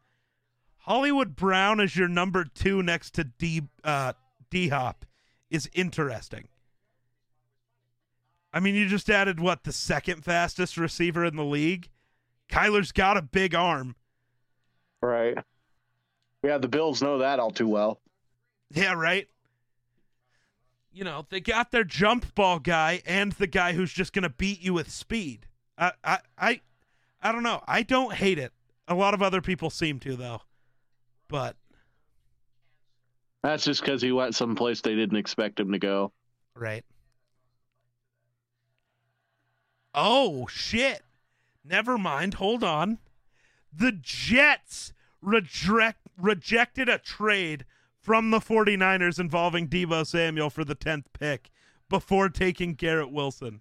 Hollywood 0.80 1.38
Brown 1.38 1.80
is 1.80 1.96
your 1.96 2.10
number 2.10 2.44
2 2.44 2.84
next 2.84 3.14
to 3.14 3.24
D 3.24 3.62
uh 3.86 4.12
D 4.50 4.68
Hop 4.68 5.06
is 5.50 5.70
interesting. 5.74 6.50
I 8.52 8.60
mean, 8.60 8.76
you 8.76 8.90
just 8.90 9.10
added 9.10 9.40
what 9.40 9.64
the 9.64 9.72
second 9.72 10.26
fastest 10.26 10.76
receiver 10.76 11.24
in 11.24 11.38
the 11.38 11.46
league. 11.46 11.88
Kyler's 12.50 12.92
got 12.92 13.16
a 13.16 13.22
big 13.22 13.56
arm. 13.56 13.96
Right. 15.02 15.38
Yeah, 16.44 16.58
the 16.58 16.68
Bills 16.68 17.02
know 17.02 17.20
that 17.20 17.40
all 17.40 17.52
too 17.52 17.70
well. 17.70 18.02
Yeah, 18.72 18.94
right. 18.94 19.30
You 20.98 21.04
know, 21.04 21.28
they 21.30 21.40
got 21.40 21.72
their 21.72 21.84
jump 21.84 22.34
ball 22.34 22.58
guy 22.58 23.04
and 23.06 23.32
the 23.34 23.46
guy 23.46 23.74
who's 23.74 23.94
just 23.94 24.14
going 24.14 24.24
to 24.24 24.30
beat 24.30 24.64
you 24.64 24.74
with 24.74 24.90
speed. 24.90 25.46
I, 25.78 25.92
I, 26.04 26.20
I, 26.40 26.62
I 27.22 27.32
don't 27.32 27.44
know. 27.44 27.62
I 27.68 27.84
don't 27.84 28.14
hate 28.14 28.40
it. 28.40 28.52
A 28.88 28.96
lot 28.96 29.14
of 29.14 29.22
other 29.22 29.40
people 29.40 29.70
seem 29.70 30.00
to, 30.00 30.16
though. 30.16 30.42
But 31.28 31.56
That's 33.44 33.64
just 33.64 33.82
because 33.82 34.02
he 34.02 34.12
went 34.12 34.34
someplace 34.34 34.82
they 34.82 34.96
didn't 34.96 35.18
expect 35.18 35.60
him 35.60 35.72
to 35.72 35.78
go. 35.78 36.14
right. 36.56 36.84
Oh 39.94 40.48
shit! 40.48 41.04
Never 41.64 42.00
mind. 42.00 42.36
Hold 42.36 42.64
on. 42.64 42.98
The 43.72 43.92
Jets 43.92 44.94
reject, 45.22 46.00
rejected 46.20 46.90
a 46.90 46.98
trade 46.98 47.66
from 48.08 48.32
the 48.32 48.40
49ers 48.40 49.20
involving 49.20 49.68
Deebo 49.68 50.08
Samuel 50.08 50.50
for 50.50 50.64
the 50.64 50.78
10th 50.78 51.08
pick 51.12 51.52
before 51.90 52.30
taking 52.30 52.74
Garrett 52.74 53.12
Wilson. 53.12 53.60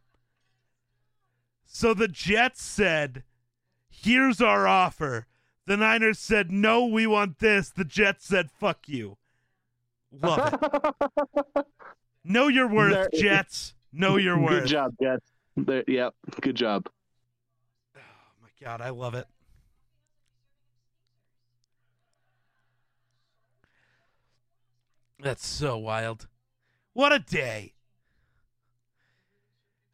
So 1.64 1.92
the 1.92 2.06
Jets 2.06 2.62
said, 2.62 3.24
Here's 3.90 4.40
our 4.40 4.68
offer. 4.68 5.26
The 5.66 5.76
Niners 5.76 6.20
said, 6.20 6.52
No, 6.52 6.86
we 6.86 7.08
want 7.08 7.40
this. 7.40 7.70
The 7.70 7.84
Jets 7.84 8.24
said, 8.24 8.52
Fuck 8.52 8.88
you. 8.88 9.16
Love 10.22 10.54
it. 10.62 11.66
Know 12.24 12.46
your 12.48 12.68
worth, 12.68 12.92
There- 12.92 13.20
Jets. 13.20 13.74
Know 13.92 14.16
your 14.16 14.38
worth. 14.38 14.62
Good 14.62 14.68
job, 14.68 14.94
Jets. 15.02 15.26
There, 15.56 15.84
yep, 15.88 16.14
good 16.40 16.54
job. 16.56 16.86
Oh 17.96 18.00
my 18.42 18.48
god, 18.60 18.80
I 18.80 18.90
love 18.90 19.14
it. 19.14 19.26
That's 25.20 25.46
so 25.46 25.78
wild. 25.78 26.26
What 26.92 27.12
a 27.12 27.18
day. 27.18 27.74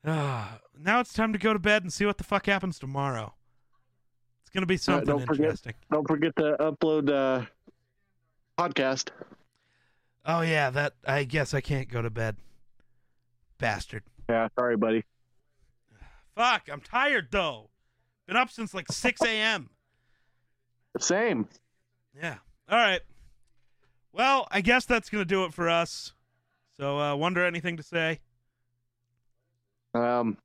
Ah, 0.05 0.59
now 0.77 1.01
it's 1.01 1.13
time 1.13 1.33
to 1.33 1.39
go 1.39 1.53
to 1.53 1.59
bed 1.59 1.83
and 1.83 1.93
see 1.93 2.05
what 2.05 2.19
the 2.19 2.25
fuck 2.25 2.47
happens 2.47 2.79
tomorrow. 2.79 3.35
It's 4.41 4.51
gonna 4.51 4.67
be 4.67 4.77
something 4.77 5.07
don't 5.07 5.27
forget- 5.27 5.41
interesting. 5.45 5.75
Don't 5.91 6.07
forget 6.09 6.35
to 6.37 6.57
upload 6.59 7.09
uh, 7.11 7.45
podcast. 8.59 9.11
Oh 10.25 10.41
yeah, 10.41 10.71
that 10.71 10.95
I 11.07 11.25
guess 11.25 11.55
I 11.55 11.61
can't 11.61 11.89
go 11.89 12.03
to 12.03 12.11
bed. 12.11 12.37
Bastard. 13.59 14.03
Yeah, 14.29 14.49
sorry, 14.59 14.77
buddy. 14.77 15.05
Fuck, 16.37 16.69
I'm 16.73 16.81
tired 16.81 17.29
though. 17.31 17.71
Been 18.27 18.37
up 18.37 18.51
since 18.51 18.73
like 18.75 18.91
6 18.91 19.21
a.m. 19.23 19.71
Same. 20.99 21.49
Yeah. 22.15 22.37
All 22.69 22.79
right. 22.79 23.01
Well, 24.13 24.47
I 24.51 24.61
guess 24.61 24.85
that's 24.85 25.09
gonna 25.09 25.25
do 25.25 25.45
it 25.45 25.55
for 25.55 25.69
us. 25.69 26.13
So, 26.77 26.99
uh, 26.99 27.15
wonder 27.17 27.45
anything 27.45 27.77
to 27.77 27.83
say? 27.83 28.21
Um, 29.95 30.39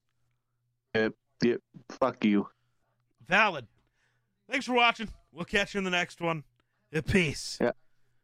it, 0.93 1.13
it, 1.43 1.61
fuck 1.89 2.23
you. 2.23 2.47
Valid. 3.27 3.67
Thanks 4.49 4.65
for 4.65 4.73
watching. 4.73 5.09
We'll 5.31 5.45
catch 5.45 5.73
you 5.73 5.79
in 5.79 5.83
the 5.83 5.91
next 5.91 6.21
one. 6.21 6.43
Peace. 7.07 7.57
Yeah. 7.61 7.71